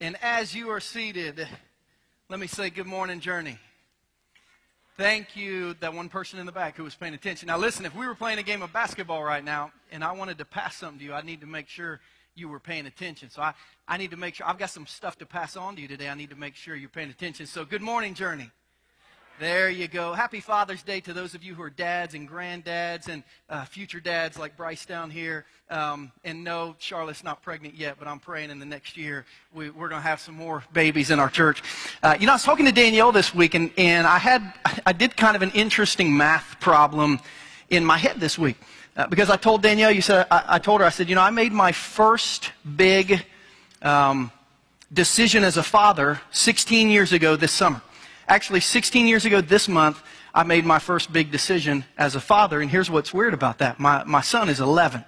And 0.00 0.16
as 0.22 0.54
you 0.54 0.68
are 0.70 0.78
seated, 0.78 1.48
let 2.28 2.38
me 2.38 2.46
say 2.46 2.70
good 2.70 2.86
morning, 2.86 3.18
Journey. 3.18 3.58
Thank 4.96 5.34
you, 5.34 5.74
that 5.80 5.92
one 5.92 6.08
person 6.08 6.38
in 6.38 6.46
the 6.46 6.52
back 6.52 6.76
who 6.76 6.84
was 6.84 6.94
paying 6.94 7.14
attention. 7.14 7.48
Now, 7.48 7.58
listen, 7.58 7.84
if 7.84 7.96
we 7.96 8.06
were 8.06 8.14
playing 8.14 8.38
a 8.38 8.44
game 8.44 8.62
of 8.62 8.72
basketball 8.72 9.24
right 9.24 9.42
now 9.42 9.72
and 9.90 10.04
I 10.04 10.12
wanted 10.12 10.38
to 10.38 10.44
pass 10.44 10.76
something 10.76 11.00
to 11.00 11.04
you, 11.04 11.12
I 11.14 11.22
need 11.22 11.40
to 11.40 11.48
make 11.48 11.68
sure 11.68 11.98
you 12.36 12.48
were 12.48 12.60
paying 12.60 12.86
attention. 12.86 13.28
So 13.28 13.42
I, 13.42 13.54
I 13.88 13.96
need 13.96 14.12
to 14.12 14.16
make 14.16 14.36
sure, 14.36 14.46
I've 14.46 14.56
got 14.56 14.70
some 14.70 14.86
stuff 14.86 15.18
to 15.18 15.26
pass 15.26 15.56
on 15.56 15.74
to 15.74 15.82
you 15.82 15.88
today. 15.88 16.08
I 16.08 16.14
need 16.14 16.30
to 16.30 16.36
make 16.36 16.54
sure 16.54 16.76
you're 16.76 16.88
paying 16.88 17.10
attention. 17.10 17.46
So, 17.46 17.64
good 17.64 17.82
morning, 17.82 18.14
Journey. 18.14 18.52
There 19.38 19.70
you 19.70 19.86
go. 19.86 20.14
Happy 20.14 20.40
Father's 20.40 20.82
Day 20.82 20.98
to 20.98 21.12
those 21.12 21.32
of 21.32 21.44
you 21.44 21.54
who 21.54 21.62
are 21.62 21.70
dads 21.70 22.14
and 22.14 22.28
granddads 22.28 23.06
and 23.06 23.22
uh, 23.48 23.64
future 23.66 24.00
dads 24.00 24.36
like 24.36 24.56
Bryce 24.56 24.84
down 24.84 25.12
here. 25.12 25.44
Um, 25.70 26.10
and 26.24 26.42
no, 26.42 26.74
Charlotte's 26.80 27.22
not 27.22 27.40
pregnant 27.40 27.76
yet, 27.76 28.00
but 28.00 28.08
I'm 28.08 28.18
praying 28.18 28.50
in 28.50 28.58
the 28.58 28.66
next 28.66 28.96
year 28.96 29.24
we, 29.54 29.68
are 29.68 29.72
going 29.72 29.90
to 29.90 30.00
have 30.00 30.18
some 30.18 30.34
more 30.34 30.64
babies 30.72 31.12
in 31.12 31.20
our 31.20 31.30
church. 31.30 31.62
Uh, 32.02 32.16
you 32.18 32.26
know, 32.26 32.32
I 32.32 32.34
was 32.34 32.42
talking 32.42 32.66
to 32.66 32.72
Danielle 32.72 33.12
this 33.12 33.32
week, 33.32 33.54
and, 33.54 33.70
and 33.78 34.08
I 34.08 34.18
had 34.18 34.54
I 34.84 34.92
did 34.92 35.16
kind 35.16 35.36
of 35.36 35.42
an 35.42 35.52
interesting 35.52 36.16
math 36.16 36.58
problem 36.58 37.20
in 37.70 37.84
my 37.84 37.96
head 37.96 38.18
this 38.18 38.40
week 38.40 38.56
uh, 38.96 39.06
because 39.06 39.30
I 39.30 39.36
told 39.36 39.62
Danielle, 39.62 39.92
you 39.92 40.02
said 40.02 40.26
I, 40.32 40.44
I, 40.48 40.58
told 40.58 40.80
her 40.80 40.86
I 40.86 40.90
said, 40.90 41.08
you 41.08 41.14
know, 41.14 41.22
I 41.22 41.30
made 41.30 41.52
my 41.52 41.70
first 41.70 42.50
big 42.74 43.24
um, 43.82 44.32
decision 44.92 45.44
as 45.44 45.56
a 45.56 45.62
father 45.62 46.20
16 46.32 46.88
years 46.88 47.12
ago 47.12 47.36
this 47.36 47.52
summer. 47.52 47.80
Actually, 48.28 48.60
16 48.60 49.06
years 49.06 49.24
ago 49.24 49.40
this 49.40 49.68
month, 49.68 50.02
I 50.34 50.42
made 50.42 50.66
my 50.66 50.78
first 50.78 51.10
big 51.10 51.30
decision 51.30 51.86
as 51.96 52.14
a 52.14 52.20
father. 52.20 52.60
And 52.60 52.70
here's 52.70 52.90
what's 52.90 53.14
weird 53.14 53.32
about 53.32 53.58
that 53.58 53.80
my, 53.80 54.04
my 54.04 54.20
son 54.20 54.50
is 54.50 54.60
11. 54.60 55.02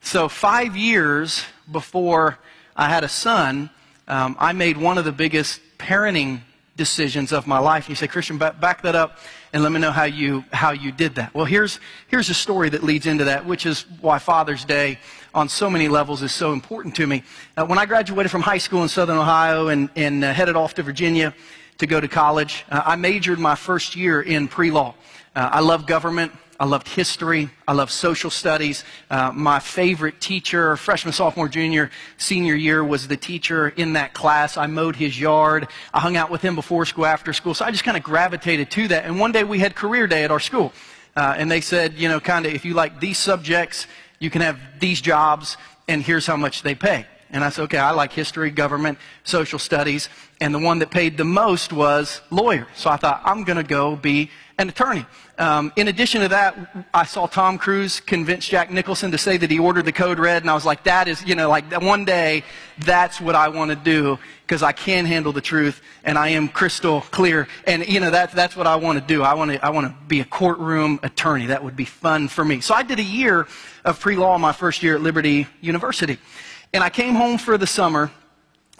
So, 0.00 0.28
five 0.28 0.76
years 0.76 1.42
before 1.70 2.38
I 2.76 2.88
had 2.88 3.02
a 3.02 3.08
son, 3.08 3.70
um, 4.06 4.36
I 4.38 4.52
made 4.52 4.76
one 4.76 4.98
of 4.98 5.04
the 5.04 5.10
biggest 5.10 5.60
parenting 5.78 6.42
decisions 6.76 7.32
of 7.32 7.48
my 7.48 7.58
life. 7.58 7.88
You 7.88 7.96
say, 7.96 8.06
Christian, 8.06 8.38
back, 8.38 8.60
back 8.60 8.82
that 8.82 8.94
up 8.94 9.18
and 9.52 9.62
let 9.62 9.72
me 9.72 9.80
know 9.80 9.90
how 9.90 10.04
you, 10.04 10.44
how 10.52 10.70
you 10.70 10.92
did 10.92 11.16
that. 11.16 11.34
Well, 11.34 11.46
here's, 11.46 11.80
here's 12.06 12.30
a 12.30 12.34
story 12.34 12.68
that 12.68 12.84
leads 12.84 13.06
into 13.06 13.24
that, 13.24 13.46
which 13.46 13.66
is 13.66 13.84
why 14.00 14.18
Father's 14.18 14.64
Day 14.64 14.98
on 15.34 15.48
so 15.48 15.68
many 15.68 15.88
levels 15.88 16.22
is 16.22 16.32
so 16.32 16.52
important 16.52 16.94
to 16.96 17.06
me. 17.06 17.24
Uh, 17.56 17.66
when 17.66 17.78
I 17.78 17.86
graduated 17.86 18.30
from 18.30 18.42
high 18.42 18.58
school 18.58 18.82
in 18.82 18.88
Southern 18.88 19.16
Ohio 19.16 19.68
and, 19.68 19.88
and 19.96 20.24
uh, 20.24 20.32
headed 20.32 20.54
off 20.54 20.74
to 20.74 20.82
Virginia, 20.82 21.34
to 21.78 21.86
go 21.86 22.00
to 22.00 22.08
college. 22.08 22.64
Uh, 22.70 22.82
I 22.84 22.96
majored 22.96 23.38
my 23.38 23.54
first 23.54 23.96
year 23.96 24.20
in 24.22 24.48
pre 24.48 24.70
law. 24.70 24.94
Uh, 25.34 25.50
I 25.52 25.60
love 25.60 25.86
government. 25.86 26.32
I 26.58 26.66
loved 26.66 26.86
history. 26.88 27.50
I 27.66 27.72
loved 27.72 27.90
social 27.90 28.30
studies. 28.30 28.84
Uh, 29.10 29.32
my 29.34 29.58
favorite 29.58 30.20
teacher, 30.20 30.76
freshman, 30.76 31.12
sophomore, 31.12 31.48
junior, 31.48 31.90
senior 32.16 32.54
year, 32.54 32.84
was 32.84 33.08
the 33.08 33.16
teacher 33.16 33.68
in 33.68 33.94
that 33.94 34.14
class. 34.14 34.56
I 34.56 34.68
mowed 34.68 34.94
his 34.94 35.18
yard. 35.18 35.66
I 35.92 35.98
hung 35.98 36.16
out 36.16 36.30
with 36.30 36.42
him 36.42 36.54
before 36.54 36.86
school, 36.86 37.06
after 37.06 37.32
school. 37.32 37.54
So 37.54 37.64
I 37.64 37.72
just 37.72 37.82
kind 37.82 37.96
of 37.96 38.04
gravitated 38.04 38.70
to 38.72 38.88
that. 38.88 39.04
And 39.04 39.18
one 39.18 39.32
day 39.32 39.42
we 39.42 39.58
had 39.58 39.74
career 39.74 40.06
day 40.06 40.22
at 40.22 40.30
our 40.30 40.38
school. 40.38 40.72
Uh, 41.16 41.34
and 41.36 41.50
they 41.50 41.60
said, 41.60 41.94
you 41.94 42.08
know, 42.08 42.20
kind 42.20 42.46
of, 42.46 42.54
if 42.54 42.64
you 42.64 42.74
like 42.74 43.00
these 43.00 43.18
subjects, 43.18 43.86
you 44.20 44.30
can 44.30 44.40
have 44.40 44.58
these 44.78 45.00
jobs, 45.00 45.56
and 45.88 46.02
here's 46.02 46.26
how 46.26 46.36
much 46.36 46.62
they 46.62 46.74
pay. 46.74 47.06
And 47.34 47.42
I 47.42 47.48
said, 47.48 47.62
okay, 47.62 47.78
I 47.78 47.90
like 47.90 48.12
history, 48.12 48.52
government, 48.52 48.96
social 49.24 49.58
studies. 49.58 50.08
And 50.40 50.54
the 50.54 50.60
one 50.60 50.78
that 50.78 50.92
paid 50.92 51.16
the 51.16 51.24
most 51.24 51.72
was 51.72 52.20
lawyer. 52.30 52.68
So 52.76 52.88
I 52.88 52.96
thought, 52.96 53.22
I'm 53.24 53.42
going 53.42 53.56
to 53.56 53.64
go 53.64 53.96
be 53.96 54.30
an 54.56 54.68
attorney. 54.68 55.04
Um, 55.36 55.72
in 55.74 55.88
addition 55.88 56.20
to 56.20 56.28
that, 56.28 56.86
I 56.94 57.04
saw 57.04 57.26
Tom 57.26 57.58
Cruise 57.58 57.98
convince 57.98 58.46
Jack 58.46 58.70
Nicholson 58.70 59.10
to 59.10 59.18
say 59.18 59.36
that 59.36 59.50
he 59.50 59.58
ordered 59.58 59.84
the 59.84 59.90
code 59.90 60.20
red. 60.20 60.44
And 60.44 60.50
I 60.50 60.54
was 60.54 60.64
like, 60.64 60.84
that 60.84 61.08
is, 61.08 61.24
you 61.24 61.34
know, 61.34 61.48
like 61.48 61.72
one 61.82 62.04
day, 62.04 62.44
that's 62.78 63.20
what 63.20 63.34
I 63.34 63.48
want 63.48 63.72
to 63.72 63.76
do 63.76 64.16
because 64.46 64.62
I 64.62 64.70
can 64.70 65.04
handle 65.04 65.32
the 65.32 65.40
truth 65.40 65.82
and 66.04 66.16
I 66.16 66.28
am 66.28 66.48
crystal 66.48 67.00
clear. 67.00 67.48
And, 67.66 67.84
you 67.88 67.98
know, 67.98 68.12
that, 68.12 68.30
that's 68.30 68.56
what 68.56 68.68
I 68.68 68.76
want 68.76 69.00
to 69.00 69.04
do. 69.04 69.24
I 69.24 69.34
want 69.34 69.50
to, 69.50 69.64
I 69.64 69.70
want 69.70 69.88
to 69.88 70.06
be 70.06 70.20
a 70.20 70.24
courtroom 70.24 71.00
attorney. 71.02 71.46
That 71.46 71.64
would 71.64 71.74
be 71.74 71.84
fun 71.84 72.28
for 72.28 72.44
me. 72.44 72.60
So 72.60 72.74
I 72.74 72.84
did 72.84 73.00
a 73.00 73.04
year 73.04 73.48
of 73.84 73.98
pre 73.98 74.14
law 74.14 74.38
my 74.38 74.52
first 74.52 74.84
year 74.84 74.94
at 74.94 75.00
Liberty 75.00 75.48
University. 75.60 76.18
And 76.74 76.82
I 76.82 76.90
came 76.90 77.14
home 77.14 77.38
for 77.38 77.56
the 77.56 77.68
summer, 77.68 78.10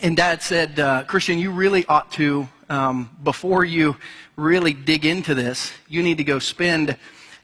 and 0.01 0.17
Dad 0.17 0.43
said, 0.43 0.81
uh, 0.81 1.05
Christian, 1.05 1.39
you 1.39 1.53
really 1.53 1.87
ought 1.87 2.11
to, 2.15 2.49
um, 2.69 3.09
before 3.23 3.65
you 3.65 3.97
really 4.35 4.73
dig 4.73 5.07
into 5.07 5.33
this, 5.33 5.73
you 5.87 6.03
need 6.03 6.17
to 6.17 6.25
go 6.25 6.41
spend 6.41 6.97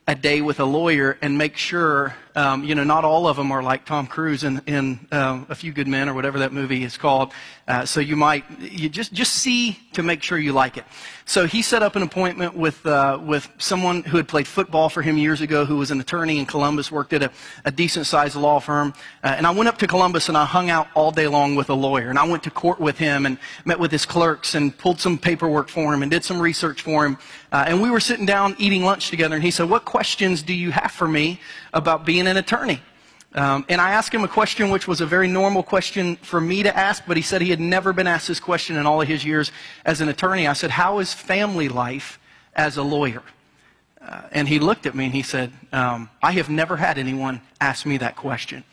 a 0.08 0.16
day 0.16 0.40
with 0.40 0.58
a 0.58 0.64
lawyer 0.64 1.16
and 1.22 1.38
make 1.38 1.56
sure, 1.56 2.16
um, 2.36 2.64
you 2.64 2.74
know, 2.74 2.84
not 2.84 3.04
all 3.04 3.26
of 3.26 3.36
them 3.36 3.50
are 3.52 3.62
like 3.62 3.84
Tom 3.84 4.06
Cruise 4.06 4.44
in, 4.44 4.60
in 4.66 5.06
uh, 5.12 5.44
A 5.48 5.54
Few 5.54 5.72
Good 5.72 5.88
Men 5.88 6.08
or 6.08 6.14
whatever 6.14 6.38
that 6.40 6.52
movie 6.52 6.84
is 6.84 6.96
called. 6.96 7.32
Uh, 7.66 7.84
so 7.84 8.00
you 8.00 8.16
might, 8.16 8.44
you 8.60 8.88
just, 8.88 9.12
just 9.12 9.34
see 9.34 9.78
to 9.92 10.02
make 10.02 10.22
sure 10.22 10.38
you 10.38 10.52
like 10.52 10.76
it. 10.76 10.84
So 11.24 11.46
he 11.46 11.62
set 11.62 11.84
up 11.84 11.94
an 11.94 12.02
appointment 12.02 12.56
with, 12.56 12.84
uh, 12.84 13.20
with 13.22 13.48
someone 13.58 14.02
who 14.02 14.16
had 14.16 14.26
played 14.26 14.48
football 14.48 14.88
for 14.88 15.02
him 15.02 15.16
years 15.16 15.40
ago, 15.40 15.64
who 15.64 15.76
was 15.76 15.92
an 15.92 16.00
attorney 16.00 16.40
in 16.40 16.46
Columbus, 16.46 16.90
worked 16.90 17.12
at 17.12 17.22
a, 17.22 17.30
a 17.64 17.70
decent 17.70 18.06
sized 18.06 18.34
law 18.34 18.58
firm. 18.58 18.92
Uh, 19.22 19.34
and 19.36 19.46
I 19.46 19.52
went 19.52 19.68
up 19.68 19.78
to 19.78 19.86
Columbus 19.86 20.28
and 20.28 20.36
I 20.36 20.44
hung 20.44 20.70
out 20.70 20.88
all 20.94 21.12
day 21.12 21.28
long 21.28 21.54
with 21.54 21.70
a 21.70 21.74
lawyer. 21.74 22.10
And 22.10 22.18
I 22.18 22.26
went 22.26 22.42
to 22.44 22.50
court 22.50 22.80
with 22.80 22.98
him 22.98 23.26
and 23.26 23.38
met 23.64 23.78
with 23.78 23.92
his 23.92 24.04
clerks 24.04 24.56
and 24.56 24.76
pulled 24.76 24.98
some 25.00 25.16
paperwork 25.16 25.68
for 25.68 25.94
him 25.94 26.02
and 26.02 26.10
did 26.10 26.24
some 26.24 26.42
research 26.42 26.82
for 26.82 27.06
him. 27.06 27.16
Uh, 27.52 27.64
and 27.68 27.80
we 27.80 27.90
were 27.90 28.00
sitting 28.00 28.26
down 28.26 28.56
eating 28.58 28.82
lunch 28.82 29.10
together. 29.10 29.36
And 29.36 29.44
he 29.44 29.52
said, 29.52 29.70
What 29.70 29.84
questions 29.84 30.42
do 30.42 30.52
you 30.52 30.72
have 30.72 30.90
for 30.90 31.06
me 31.06 31.40
about 31.72 32.04
being 32.04 32.19
an 32.26 32.36
attorney? 32.36 32.80
Um, 33.32 33.64
and 33.68 33.80
I 33.80 33.92
asked 33.92 34.12
him 34.12 34.24
a 34.24 34.28
question 34.28 34.70
which 34.70 34.88
was 34.88 35.00
a 35.00 35.06
very 35.06 35.28
normal 35.28 35.62
question 35.62 36.16
for 36.16 36.40
me 36.40 36.64
to 36.64 36.76
ask, 36.76 37.04
but 37.06 37.16
he 37.16 37.22
said 37.22 37.40
he 37.40 37.50
had 37.50 37.60
never 37.60 37.92
been 37.92 38.08
asked 38.08 38.26
this 38.26 38.40
question 38.40 38.76
in 38.76 38.86
all 38.86 39.00
of 39.00 39.06
his 39.06 39.24
years 39.24 39.52
as 39.84 40.00
an 40.00 40.08
attorney. 40.08 40.48
I 40.48 40.52
said, 40.54 40.70
How 40.70 40.98
is 40.98 41.14
family 41.14 41.68
life 41.68 42.18
as 42.54 42.76
a 42.76 42.82
lawyer? 42.82 43.22
Uh, 44.00 44.22
and 44.32 44.48
he 44.48 44.58
looked 44.58 44.86
at 44.86 44.94
me 44.94 45.04
and 45.04 45.14
he 45.14 45.22
said, 45.22 45.52
um, 45.72 46.08
I 46.22 46.32
have 46.32 46.48
never 46.48 46.76
had 46.76 46.98
anyone 46.98 47.40
ask 47.60 47.84
me 47.84 47.98
that 47.98 48.16
question. 48.16 48.64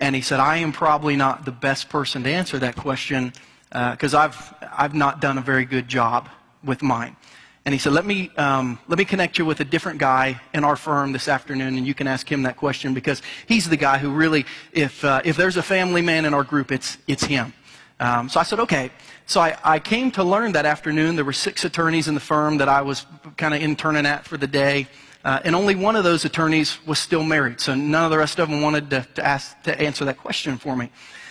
And 0.00 0.14
he 0.14 0.22
said, 0.22 0.40
I 0.40 0.58
am 0.58 0.72
probably 0.72 1.14
not 1.14 1.44
the 1.44 1.52
best 1.52 1.88
person 1.88 2.22
to 2.24 2.30
answer 2.30 2.58
that 2.58 2.74
question 2.76 3.32
because 3.70 4.14
uh, 4.14 4.20
I've, 4.20 4.54
I've 4.76 4.94
not 4.94 5.20
done 5.20 5.38
a 5.38 5.42
very 5.42 5.64
good 5.64 5.88
job 5.88 6.28
with 6.64 6.82
mine. 6.82 7.16
And 7.66 7.72
he 7.72 7.80
said, 7.80 7.92
let 7.92 8.06
me, 8.06 8.30
um, 8.36 8.78
let 8.86 8.96
me 8.96 9.04
connect 9.04 9.38
you 9.38 9.44
with 9.44 9.58
a 9.58 9.64
different 9.64 9.98
guy 9.98 10.40
in 10.54 10.62
our 10.62 10.76
firm 10.76 11.10
this 11.10 11.26
afternoon, 11.26 11.76
and 11.76 11.84
you 11.84 11.94
can 11.94 12.06
ask 12.06 12.30
him 12.30 12.44
that 12.44 12.56
question 12.56 12.94
because 12.94 13.22
he's 13.48 13.68
the 13.68 13.76
guy 13.76 13.98
who 13.98 14.12
really, 14.12 14.46
if, 14.72 15.04
uh, 15.04 15.20
if 15.24 15.36
there's 15.36 15.56
a 15.56 15.64
family 15.64 16.00
man 16.00 16.24
in 16.24 16.32
our 16.32 16.44
group, 16.44 16.70
it's, 16.70 16.96
it's 17.08 17.24
him. 17.24 17.52
Um, 17.98 18.28
so 18.28 18.38
I 18.38 18.44
said, 18.44 18.60
okay. 18.60 18.92
So 19.26 19.40
I, 19.40 19.58
I 19.64 19.78
came 19.80 20.12
to 20.12 20.22
learn 20.22 20.52
that 20.52 20.64
afternoon 20.64 21.16
there 21.16 21.24
were 21.24 21.32
six 21.32 21.64
attorneys 21.64 22.06
in 22.06 22.14
the 22.14 22.20
firm 22.20 22.58
that 22.58 22.68
I 22.68 22.82
was 22.82 23.04
kind 23.36 23.52
of 23.52 23.60
interning 23.60 24.06
at 24.06 24.24
for 24.24 24.36
the 24.36 24.46
day. 24.46 24.86
Uh, 25.24 25.40
and 25.42 25.56
only 25.56 25.74
one 25.74 25.96
of 25.96 26.04
those 26.04 26.24
attorneys 26.24 26.78
was 26.86 27.00
still 27.00 27.24
married. 27.24 27.60
So 27.60 27.74
none 27.74 28.04
of 28.04 28.12
the 28.12 28.18
rest 28.18 28.38
of 28.38 28.48
them 28.48 28.62
wanted 28.62 28.90
to, 28.90 29.08
to, 29.16 29.26
ask, 29.26 29.60
to 29.64 29.76
answer 29.80 30.04
that 30.04 30.18
question 30.18 30.56
for 30.56 30.76
me. 30.76 30.88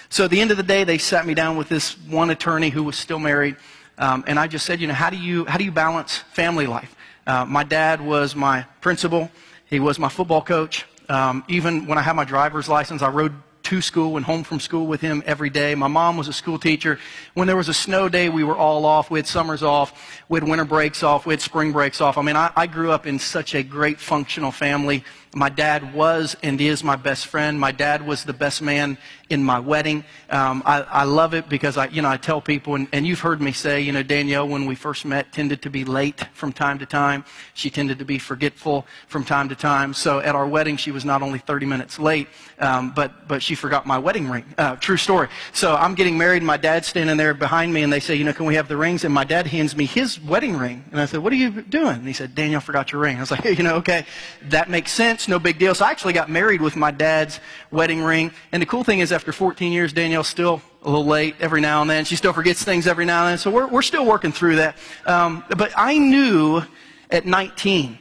So 0.10 0.26
at 0.26 0.32
the 0.32 0.42
end 0.42 0.52
of 0.52 0.58
the 0.58 0.64
day, 0.64 0.84
they 0.84 0.98
sat 0.98 1.26
me 1.26 1.34
down 1.34 1.56
with 1.56 1.70
this 1.70 1.98
one 2.08 2.30
attorney 2.30 2.72
who 2.72 2.84
was 2.84 2.98
still 2.98 3.20
married. 3.20 3.56
Um, 3.98 4.24
and 4.28 4.38
I 4.38 4.48
just 4.48 4.66
said, 4.66 4.82
you 4.82 4.88
know, 4.88 4.94
how 4.94 5.10
do 5.10 5.18
you, 5.18 5.46
how 5.46 5.58
do 5.58 5.64
you 5.64 5.72
balance 5.72 6.18
family 6.18 6.68
life? 6.68 6.96
Uh, 7.26 7.46
my 7.46 7.64
dad 7.64 8.02
was 8.02 8.36
my 8.36 8.64
principal. 8.82 9.32
He 9.70 9.80
was 9.80 9.98
my 9.98 10.10
football 10.10 10.42
coach. 10.42 10.86
Um, 11.10 11.44
even 11.48 11.88
when 11.88 11.98
I 11.98 12.02
had 12.02 12.14
my 12.14 12.26
driver's 12.26 12.68
license, 12.68 13.02
I 13.02 13.10
rode 13.10 13.34
to 13.66 13.82
school 13.82 14.16
and 14.16 14.24
home 14.24 14.44
from 14.44 14.60
school 14.60 14.86
with 14.86 15.02
him 15.02 15.24
every 15.26 15.50
day. 15.50 15.74
My 15.74 15.88
mom 15.88 16.18
was 16.18 16.28
a 16.28 16.34
school 16.34 16.60
teacher. 16.60 17.00
When 17.34 17.48
there 17.48 17.58
was 17.58 17.68
a 17.68 17.74
snow 17.74 18.08
day, 18.10 18.30
we 18.30 18.44
were 18.44 18.56
all 18.56 18.86
off. 18.86 19.10
We 19.10 19.18
had 19.18 19.26
summers 19.26 19.64
off. 19.64 20.22
We 20.30 20.40
had 20.40 20.48
winter 20.48 20.66
breaks 20.66 21.02
off. 21.02 21.26
We 21.26 21.34
had 21.34 21.42
spring 21.42 21.72
breaks 21.72 22.00
off. 22.00 22.20
I 22.20 22.22
mean, 22.22 22.36
I, 22.36 22.52
I 22.56 22.68
grew 22.68 22.92
up 22.92 23.08
in 23.08 23.18
such 23.18 23.56
a 23.56 23.64
great 23.64 24.00
functional 24.00 24.52
family. 24.52 25.04
My 25.36 25.50
dad 25.50 25.94
was 25.94 26.38
and 26.42 26.62
is 26.62 26.82
my 26.82 26.96
best 26.96 27.28
friend. 27.28 27.60
My 27.60 27.74
dad 27.74 28.08
was 28.08 28.24
the 28.24 28.32
best 28.32 28.62
man 28.62 28.98
in 29.30 29.44
my 29.44 29.60
wedding. 29.60 30.06
Um, 30.30 30.64
I, 30.66 30.82
I, 30.84 31.04
love 31.04 31.34
it 31.34 31.50
because 31.50 31.76
I, 31.76 31.88
you 31.88 32.02
know, 32.02 32.10
I 32.10 32.16
tell 32.16 32.40
people, 32.40 32.76
and, 32.76 32.88
and, 32.94 33.06
you've 33.06 33.20
heard 33.20 33.42
me 33.42 33.52
say, 33.52 33.82
you 33.82 33.92
know, 33.92 34.04
Danielle, 34.04 34.48
when 34.48 34.66
we 34.66 34.76
first 34.76 35.04
met, 35.04 35.34
tended 35.34 35.62
to 35.64 35.70
be 35.70 35.84
late 35.84 36.26
from 36.34 36.54
time 36.54 36.80
to 36.80 36.86
time. 36.86 37.26
She 37.54 37.70
tended 37.70 38.00
to 38.00 38.06
be 38.06 38.18
forgetful 38.18 38.86
from 39.08 39.26
time 39.26 39.50
to 39.50 39.56
time. 39.56 39.94
So 39.94 40.20
at 40.20 40.36
our 40.36 40.48
wedding, 40.48 40.78
she 40.78 40.92
was 40.92 41.04
not 41.04 41.22
only 41.22 41.40
30 41.40 41.66
minutes 41.66 42.00
late, 42.00 42.28
um, 42.60 42.92
but 42.96 43.28
but 43.28 43.44
she 43.44 43.56
forgot 43.56 43.86
my 43.86 43.98
wedding 43.98 44.30
ring. 44.30 44.46
Uh, 44.58 44.76
true 44.78 44.98
story. 44.98 45.28
So 45.54 45.76
I'm 45.76 45.96
getting 45.96 46.18
married, 46.18 46.38
and 46.38 46.48
my 46.48 46.58
dad's 46.58 46.88
standing 46.88 47.18
there 47.18 47.34
behind 47.34 47.74
me, 47.74 47.84
and 47.84 47.92
they 47.92 48.00
say, 48.00 48.16
you 48.16 48.24
know, 48.24 48.34
can 48.34 48.46
we 48.46 48.56
have 48.56 48.68
the 48.68 48.78
rings? 48.78 49.04
And 49.04 49.14
my 49.14 49.26
dad 49.26 49.48
hands 49.48 49.76
me 49.76 49.86
his 49.86 50.22
wedding 50.22 50.56
ring, 50.56 50.86
and 50.92 51.02
I 51.02 51.06
said, 51.06 51.20
what 51.20 51.34
are 51.34 51.38
you 51.38 51.62
doing? 51.64 51.98
And 51.98 52.08
he 52.08 52.14
said, 52.14 52.36
Danielle 52.36 52.62
forgot 52.62 52.92
your 52.92 53.02
ring. 53.02 53.18
I 53.18 53.20
was 53.20 53.32
like, 53.32 53.44
you 53.58 53.64
know, 53.64 53.76
okay, 53.76 54.06
that 54.50 54.70
makes 54.70 54.92
sense 54.92 55.25
no 55.28 55.40
big 55.40 55.60
deal. 55.60 55.76
So 55.76 55.86
I 55.86 55.92
actually 55.92 56.14
got 56.14 56.30
married 56.30 56.62
with 56.62 56.76
my 56.76 56.92
dad's 56.92 57.40
wedding 57.72 58.02
ring. 58.02 58.32
And 58.52 58.62
the 58.62 58.66
cool 58.66 58.84
thing 58.84 59.00
is, 59.00 59.12
after 59.12 59.32
14 59.32 59.72
years, 59.72 59.94
Danielle's 59.94 60.28
still 60.28 60.62
a 60.84 60.90
little 60.90 61.06
late 61.06 61.36
every 61.40 61.62
now 61.62 61.82
and 61.82 61.90
then. 61.90 62.06
She 62.06 62.16
still 62.16 62.34
forgets 62.34 62.64
things 62.64 62.88
every 62.88 63.06
now 63.06 63.24
and 63.26 63.32
then. 63.32 63.38
So 63.38 63.52
we're, 63.52 63.68
we're 63.68 63.82
still 63.82 64.06
working 64.06 64.32
through 64.32 64.58
that. 64.58 64.78
Um, 65.06 65.44
but 65.50 65.72
I 65.76 65.98
knew 65.98 66.62
at 67.10 67.26
19 67.26 67.98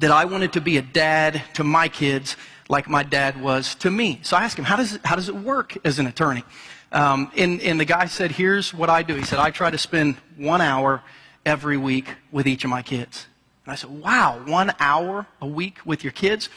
that 0.00 0.10
I 0.10 0.24
wanted 0.24 0.52
to 0.54 0.60
be 0.60 0.76
a 0.76 0.82
dad 0.82 1.42
to 1.54 1.64
my 1.64 1.88
kids 1.88 2.36
like 2.68 2.88
my 2.88 3.02
dad 3.02 3.40
was 3.40 3.74
to 3.76 3.90
me. 3.90 4.20
So 4.22 4.36
I 4.36 4.42
asked 4.44 4.58
him, 4.58 4.64
how 4.64 4.76
does 4.76 4.94
it, 4.94 5.00
how 5.04 5.16
does 5.16 5.28
it 5.28 5.34
work 5.34 5.76
as 5.84 5.98
an 5.98 6.06
attorney? 6.06 6.44
Um, 6.92 7.30
and, 7.36 7.60
and 7.60 7.78
the 7.78 7.84
guy 7.84 8.06
said, 8.06 8.32
Here's 8.32 8.72
what 8.72 8.88
I 8.88 9.02
do. 9.02 9.14
He 9.14 9.24
said, 9.24 9.38
I 9.38 9.50
try 9.50 9.70
to 9.70 9.78
spend 9.78 10.16
one 10.36 10.60
hour 10.60 11.02
every 11.44 11.76
week 11.76 12.14
with 12.32 12.46
each 12.46 12.64
of 12.64 12.70
my 12.70 12.82
kids. 12.82 13.26
And 13.68 13.74
I 13.74 13.76
said, 13.76 13.90
Wow, 13.90 14.40
one 14.46 14.72
hour 14.80 15.26
a 15.42 15.46
week 15.46 15.80
with 15.84 16.02
your 16.02 16.14
kids? 16.14 16.48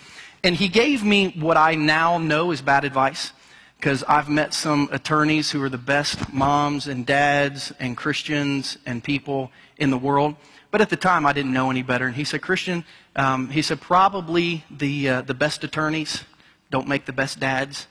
And 0.45 0.55
he 0.55 0.69
gave 0.69 1.03
me 1.03 1.35
what 1.37 1.57
I 1.57 1.75
now 1.75 2.17
know 2.17 2.51
is 2.51 2.61
bad 2.61 2.85
advice 2.85 3.33
because 3.75 4.01
I've 4.05 4.29
met 4.29 4.53
some 4.53 4.87
attorneys 4.93 5.51
who 5.51 5.61
are 5.61 5.67
the 5.67 5.77
best 5.77 6.31
moms 6.31 6.87
and 6.87 7.05
dads 7.05 7.73
and 7.81 7.97
Christians 7.97 8.77
and 8.85 9.03
people 9.03 9.51
in 9.75 9.89
the 9.89 9.97
world. 9.97 10.37
But 10.71 10.79
at 10.79 10.89
the 10.89 10.95
time, 10.95 11.25
I 11.25 11.33
didn't 11.33 11.51
know 11.51 11.69
any 11.69 11.83
better. 11.83 12.05
And 12.05 12.15
he 12.15 12.23
said, 12.23 12.41
Christian, 12.41 12.85
um, 13.17 13.49
he 13.49 13.61
said, 13.61 13.81
probably 13.81 14.63
the, 14.71 15.09
uh, 15.09 15.21
the 15.23 15.33
best 15.33 15.65
attorneys 15.65 16.23
don't 16.69 16.87
make 16.87 17.07
the 17.07 17.11
best 17.11 17.41
dads, 17.41 17.87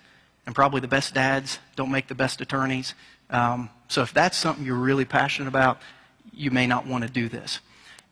and 0.47 0.55
probably 0.55 0.81
the 0.81 0.89
best 0.89 1.13
dads 1.13 1.59
don't 1.77 1.91
make 1.91 2.09
the 2.09 2.15
best 2.15 2.41
attorneys. 2.41 2.95
Um, 3.29 3.69
so 3.87 4.01
if 4.01 4.15
that's 4.15 4.39
something 4.39 4.65
you're 4.65 4.77
really 4.77 5.05
passionate 5.05 5.49
about, 5.49 5.79
you 6.33 6.51
may 6.51 6.67
not 6.67 6.87
want 6.87 7.05
to 7.05 7.11
do 7.11 7.29
this. 7.29 7.61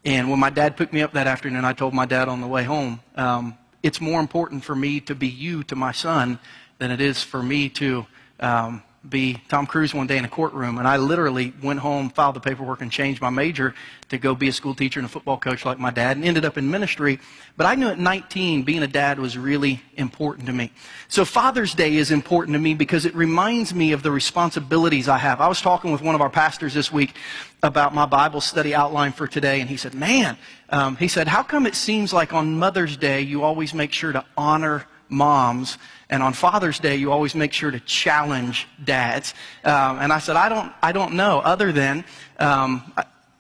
And 0.05 0.31
when 0.31 0.39
my 0.39 0.51
dad 0.51 0.77
picked 0.77 0.93
me 0.93 1.03
up 1.03 1.13
that 1.13 1.27
afternoon, 1.27 1.65
I 1.65 1.73
told 1.73 1.93
my 1.93 2.07
dad 2.07 2.29
on 2.29 2.41
the 2.41 2.47
way 2.47 2.65
home, 2.65 3.01
um, 3.17 3.59
it's 3.83 4.01
more 4.01 4.21
important 4.21 4.65
for 4.65 4.75
me 4.75 5.01
to 5.01 5.15
be 5.15 5.29
you 5.29 5.65
to 5.65 5.77
my 5.77 5.93
son 5.93 6.39
than 6.79 6.91
it 6.91 7.01
is 7.01 7.23
for 7.23 7.43
me 7.43 7.69
to 7.71 8.07
um, 8.41 8.83
be 9.09 9.41
Tom 9.49 9.67
Cruise 9.67 9.95
one 9.95 10.07
day 10.07 10.17
in 10.17 10.25
a 10.25 10.29
courtroom, 10.29 10.79
and 10.79 10.87
I 10.87 10.97
literally 10.97 11.53
went 11.63 11.81
home, 11.81 12.11
filed 12.11 12.37
the 12.37 12.41
paperwork, 12.41 12.83
and 12.83 12.91
changed 12.91 13.21
my 13.21 13.31
major 13.31 13.75
to 14.09 14.19
go 14.19 14.35
be 14.35 14.49
a 14.49 14.53
school 14.53 14.75
teacher 14.75 15.01
and 15.01 15.07
a 15.07 15.09
football 15.09 15.39
coach 15.39 15.65
like 15.65 15.79
my 15.79 15.91
dad, 15.91 16.17
and 16.17 16.25
ended 16.25 16.45
up 16.45 16.59
in 16.59 16.71
ministry. 16.71 17.19
But 17.57 17.67
I 17.67 17.75
knew 17.75 17.89
at 17.89 17.99
19, 17.99 18.63
being 18.63 18.83
a 18.83 18.87
dad 18.87 19.19
was 19.19 19.37
really 19.37 19.83
important 19.97 20.47
to 20.47 20.53
me. 20.53 20.73
So 21.09 21.25
Father's 21.25 21.75
Day 21.75 21.97
is 21.97 22.11
important 22.11 22.55
to 22.55 22.59
me 22.59 22.75
because 22.75 23.05
it 23.05 23.15
reminds 23.15 23.75
me 23.75 23.93
of 23.93 24.03
the 24.03 24.11
responsibilities 24.11 25.09
I 25.09 25.19
have. 25.19 25.41
I 25.41 25.49
was 25.49 25.61
talking 25.61 25.93
with 25.93 26.03
one 26.03 26.15
of 26.15 26.21
our 26.21 26.31
pastors 26.31 26.75
this 26.75 26.93
week 26.93 27.15
about 27.63 27.95
my 27.95 28.07
Bible 28.07 28.41
study 28.41 28.75
outline 28.75 29.13
for 29.13 29.27
today, 29.27 29.61
and 29.61 29.69
he 29.69 29.77
said, 29.77 29.95
Man, 29.95 30.37
um, 30.71 30.97
he 30.97 31.09
said, 31.09 31.29
how 31.29 31.43
come 31.43 31.67
it 31.67 31.75
seems 31.75 32.13
like 32.13 32.33
on 32.33 32.59
Mother's 32.59 32.97
Day 32.97 33.23
you 33.23 33.43
always 33.43 33.73
make 33.73 33.93
sure 33.93 34.13
to 34.13 34.25
honor 34.37 34.87
moms. 35.09 35.79
And 36.11 36.23
on 36.23 36.33
Father's 36.33 36.79
Day, 36.79 36.97
you 36.97 37.13
always 37.13 37.35
make 37.35 37.53
sure 37.53 37.71
to 37.71 37.81
challenge 37.81 38.67
dads. 38.83 39.35
Um, 39.65 39.99
and 39.99 40.13
I 40.13 40.19
said, 40.19 40.37
I 40.37 40.49
don't, 40.49 40.73
I 40.83 40.93
don't 40.93 41.15
know, 41.15 41.41
other 41.41 41.73
than 41.73 42.05
um, 42.39 42.93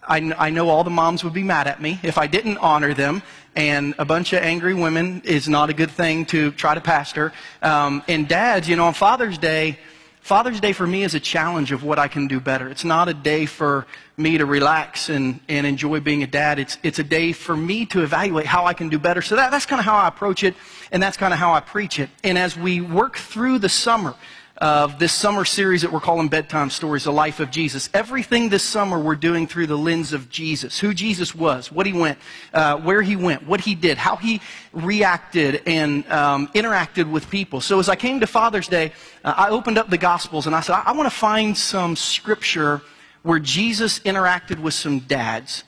I, 0.08 0.34
I 0.38 0.50
know 0.50 0.70
all 0.70 0.84
the 0.84 0.90
moms 0.90 1.22
would 1.22 1.34
be 1.34 1.42
mad 1.42 1.66
at 1.66 1.82
me 1.82 2.00
if 2.02 2.16
I 2.16 2.26
didn't 2.26 2.58
honor 2.58 2.94
them. 2.94 3.22
And 3.54 3.94
a 3.98 4.04
bunch 4.04 4.32
of 4.32 4.42
angry 4.42 4.74
women 4.74 5.20
is 5.24 5.48
not 5.48 5.68
a 5.68 5.74
good 5.74 5.90
thing 5.90 6.24
to 6.26 6.52
try 6.52 6.74
to 6.74 6.80
pastor. 6.80 7.32
Um, 7.60 8.02
and 8.08 8.28
dads, 8.28 8.68
you 8.68 8.76
know, 8.76 8.86
on 8.86 8.94
Father's 8.94 9.36
Day, 9.36 9.78
Father's 10.28 10.60
Day 10.60 10.74
for 10.74 10.86
me 10.86 11.04
is 11.04 11.14
a 11.14 11.20
challenge 11.20 11.72
of 11.72 11.82
what 11.82 11.98
I 11.98 12.06
can 12.06 12.28
do 12.28 12.38
better. 12.38 12.68
It's 12.68 12.84
not 12.84 13.08
a 13.08 13.14
day 13.14 13.46
for 13.46 13.86
me 14.18 14.36
to 14.36 14.44
relax 14.44 15.08
and, 15.08 15.40
and 15.48 15.66
enjoy 15.66 16.00
being 16.00 16.22
a 16.22 16.26
dad. 16.26 16.58
It's, 16.58 16.76
it's 16.82 16.98
a 16.98 17.02
day 17.02 17.32
for 17.32 17.56
me 17.56 17.86
to 17.86 18.02
evaluate 18.02 18.44
how 18.44 18.66
I 18.66 18.74
can 18.74 18.90
do 18.90 18.98
better. 18.98 19.22
So 19.22 19.36
that, 19.36 19.50
that's 19.50 19.64
kind 19.64 19.80
of 19.80 19.86
how 19.86 19.96
I 19.96 20.06
approach 20.06 20.44
it, 20.44 20.54
and 20.92 21.02
that's 21.02 21.16
kind 21.16 21.32
of 21.32 21.38
how 21.38 21.54
I 21.54 21.60
preach 21.60 21.98
it. 21.98 22.10
And 22.22 22.36
as 22.36 22.58
we 22.58 22.82
work 22.82 23.16
through 23.16 23.60
the 23.60 23.70
summer, 23.70 24.14
of 24.58 24.98
this 24.98 25.12
summer 25.12 25.44
series 25.44 25.82
that 25.82 25.92
we're 25.92 26.00
calling 26.00 26.28
Bedtime 26.28 26.68
Stories, 26.68 27.04
The 27.04 27.12
Life 27.12 27.38
of 27.38 27.50
Jesus. 27.50 27.88
Everything 27.94 28.48
this 28.48 28.64
summer 28.64 28.98
we're 28.98 29.14
doing 29.14 29.46
through 29.46 29.68
the 29.68 29.78
lens 29.78 30.12
of 30.12 30.28
Jesus, 30.28 30.80
who 30.80 30.92
Jesus 30.92 31.32
was, 31.32 31.70
what 31.70 31.86
he 31.86 31.92
went, 31.92 32.18
uh, 32.52 32.76
where 32.78 33.00
he 33.00 33.14
went, 33.14 33.46
what 33.46 33.60
he 33.60 33.76
did, 33.76 33.98
how 33.98 34.16
he 34.16 34.40
reacted 34.72 35.62
and 35.64 36.04
um, 36.10 36.48
interacted 36.48 37.08
with 37.08 37.30
people. 37.30 37.60
So 37.60 37.78
as 37.78 37.88
I 37.88 37.94
came 37.94 38.18
to 38.18 38.26
Father's 38.26 38.66
Day, 38.66 38.92
uh, 39.24 39.34
I 39.36 39.50
opened 39.50 39.78
up 39.78 39.90
the 39.90 39.98
Gospels 39.98 40.48
and 40.48 40.56
I 40.56 40.60
said, 40.60 40.74
I, 40.74 40.82
I 40.86 40.92
want 40.92 41.08
to 41.08 41.16
find 41.16 41.56
some 41.56 41.94
scripture 41.94 42.82
where 43.22 43.38
Jesus 43.38 44.00
interacted 44.00 44.58
with 44.58 44.74
some 44.74 45.00
dads. 45.00 45.62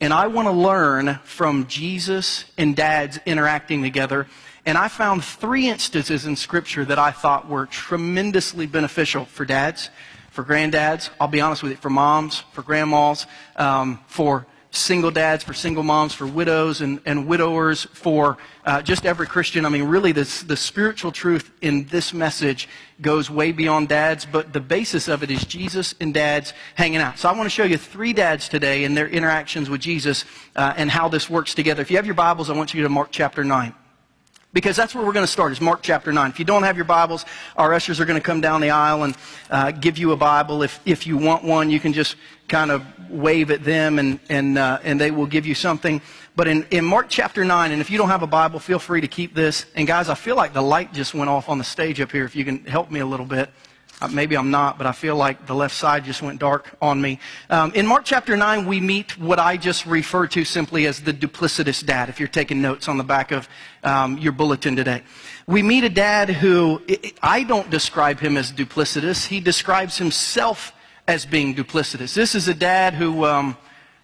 And 0.00 0.12
I 0.12 0.26
want 0.26 0.48
to 0.48 0.52
learn 0.52 1.20
from 1.22 1.68
Jesus 1.68 2.44
and 2.58 2.74
dads 2.74 3.20
interacting 3.24 3.82
together 3.82 4.26
and 4.64 4.78
I 4.78 4.88
found 4.88 5.24
three 5.24 5.68
instances 5.68 6.24
in 6.24 6.36
Scripture 6.36 6.84
that 6.84 6.98
I 6.98 7.10
thought 7.10 7.48
were 7.48 7.66
tremendously 7.66 8.66
beneficial 8.66 9.24
for 9.24 9.44
dads, 9.44 9.90
for 10.30 10.44
granddads, 10.44 11.10
I'll 11.20 11.28
be 11.28 11.40
honest 11.40 11.62
with 11.62 11.72
you, 11.72 11.78
for 11.78 11.90
moms, 11.90 12.44
for 12.52 12.62
grandmas, 12.62 13.26
um, 13.56 14.00
for 14.06 14.46
single 14.70 15.10
dads, 15.10 15.44
for 15.44 15.52
single 15.52 15.82
moms, 15.82 16.14
for 16.14 16.26
widows 16.26 16.80
and, 16.80 17.00
and 17.04 17.26
widowers, 17.26 17.84
for 17.92 18.38
uh, 18.64 18.80
just 18.80 19.04
every 19.04 19.26
Christian. 19.26 19.66
I 19.66 19.68
mean, 19.68 19.82
really, 19.82 20.12
this, 20.12 20.42
the 20.42 20.56
spiritual 20.56 21.12
truth 21.12 21.50
in 21.60 21.86
this 21.86 22.14
message 22.14 22.68
goes 23.00 23.28
way 23.28 23.52
beyond 23.52 23.88
dads, 23.88 24.24
but 24.24 24.52
the 24.52 24.60
basis 24.60 25.08
of 25.08 25.22
it 25.22 25.30
is 25.30 25.44
Jesus 25.44 25.94
and 26.00 26.14
dads 26.14 26.54
hanging 26.76 26.98
out. 26.98 27.18
So 27.18 27.28
I 27.28 27.32
want 27.32 27.44
to 27.46 27.50
show 27.50 27.64
you 27.64 27.76
three 27.76 28.12
dads 28.12 28.48
today 28.48 28.84
and 28.84 28.96
their 28.96 29.08
interactions 29.08 29.68
with 29.68 29.80
Jesus 29.80 30.24
uh, 30.56 30.72
and 30.76 30.90
how 30.90 31.08
this 31.08 31.28
works 31.28 31.54
together. 31.54 31.82
If 31.82 31.90
you 31.90 31.96
have 31.96 32.06
your 32.06 32.14
Bibles, 32.14 32.48
I 32.48 32.54
want 32.54 32.72
you 32.72 32.82
to 32.84 32.88
Mark 32.88 33.08
chapter 33.10 33.44
9 33.44 33.74
because 34.52 34.76
that's 34.76 34.94
where 34.94 35.04
we're 35.04 35.12
going 35.12 35.26
to 35.26 35.32
start 35.32 35.52
is 35.52 35.60
mark 35.60 35.80
chapter 35.82 36.12
9 36.12 36.30
if 36.30 36.38
you 36.38 36.44
don't 36.44 36.62
have 36.62 36.76
your 36.76 36.84
bibles 36.84 37.24
our 37.56 37.72
ushers 37.74 38.00
are 38.00 38.04
going 38.04 38.20
to 38.20 38.24
come 38.24 38.40
down 38.40 38.60
the 38.60 38.70
aisle 38.70 39.04
and 39.04 39.16
uh, 39.50 39.70
give 39.70 39.98
you 39.98 40.12
a 40.12 40.16
bible. 40.16 40.62
If, 40.62 40.80
if 40.84 41.06
you 41.06 41.16
want 41.16 41.44
one 41.44 41.70
you 41.70 41.80
can 41.80 41.92
just 41.92 42.16
kind 42.48 42.70
of 42.70 42.84
wave 43.10 43.50
at 43.50 43.64
them 43.64 43.98
and, 43.98 44.18
and, 44.28 44.58
uh, 44.58 44.78
and 44.82 45.00
they 45.00 45.10
will 45.10 45.26
give 45.26 45.46
you 45.46 45.54
something. 45.54 46.00
But 46.34 46.48
in, 46.48 46.66
in 46.70 46.84
mark 46.84 47.06
chapter 47.08 47.44
9 47.44 47.72
and 47.72 47.80
if 47.80 47.90
you 47.90 47.98
don't 47.98 48.08
have 48.08 48.22
a 48.22 48.26
bible 48.26 48.58
feel 48.58 48.78
free 48.78 49.00
to 49.00 49.08
keep 49.08 49.34
this. 49.34 49.66
And 49.74 49.86
guys 49.86 50.08
i 50.08 50.14
feel 50.14 50.36
like 50.36 50.52
the 50.52 50.62
light 50.62 50.92
just 50.92 51.14
went 51.14 51.30
off 51.30 51.48
on 51.48 51.58
the 51.58 51.64
stage 51.64 52.00
up 52.00 52.12
here 52.12 52.24
if 52.24 52.34
you 52.36 52.44
can 52.44 52.64
help 52.64 52.90
me 52.90 53.00
a 53.00 53.06
little 53.06 53.26
bit 53.26 53.50
maybe 54.10 54.36
I'm 54.36 54.50
not, 54.50 54.78
but 54.78 54.86
I 54.86 54.92
feel 54.92 55.16
like 55.16 55.46
the 55.46 55.54
left 55.54 55.74
side 55.74 56.04
just 56.04 56.22
went 56.22 56.38
dark 56.38 56.76
on 56.80 57.00
me. 57.00 57.18
Um, 57.50 57.72
in 57.74 57.86
Mark 57.86 58.04
chapter 58.04 58.36
9, 58.36 58.66
we 58.66 58.80
meet 58.80 59.18
what 59.18 59.38
I 59.38 59.56
just 59.56 59.86
refer 59.86 60.26
to 60.28 60.44
simply 60.44 60.86
as 60.86 61.00
the 61.00 61.12
duplicitous 61.12 61.84
dad, 61.84 62.08
if 62.08 62.18
you're 62.18 62.28
taking 62.28 62.62
notes 62.62 62.88
on 62.88 62.96
the 62.96 63.04
back 63.04 63.30
of 63.32 63.48
um, 63.84 64.18
your 64.18 64.32
bulletin 64.32 64.76
today. 64.76 65.02
We 65.46 65.62
meet 65.62 65.84
a 65.84 65.88
dad 65.88 66.30
who, 66.30 66.82
I 67.22 67.42
don't 67.42 67.68
describe 67.70 68.20
him 68.20 68.36
as 68.36 68.52
duplicitous, 68.52 69.26
he 69.26 69.40
describes 69.40 69.98
himself 69.98 70.72
as 71.08 71.26
being 71.26 71.54
duplicitous. 71.54 72.14
This 72.14 72.34
is 72.34 72.48
a 72.48 72.54
dad 72.54 72.94
who, 72.94 73.24
um, 73.24 73.56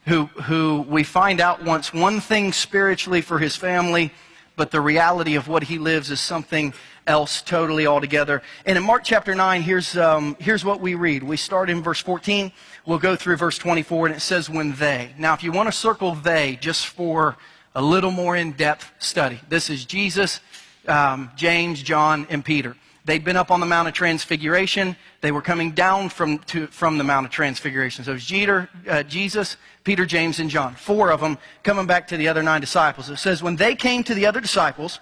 who, 0.06 0.26
who 0.26 0.82
we 0.88 1.04
find 1.04 1.40
out 1.40 1.64
wants 1.64 1.94
one 1.94 2.20
thing 2.20 2.52
spiritually 2.52 3.20
for 3.20 3.38
his 3.38 3.56
family, 3.56 4.12
but 4.56 4.72
the 4.72 4.80
reality 4.80 5.36
of 5.36 5.46
what 5.46 5.62
he 5.62 5.78
lives 5.78 6.10
is 6.10 6.20
something 6.20 6.74
else 7.08 7.42
totally 7.42 7.86
altogether. 7.86 8.42
And 8.66 8.78
in 8.78 8.84
Mark 8.84 9.02
chapter 9.02 9.34
9, 9.34 9.62
here's, 9.62 9.96
um, 9.96 10.36
here's 10.38 10.64
what 10.64 10.80
we 10.80 10.94
read. 10.94 11.22
We 11.22 11.36
start 11.36 11.70
in 11.70 11.82
verse 11.82 12.00
14. 12.00 12.52
We'll 12.86 12.98
go 12.98 13.16
through 13.16 13.36
verse 13.36 13.58
24, 13.58 14.06
and 14.06 14.16
it 14.16 14.20
says, 14.20 14.48
When 14.48 14.74
they. 14.74 15.10
Now, 15.18 15.34
if 15.34 15.42
you 15.42 15.50
want 15.50 15.66
to 15.66 15.72
circle 15.72 16.14
they 16.14 16.56
just 16.60 16.86
for 16.86 17.36
a 17.74 17.82
little 17.82 18.10
more 18.10 18.36
in 18.36 18.52
depth 18.52 18.92
study, 18.98 19.40
this 19.48 19.70
is 19.70 19.84
Jesus, 19.84 20.40
um, 20.86 21.30
James, 21.34 21.82
John, 21.82 22.26
and 22.30 22.44
Peter. 22.44 22.76
They'd 23.04 23.24
been 23.24 23.36
up 23.36 23.50
on 23.50 23.60
the 23.60 23.66
Mount 23.66 23.88
of 23.88 23.94
Transfiguration. 23.94 24.94
They 25.22 25.32
were 25.32 25.40
coming 25.40 25.72
down 25.72 26.10
from, 26.10 26.40
to, 26.40 26.66
from 26.66 26.98
the 26.98 27.04
Mount 27.04 27.24
of 27.24 27.32
Transfiguration. 27.32 28.04
So 28.04 28.10
it 28.10 28.14
was 28.14 28.26
Jeter, 28.26 28.68
uh, 28.86 29.02
Jesus, 29.02 29.56
Peter, 29.82 30.04
James, 30.04 30.40
and 30.40 30.50
John. 30.50 30.74
Four 30.74 31.10
of 31.10 31.20
them 31.20 31.38
coming 31.62 31.86
back 31.86 32.06
to 32.08 32.18
the 32.18 32.28
other 32.28 32.42
nine 32.42 32.60
disciples. 32.60 33.08
It 33.08 33.16
says, 33.16 33.42
When 33.42 33.56
they 33.56 33.74
came 33.74 34.04
to 34.04 34.12
the 34.14 34.26
other 34.26 34.42
disciples, 34.42 35.00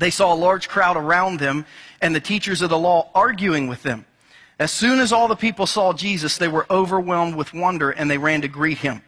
they 0.00 0.10
saw 0.10 0.32
a 0.32 0.34
large 0.34 0.68
crowd 0.68 0.96
around 0.96 1.38
them 1.38 1.66
and 2.00 2.14
the 2.14 2.20
teachers 2.20 2.62
of 2.62 2.70
the 2.70 2.78
law 2.78 3.10
arguing 3.14 3.68
with 3.68 3.82
them. 3.82 4.06
As 4.58 4.72
soon 4.72 4.98
as 4.98 5.12
all 5.12 5.28
the 5.28 5.36
people 5.36 5.66
saw 5.66 5.92
Jesus, 5.92 6.36
they 6.36 6.48
were 6.48 6.66
overwhelmed 6.70 7.34
with 7.34 7.54
wonder 7.54 7.90
and 7.90 8.10
they 8.10 8.18
ran 8.18 8.40
to 8.42 8.48
greet 8.48 8.78
him. 8.78 9.02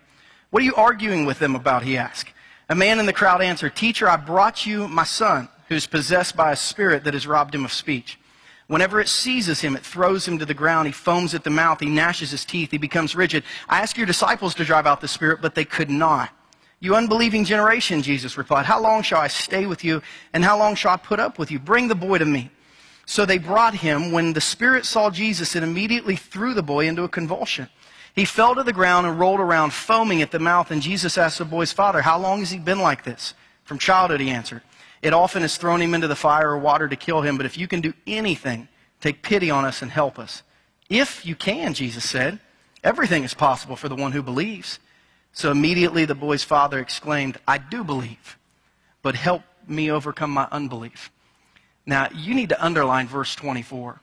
What 0.51 0.63
are 0.63 0.67
you 0.67 0.75
arguing 0.75 1.25
with 1.25 1.39
them 1.39 1.55
about? 1.55 1.83
He 1.83 1.97
asked. 1.97 2.33
A 2.69 2.75
man 2.75 2.99
in 2.99 3.07
the 3.07 3.13
crowd 3.13 3.43
answered, 3.43 3.75
Teacher, 3.75 4.09
I 4.09 4.17
brought 4.17 4.67
you 4.67 4.87
my 4.87 5.05
son, 5.05 5.49
who's 5.69 5.87
possessed 5.87 6.37
by 6.37 6.53
a 6.53 6.57
spirit 6.57 7.05
that 7.05 7.15
has 7.15 7.27
robbed 7.27 7.55
him 7.55 7.65
of 7.65 7.73
speech. 7.73 8.19
Whenever 8.67 9.01
it 9.01 9.09
seizes 9.09 9.61
him, 9.61 9.77
it 9.77 9.85
throws 9.85 10.27
him 10.27 10.39
to 10.39 10.47
the 10.47 10.55
ground. 10.55 10.87
He 10.87 10.93
foams 10.93 11.35
at 11.35 11.45
the 11.45 11.51
mouth. 11.51 11.81
He 11.81 11.87
gnashes 11.87 12.31
his 12.31 12.45
teeth. 12.45 12.71
He 12.71 12.79
becomes 12.79 13.17
rigid. 13.17 13.45
I 13.69 13.81
asked 13.81 13.97
your 13.97 14.07
disciples 14.07 14.55
to 14.55 14.65
drive 14.65 14.87
out 14.87 15.01
the 15.01 15.09
spirit, 15.09 15.41
but 15.43 15.55
they 15.55 15.65
could 15.65 15.91
not. 15.91 16.31
You 16.83 16.97
unbelieving 16.97 17.45
generation, 17.45 18.03
Jesus 18.03 18.37
replied, 18.37 18.67
How 18.67 18.83
long 18.83 19.03
shall 19.03 19.21
I 19.21 19.29
stay 19.29 19.67
with 19.67 19.85
you, 19.85 20.03
and 20.33 20.43
how 20.43 20.59
long 20.59 20.75
shall 20.75 20.91
I 20.91 20.97
put 20.97 21.21
up 21.21 21.39
with 21.39 21.53
you? 21.53 21.61
Bring 21.61 21.87
the 21.87 21.95
boy 21.95 22.19
to 22.19 22.25
me. 22.25 22.51
So 23.07 23.25
they 23.25 23.39
brought 23.39 23.77
him. 23.77 24.11
When 24.11 24.33
the 24.33 24.41
Spirit 24.41 24.85
saw 24.85 25.09
Jesus, 25.09 25.55
it 25.55 25.63
immediately 25.63 26.17
threw 26.17 26.55
the 26.55 26.63
boy 26.63 26.89
into 26.89 27.05
a 27.05 27.09
convulsion. 27.09 27.69
He 28.17 28.25
fell 28.25 28.57
to 28.57 28.65
the 28.65 28.73
ground 28.73 29.07
and 29.07 29.17
rolled 29.17 29.39
around, 29.39 29.73
foaming 29.73 30.23
at 30.23 30.33
the 30.33 30.41
mouth, 30.41 30.73
and 30.73 30.83
Jesus 30.83 31.17
asked 31.17 31.39
the 31.39 31.45
boy's 31.45 31.71
father, 31.71 32.03
How 32.03 32.19
long 32.19 32.41
has 32.41 32.51
he 32.51 32.59
been 32.59 32.81
like 32.81 33.05
this? 33.05 33.35
From 33.63 33.79
childhood, 33.79 34.21
he 34.21 34.31
answered. 34.31 34.63
It 35.03 35.15
often 35.15 35.43
has 35.43 35.57
thrown 35.57 35.81
him 35.81 35.95
into 35.95 36.09
the 36.09 36.17
fire 36.17 36.51
or 36.51 36.59
water 36.59 36.89
to 36.89 36.97
kill 36.97 37.23
him, 37.23 37.37
but 37.37 37.47
if 37.47 37.57
you 37.57 37.69
can 37.69 37.81
do 37.81 37.95
anything, 38.09 38.67
take 39.01 39.23
pity 39.23 39.53
on 39.53 39.65
us 39.65 39.83
and 39.83 39.91
help 39.93 40.19
us. 40.19 40.43
If 40.91 41.25
you 41.25 41.37
can, 41.37 41.75
Jesus 41.75 42.11
said, 42.11 42.41
everything 42.83 43.23
is 43.23 43.35
possible 43.35 43.77
for 43.77 43.89
the 43.89 43.95
one 43.95 44.11
who 44.11 44.23
believes. 44.23 44.81
So 45.33 45.51
immediately 45.51 46.05
the 46.05 46.15
boy's 46.15 46.45
father 46.45 46.79
exclaimed, 46.79 47.39
I 47.49 47.59
do 47.59 47.85
believe, 47.85 48.39
but 49.03 49.15
help 49.15 49.43
me 49.67 49.91
overcome 49.91 50.31
my 50.31 50.47
unbelief. 50.53 51.11
Now, 51.87 52.09
you 52.15 52.35
need 52.35 52.51
to 52.51 52.65
underline 52.65 53.09
verse 53.09 53.35
24. 53.35 54.01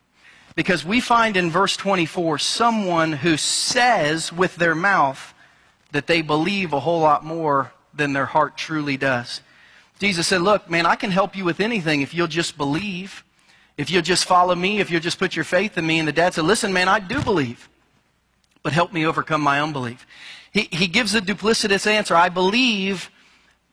Because 0.55 0.83
we 0.83 0.99
find 0.99 1.37
in 1.37 1.49
verse 1.49 1.77
24 1.77 2.39
someone 2.39 3.13
who 3.13 3.37
says 3.37 4.33
with 4.33 4.55
their 4.55 4.75
mouth 4.75 5.33
that 5.91 6.07
they 6.07 6.21
believe 6.21 6.73
a 6.73 6.79
whole 6.79 6.99
lot 6.99 7.23
more 7.23 7.71
than 7.93 8.13
their 8.13 8.25
heart 8.25 8.57
truly 8.57 8.97
does. 8.97 9.41
Jesus 9.99 10.27
said, 10.27 10.41
Look, 10.41 10.69
man, 10.69 10.85
I 10.85 10.95
can 10.95 11.11
help 11.11 11.35
you 11.35 11.45
with 11.45 11.59
anything 11.59 12.01
if 12.01 12.13
you'll 12.13 12.27
just 12.27 12.57
believe. 12.57 13.23
If 13.77 13.89
you'll 13.89 14.01
just 14.01 14.25
follow 14.25 14.55
me, 14.55 14.79
if 14.79 14.91
you'll 14.91 14.99
just 15.01 15.19
put 15.19 15.35
your 15.35 15.45
faith 15.45 15.77
in 15.77 15.85
me. 15.85 15.99
And 15.99 16.07
the 16.07 16.11
dad 16.13 16.33
said, 16.33 16.43
Listen, 16.43 16.73
man, 16.73 16.89
I 16.89 16.99
do 16.99 17.21
believe, 17.21 17.69
but 18.61 18.73
help 18.73 18.91
me 18.91 19.05
overcome 19.05 19.41
my 19.41 19.61
unbelief. 19.61 20.05
He, 20.51 20.67
he 20.71 20.87
gives 20.87 21.15
a 21.15 21.21
duplicitous 21.21 21.85
answer 21.87 22.15
I 22.15 22.29
believe, 22.29 23.09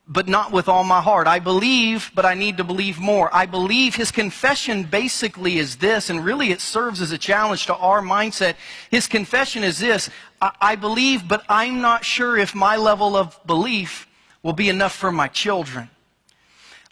but 0.08 0.28
not 0.28 0.52
with 0.52 0.68
all 0.68 0.84
my 0.84 1.00
heart. 1.00 1.26
I 1.26 1.40
believe, 1.40 2.12
but 2.14 2.24
I 2.24 2.34
need 2.34 2.58
to 2.58 2.64
believe 2.64 2.98
more. 2.98 3.28
I 3.34 3.46
believe 3.46 3.96
his 3.96 4.10
confession 4.10 4.84
basically 4.84 5.58
is 5.58 5.76
this, 5.76 6.10
and 6.10 6.24
really 6.24 6.52
it 6.52 6.60
serves 6.60 7.00
as 7.00 7.10
a 7.10 7.18
challenge 7.18 7.66
to 7.66 7.74
our 7.74 8.00
mindset. 8.00 8.54
His 8.90 9.06
confession 9.06 9.64
is 9.64 9.78
this 9.78 10.10
I, 10.40 10.52
I 10.60 10.76
believe, 10.76 11.26
but 11.26 11.44
I'm 11.48 11.80
not 11.80 12.04
sure 12.04 12.36
if 12.36 12.54
my 12.54 12.76
level 12.76 13.16
of 13.16 13.38
belief 13.46 14.06
will 14.42 14.52
be 14.52 14.68
enough 14.68 14.94
for 14.94 15.10
my 15.10 15.26
children. 15.26 15.90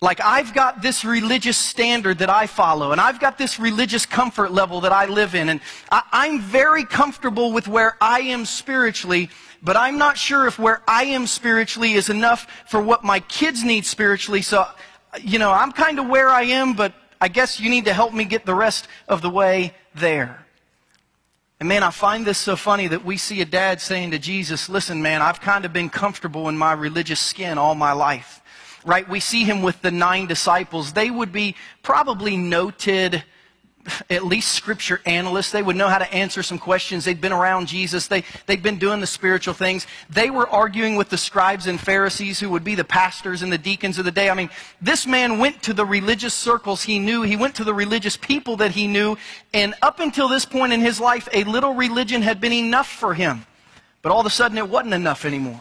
Like, 0.01 0.21
I've 0.21 0.53
got 0.53 0.83
this 0.83 1.05
religious 1.05 1.57
standard 1.57 2.19
that 2.19 2.29
I 2.29 2.47
follow, 2.47 2.93
and 2.93 3.01
I've 3.01 3.21
got 3.21 3.39
this 3.39 3.61
religious 3.61 4.05
comfort 4.05 4.53
level 4.53 4.81
that 4.83 4.93
I 4.93 5.07
live 5.07 5.35
in, 5.35 5.49
and 5.49 5.61
I, 5.91 6.27
am 6.27 6.41
very 6.41 6.85
comfortable 6.85 7.53
with 7.53 7.69
where 7.69 7.97
I 8.01 8.21
am 8.21 8.45
spiritually, 8.45 9.31
but 9.65 9.79
I'm 9.79 9.97
not 9.97 10.19
sure 10.19 10.47
if 10.47 10.59
where 10.59 10.83
I 10.87 11.05
am 11.07 11.27
spiritually 11.27 11.95
is 11.95 12.11
enough 12.11 12.47
for 12.67 12.81
what 12.81 13.03
my 13.03 13.21
kids 13.21 13.65
need 13.65 13.87
spiritually. 13.87 14.43
So, 14.43 14.67
you 15.23 15.39
know, 15.39 15.51
I'm 15.51 15.73
kind 15.73 15.99
of 15.99 16.07
where 16.07 16.29
I 16.29 16.43
am, 16.43 16.75
but 16.75 16.93
I 17.19 17.29
guess 17.29 17.59
you 17.59 17.71
need 17.71 17.87
to 17.87 17.95
help 17.95 18.13
me 18.13 18.25
get 18.25 18.45
the 18.45 18.55
rest 18.55 18.87
of 19.09 19.23
the 19.23 19.31
way 19.31 19.73
there. 19.95 20.45
And 21.59 21.69
man, 21.69 21.83
I 21.83 21.91
find 21.91 22.27
this 22.27 22.37
so 22.37 22.57
funny 22.57 22.89
that 22.89 23.07
we 23.07 23.17
see 23.17 23.41
a 23.41 23.47
dad 23.47 23.81
saying 23.81 24.11
to 24.11 24.19
Jesus, 24.19 24.69
Listen, 24.69 25.01
man, 25.01 25.23
I've 25.23 25.41
kind 25.41 25.65
of 25.65 25.73
been 25.73 25.89
comfortable 25.89 26.51
in 26.51 26.59
my 26.59 26.75
religious 26.75 27.21
skin 27.21 27.57
all 27.57 27.75
my 27.75 27.93
life. 27.93 28.43
Right? 28.85 29.09
We 29.09 29.19
see 29.19 29.45
him 29.45 29.63
with 29.63 29.81
the 29.81 29.91
nine 29.91 30.27
disciples. 30.27 30.93
They 30.93 31.11
would 31.11 31.33
be 31.33 31.57
probably 31.83 32.37
noted 32.37 33.25
at 34.11 34.25
least 34.25 34.53
scripture 34.53 35.01
analysts. 35.07 35.51
They 35.51 35.63
would 35.63 35.77
know 35.77 35.89
how 35.89 35.99
to 35.99 36.13
answer 36.13 36.43
some 36.43 36.59
questions. 36.59 37.05
They'd 37.05 37.21
been 37.21 37.33
around 37.33 37.67
Jesus. 37.67 38.07
They, 38.07 38.25
they'd 38.47 38.63
been 38.63 38.79
doing 38.79 39.01
the 39.01 39.07
spiritual 39.07 39.55
things. 39.55 39.87
They 40.11 40.31
were 40.31 40.49
arguing 40.49 40.97
with 40.97 41.11
the 41.11 41.19
scribes 41.19 41.67
and 41.67 41.81
Pharisees 41.81 42.41
who 42.41 42.51
would 42.51 42.65
be 42.65 42.75
the 42.75 42.85
pastors 42.85 43.43
and 43.43 43.53
the 43.53 43.59
deacons 43.59 43.99
of 43.99 44.05
the 44.05 44.11
day. 44.11 44.31
I 44.31 44.35
mean, 44.35 44.51
this 44.81 45.07
man 45.07 45.39
went 45.39 45.63
to 45.65 45.73
the 45.73 45.85
religious 45.85 46.35
circles 46.35 46.83
he 46.83 46.99
knew. 46.99 47.23
He 47.23 47.37
went 47.37 47.55
to 47.57 47.65
the 47.65 47.75
religious 47.75 48.17
people 48.17 48.57
that 48.59 48.73
he 48.73 48.87
knew. 48.87 49.17
And 49.53 49.75
up 49.83 50.01
until 50.01 50.29
this 50.29 50.45
point 50.45 50.73
in 50.73 50.81
his 50.81 51.01
life, 51.01 51.29
a 51.33 51.45
little 51.45 51.75
religion 51.75 52.23
had 52.23 52.41
been 52.41 52.53
enough 52.53 52.89
for 52.89 53.15
him. 53.15 53.47
But 54.03 54.13
all 54.13 54.21
of 54.21 54.27
a 54.27 54.31
sudden, 54.31 54.59
it 54.59 54.69
wasn't 54.69 54.95
enough 54.95 55.25
anymore. 55.25 55.61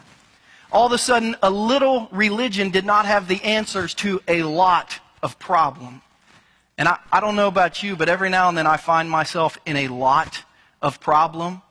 All 0.71 0.87
of 0.87 0.91
a 0.91 0.97
sudden, 0.97 1.35
a 1.43 1.49
little 1.49 2.09
religion 2.11 2.71
did 2.71 2.85
not 2.85 3.05
have 3.05 3.27
the 3.27 3.41
answers 3.43 3.93
to 3.95 4.21
a 4.27 4.43
lot 4.43 4.99
of 5.21 5.37
problems. 5.39 6.01
And 6.77 6.87
I, 6.87 6.97
I 7.11 7.19
don't 7.19 7.35
know 7.35 7.47
about 7.47 7.83
you, 7.83 7.95
but 7.95 8.09
every 8.09 8.29
now 8.29 8.49
and 8.49 8.57
then 8.57 8.67
I 8.67 8.77
find 8.77 9.09
myself 9.09 9.57
in 9.65 9.77
a 9.77 9.87
lot 9.89 10.43
of 10.81 10.99
problem. 10.99 11.61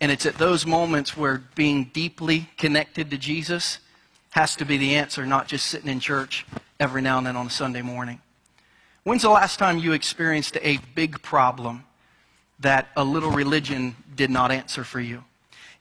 And 0.00 0.10
it's 0.10 0.26
at 0.26 0.36
those 0.36 0.66
moments 0.66 1.16
where 1.16 1.42
being 1.54 1.90
deeply 1.92 2.48
connected 2.56 3.10
to 3.10 3.18
Jesus 3.18 3.78
has 4.30 4.56
to 4.56 4.64
be 4.64 4.78
the 4.78 4.94
answer, 4.96 5.26
not 5.26 5.46
just 5.46 5.66
sitting 5.66 5.90
in 5.90 6.00
church 6.00 6.46
every 6.80 7.02
now 7.02 7.18
and 7.18 7.26
then 7.26 7.36
on 7.36 7.46
a 7.46 7.50
Sunday 7.50 7.82
morning. 7.82 8.20
When's 9.04 9.22
the 9.22 9.30
last 9.30 9.58
time 9.58 9.78
you 9.78 9.92
experienced 9.92 10.56
a 10.62 10.78
big 10.94 11.20
problem 11.22 11.84
that 12.60 12.88
a 12.96 13.04
little 13.04 13.30
religion 13.30 13.96
did 14.14 14.30
not 14.30 14.50
answer 14.50 14.84
for 14.84 15.00
you? 15.00 15.24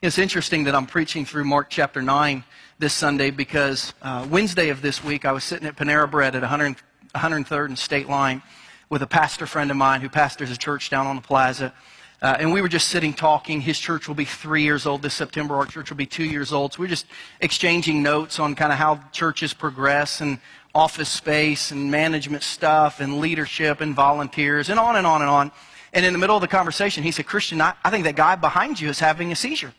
It's 0.01 0.17
interesting 0.17 0.63
that 0.65 0.75
I'm 0.75 0.87
preaching 0.87 1.25
through 1.25 1.45
Mark 1.45 1.69
chapter 1.69 2.01
9 2.01 2.43
this 2.79 2.93
Sunday 2.93 3.29
because 3.29 3.93
uh, 4.01 4.27
Wednesday 4.29 4.69
of 4.69 4.81
this 4.81 5.03
week 5.03 5.23
I 5.23 5.31
was 5.31 5.43
sitting 5.43 5.67
at 5.67 5.75
Panera 5.75 6.09
Bread 6.09 6.35
at 6.35 6.41
100. 6.41 6.75
103rd 7.15 7.65
and 7.65 7.79
State 7.79 8.07
Line 8.09 8.41
with 8.89 9.01
a 9.01 9.07
pastor 9.07 9.47
friend 9.47 9.71
of 9.71 9.77
mine 9.77 10.01
who 10.01 10.09
pastors 10.09 10.51
a 10.51 10.57
church 10.57 10.89
down 10.89 11.07
on 11.07 11.15
the 11.15 11.21
plaza. 11.21 11.73
Uh, 12.21 12.35
and 12.39 12.53
we 12.53 12.61
were 12.61 12.67
just 12.67 12.89
sitting 12.89 13.13
talking. 13.13 13.61
His 13.61 13.79
church 13.79 14.07
will 14.07 14.15
be 14.15 14.25
three 14.25 14.63
years 14.63 14.85
old 14.85 15.01
this 15.01 15.13
September. 15.13 15.55
Our 15.55 15.65
church 15.65 15.89
will 15.89 15.97
be 15.97 16.05
two 16.05 16.25
years 16.25 16.53
old. 16.53 16.73
So 16.73 16.81
we're 16.81 16.87
just 16.87 17.07
exchanging 17.39 18.03
notes 18.03 18.37
on 18.39 18.53
kind 18.53 18.71
of 18.71 18.77
how 18.77 18.99
churches 19.11 19.53
progress 19.53 20.21
and 20.21 20.39
office 20.75 21.09
space 21.09 21.71
and 21.71 21.89
management 21.89 22.43
stuff 22.43 22.99
and 22.99 23.19
leadership 23.19 23.81
and 23.81 23.95
volunteers 23.95 24.69
and 24.69 24.79
on 24.79 24.95
and 24.97 25.07
on 25.07 25.21
and 25.21 25.29
on. 25.29 25.51
And 25.93 26.05
in 26.05 26.13
the 26.13 26.19
middle 26.19 26.35
of 26.35 26.41
the 26.41 26.47
conversation, 26.47 27.03
he 27.03 27.11
said, 27.11 27.25
Christian, 27.25 27.59
I, 27.59 27.73
I 27.83 27.89
think 27.89 28.03
that 28.03 28.15
guy 28.15 28.35
behind 28.35 28.79
you 28.79 28.89
is 28.89 28.99
having 28.99 29.31
a 29.31 29.35
seizure. 29.35 29.73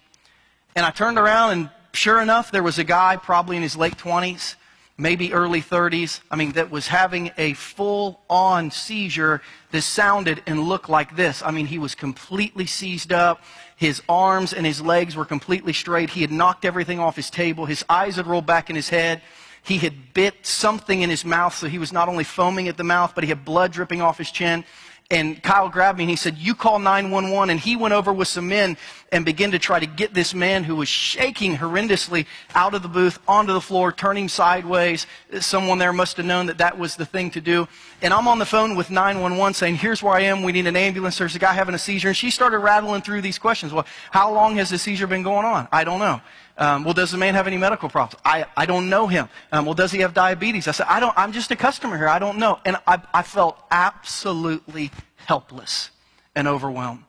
And 0.74 0.84
I 0.84 0.90
turned 0.90 1.18
around 1.18 1.52
and 1.52 1.70
sure 1.92 2.20
enough, 2.20 2.50
there 2.50 2.62
was 2.62 2.78
a 2.78 2.84
guy 2.84 3.16
probably 3.16 3.56
in 3.56 3.62
his 3.62 3.76
late 3.76 3.96
20s 3.96 4.56
maybe 4.98 5.32
early 5.32 5.62
30s, 5.62 6.20
I 6.30 6.36
mean, 6.36 6.52
that 6.52 6.70
was 6.70 6.86
having 6.88 7.30
a 7.38 7.54
full 7.54 8.20
on 8.28 8.70
seizure 8.70 9.42
that 9.70 9.82
sounded 9.82 10.42
and 10.46 10.60
looked 10.60 10.88
like 10.88 11.16
this. 11.16 11.42
I 11.42 11.50
mean, 11.50 11.66
he 11.66 11.78
was 11.78 11.94
completely 11.94 12.66
seized 12.66 13.12
up. 13.12 13.42
His 13.76 14.02
arms 14.08 14.52
and 14.52 14.64
his 14.64 14.80
legs 14.80 15.16
were 15.16 15.24
completely 15.24 15.72
straight. 15.72 16.10
He 16.10 16.20
had 16.20 16.30
knocked 16.30 16.64
everything 16.64 17.00
off 17.00 17.16
his 17.16 17.30
table. 17.30 17.66
His 17.66 17.84
eyes 17.88 18.16
had 18.16 18.26
rolled 18.26 18.46
back 18.46 18.70
in 18.70 18.76
his 18.76 18.88
head. 18.88 19.22
He 19.64 19.78
had 19.78 20.12
bit 20.12 20.44
something 20.44 21.02
in 21.02 21.10
his 21.10 21.24
mouth, 21.24 21.54
so 21.54 21.68
he 21.68 21.78
was 21.78 21.92
not 21.92 22.08
only 22.08 22.24
foaming 22.24 22.68
at 22.68 22.76
the 22.76 22.84
mouth, 22.84 23.12
but 23.14 23.24
he 23.24 23.28
had 23.28 23.44
blood 23.44 23.72
dripping 23.72 24.02
off 24.02 24.18
his 24.18 24.30
chin. 24.30 24.64
And 25.12 25.42
Kyle 25.42 25.68
grabbed 25.68 25.98
me 25.98 26.04
and 26.04 26.10
he 26.10 26.16
said, 26.16 26.38
You 26.38 26.54
call 26.54 26.78
911. 26.78 27.50
And 27.50 27.60
he 27.60 27.76
went 27.76 27.92
over 27.92 28.14
with 28.14 28.28
some 28.28 28.48
men 28.48 28.78
and 29.12 29.26
began 29.26 29.50
to 29.50 29.58
try 29.58 29.78
to 29.78 29.84
get 29.84 30.14
this 30.14 30.32
man 30.32 30.64
who 30.64 30.74
was 30.74 30.88
shaking 30.88 31.54
horrendously 31.54 32.24
out 32.54 32.72
of 32.72 32.82
the 32.82 32.88
booth 32.88 33.18
onto 33.28 33.52
the 33.52 33.60
floor, 33.60 33.92
turning 33.92 34.26
sideways. 34.26 35.06
Someone 35.38 35.76
there 35.76 35.92
must 35.92 36.16
have 36.16 36.24
known 36.24 36.46
that 36.46 36.56
that 36.58 36.78
was 36.78 36.96
the 36.96 37.04
thing 37.04 37.30
to 37.32 37.42
do. 37.42 37.68
And 38.00 38.14
I'm 38.14 38.26
on 38.26 38.38
the 38.38 38.46
phone 38.46 38.74
with 38.74 38.88
911 38.88 39.52
saying, 39.52 39.74
Here's 39.76 40.02
where 40.02 40.14
I 40.14 40.22
am. 40.22 40.42
We 40.42 40.52
need 40.52 40.66
an 40.66 40.76
ambulance. 40.76 41.18
There's 41.18 41.36
a 41.36 41.38
guy 41.38 41.52
having 41.52 41.74
a 41.74 41.78
seizure. 41.78 42.08
And 42.08 42.16
she 42.16 42.30
started 42.30 42.60
rattling 42.60 43.02
through 43.02 43.20
these 43.20 43.38
questions. 43.38 43.70
Well, 43.70 43.86
how 44.12 44.32
long 44.32 44.56
has 44.56 44.70
the 44.70 44.78
seizure 44.78 45.06
been 45.06 45.22
going 45.22 45.44
on? 45.44 45.68
I 45.70 45.84
don't 45.84 45.98
know. 45.98 46.22
Um, 46.58 46.84
well, 46.84 46.94
does 46.94 47.10
the 47.10 47.18
man 47.18 47.34
have 47.34 47.46
any 47.46 47.56
medical 47.56 47.88
problems? 47.88 48.20
I, 48.24 48.44
I 48.56 48.66
don't 48.66 48.88
know 48.90 49.06
him. 49.06 49.28
Um, 49.50 49.64
well, 49.64 49.74
does 49.74 49.90
he 49.90 50.00
have 50.00 50.14
diabetes? 50.14 50.68
I 50.68 50.72
said, 50.72 50.86
I 50.88 51.00
don't, 51.00 51.16
I'm 51.16 51.32
just 51.32 51.50
a 51.50 51.56
customer 51.56 51.96
here. 51.96 52.08
I 52.08 52.18
don't 52.18 52.38
know. 52.38 52.60
And 52.64 52.76
I, 52.86 53.00
I 53.14 53.22
felt 53.22 53.58
absolutely 53.70 54.90
helpless 55.16 55.90
and 56.34 56.46
overwhelmed. 56.46 57.04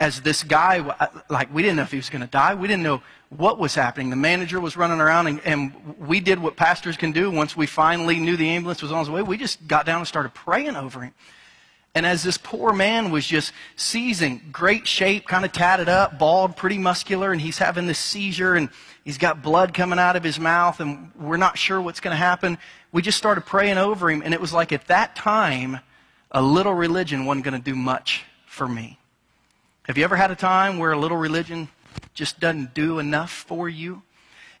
As 0.00 0.20
this 0.20 0.44
guy, 0.44 0.78
like, 1.28 1.52
we 1.52 1.60
didn't 1.60 1.76
know 1.76 1.82
if 1.82 1.90
he 1.90 1.96
was 1.96 2.08
going 2.08 2.20
to 2.22 2.28
die. 2.28 2.54
We 2.54 2.68
didn't 2.68 2.84
know 2.84 3.02
what 3.30 3.58
was 3.58 3.74
happening. 3.74 4.10
The 4.10 4.16
manager 4.16 4.60
was 4.60 4.76
running 4.76 5.00
around, 5.00 5.26
and, 5.26 5.40
and 5.44 5.96
we 5.98 6.20
did 6.20 6.38
what 6.38 6.56
pastors 6.56 6.96
can 6.96 7.12
do 7.12 7.30
once 7.30 7.56
we 7.56 7.66
finally 7.66 8.18
knew 8.18 8.36
the 8.36 8.48
ambulance 8.48 8.80
was 8.80 8.92
on 8.92 9.00
its 9.00 9.10
way. 9.10 9.22
We 9.22 9.36
just 9.36 9.66
got 9.66 9.86
down 9.86 9.98
and 9.98 10.06
started 10.06 10.34
praying 10.34 10.76
over 10.76 11.02
him. 11.02 11.14
And 11.98 12.06
as 12.06 12.22
this 12.22 12.38
poor 12.38 12.72
man 12.72 13.10
was 13.10 13.26
just 13.26 13.52
seizing, 13.74 14.40
great 14.52 14.86
shape, 14.86 15.26
kind 15.26 15.44
of 15.44 15.50
tatted 15.50 15.88
up, 15.88 16.16
bald, 16.16 16.54
pretty 16.54 16.78
muscular, 16.78 17.32
and 17.32 17.40
he's 17.40 17.58
having 17.58 17.88
this 17.88 17.98
seizure 17.98 18.54
and 18.54 18.68
he's 19.02 19.18
got 19.18 19.42
blood 19.42 19.74
coming 19.74 19.98
out 19.98 20.14
of 20.14 20.22
his 20.22 20.38
mouth, 20.38 20.78
and 20.78 21.10
we're 21.18 21.36
not 21.36 21.58
sure 21.58 21.80
what's 21.80 21.98
going 21.98 22.12
to 22.12 22.16
happen. 22.16 22.56
We 22.92 23.02
just 23.02 23.18
started 23.18 23.40
praying 23.46 23.78
over 23.78 24.08
him, 24.08 24.22
and 24.24 24.32
it 24.32 24.40
was 24.40 24.52
like 24.52 24.70
at 24.70 24.86
that 24.86 25.16
time, 25.16 25.80
a 26.30 26.40
little 26.40 26.72
religion 26.72 27.26
wasn't 27.26 27.46
going 27.46 27.60
to 27.60 27.70
do 27.70 27.74
much 27.74 28.22
for 28.46 28.68
me. 28.68 28.96
Have 29.82 29.98
you 29.98 30.04
ever 30.04 30.14
had 30.14 30.30
a 30.30 30.36
time 30.36 30.78
where 30.78 30.92
a 30.92 30.98
little 30.98 31.16
religion 31.16 31.66
just 32.14 32.38
doesn't 32.38 32.74
do 32.74 33.00
enough 33.00 33.32
for 33.32 33.68
you? 33.68 34.02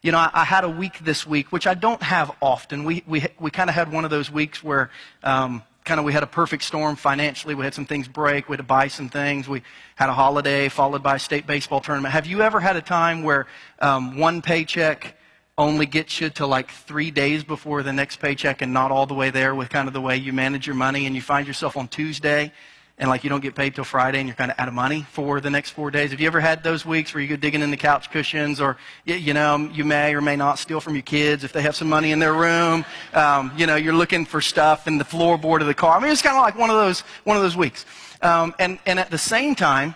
You 0.02 0.10
know, 0.10 0.18
I, 0.18 0.30
I 0.34 0.44
had 0.44 0.64
a 0.64 0.68
week 0.68 0.98
this 1.04 1.24
week, 1.24 1.52
which 1.52 1.68
I 1.68 1.74
don't 1.74 2.02
have 2.02 2.32
often. 2.42 2.82
We, 2.82 3.04
we, 3.06 3.26
we 3.38 3.52
kind 3.52 3.70
of 3.70 3.76
had 3.76 3.92
one 3.92 4.04
of 4.04 4.10
those 4.10 4.28
weeks 4.28 4.64
where 4.64 4.90
um, 5.22 5.62
kind 5.88 5.98
of 5.98 6.04
we 6.04 6.12
had 6.12 6.22
a 6.22 6.26
perfect 6.26 6.62
storm 6.62 6.96
financially. 6.96 7.54
We 7.54 7.64
had 7.64 7.72
some 7.72 7.86
things 7.86 8.06
break. 8.06 8.48
We 8.48 8.52
had 8.52 8.58
to 8.58 8.62
buy 8.62 8.88
some 8.88 9.08
things. 9.08 9.48
We 9.48 9.62
had 9.96 10.10
a 10.10 10.12
holiday 10.12 10.68
followed 10.68 11.02
by 11.02 11.16
a 11.16 11.18
state 11.18 11.46
baseball 11.46 11.80
tournament. 11.80 12.12
Have 12.12 12.26
you 12.26 12.42
ever 12.42 12.60
had 12.60 12.76
a 12.76 12.82
time 12.82 13.22
where 13.22 13.46
um, 13.80 14.18
one 14.18 14.42
paycheck 14.42 15.16
only 15.56 15.86
gets 15.86 16.20
you 16.20 16.28
to 16.28 16.46
like 16.46 16.70
three 16.70 17.10
days 17.10 17.42
before 17.42 17.82
the 17.82 17.92
next 17.92 18.20
paycheck 18.20 18.60
and 18.60 18.72
not 18.72 18.92
all 18.92 19.06
the 19.06 19.14
way 19.14 19.30
there 19.30 19.54
with 19.54 19.70
kind 19.70 19.88
of 19.88 19.94
the 19.94 20.00
way 20.00 20.16
you 20.16 20.32
manage 20.32 20.66
your 20.66 20.76
money 20.76 21.06
and 21.06 21.16
you 21.16 21.22
find 21.22 21.46
yourself 21.46 21.74
on 21.76 21.88
Tuesday 21.88 22.52
and 22.98 23.08
like 23.08 23.22
you 23.22 23.30
don't 23.30 23.40
get 23.40 23.54
paid 23.54 23.74
till 23.74 23.84
Friday 23.84 24.18
and 24.18 24.28
you're 24.28 24.34
kind 24.34 24.50
of 24.50 24.58
out 24.58 24.66
of 24.66 24.74
money 24.74 25.06
for 25.12 25.40
the 25.40 25.50
next 25.50 25.70
four 25.70 25.90
days. 25.90 26.10
Have 26.10 26.20
you 26.20 26.26
ever 26.26 26.40
had 26.40 26.64
those 26.64 26.84
weeks 26.84 27.14
where 27.14 27.22
you 27.22 27.28
go 27.28 27.36
digging 27.36 27.62
in 27.62 27.70
the 27.70 27.76
couch 27.76 28.10
cushions 28.10 28.60
or, 28.60 28.76
you 29.04 29.32
know, 29.34 29.70
you 29.72 29.84
may 29.84 30.14
or 30.14 30.20
may 30.20 30.34
not 30.34 30.58
steal 30.58 30.80
from 30.80 30.94
your 30.94 31.02
kids 31.02 31.44
if 31.44 31.52
they 31.52 31.62
have 31.62 31.76
some 31.76 31.88
money 31.88 32.10
in 32.10 32.18
their 32.18 32.34
room. 32.34 32.84
Um, 33.14 33.52
you 33.56 33.66
know, 33.66 33.76
you're 33.76 33.94
looking 33.94 34.24
for 34.24 34.40
stuff 34.40 34.88
in 34.88 34.98
the 34.98 35.04
floorboard 35.04 35.60
of 35.60 35.68
the 35.68 35.74
car. 35.74 35.96
I 35.96 36.00
mean, 36.00 36.10
it's 36.10 36.22
kind 36.22 36.36
of 36.36 36.42
like 36.42 36.58
one 36.58 36.70
of 36.70 36.76
those, 36.76 37.00
one 37.22 37.36
of 37.36 37.42
those 37.42 37.56
weeks. 37.56 37.86
Um, 38.20 38.52
and, 38.58 38.80
and 38.84 38.98
at 38.98 39.10
the 39.10 39.18
same 39.18 39.54
time, 39.54 39.94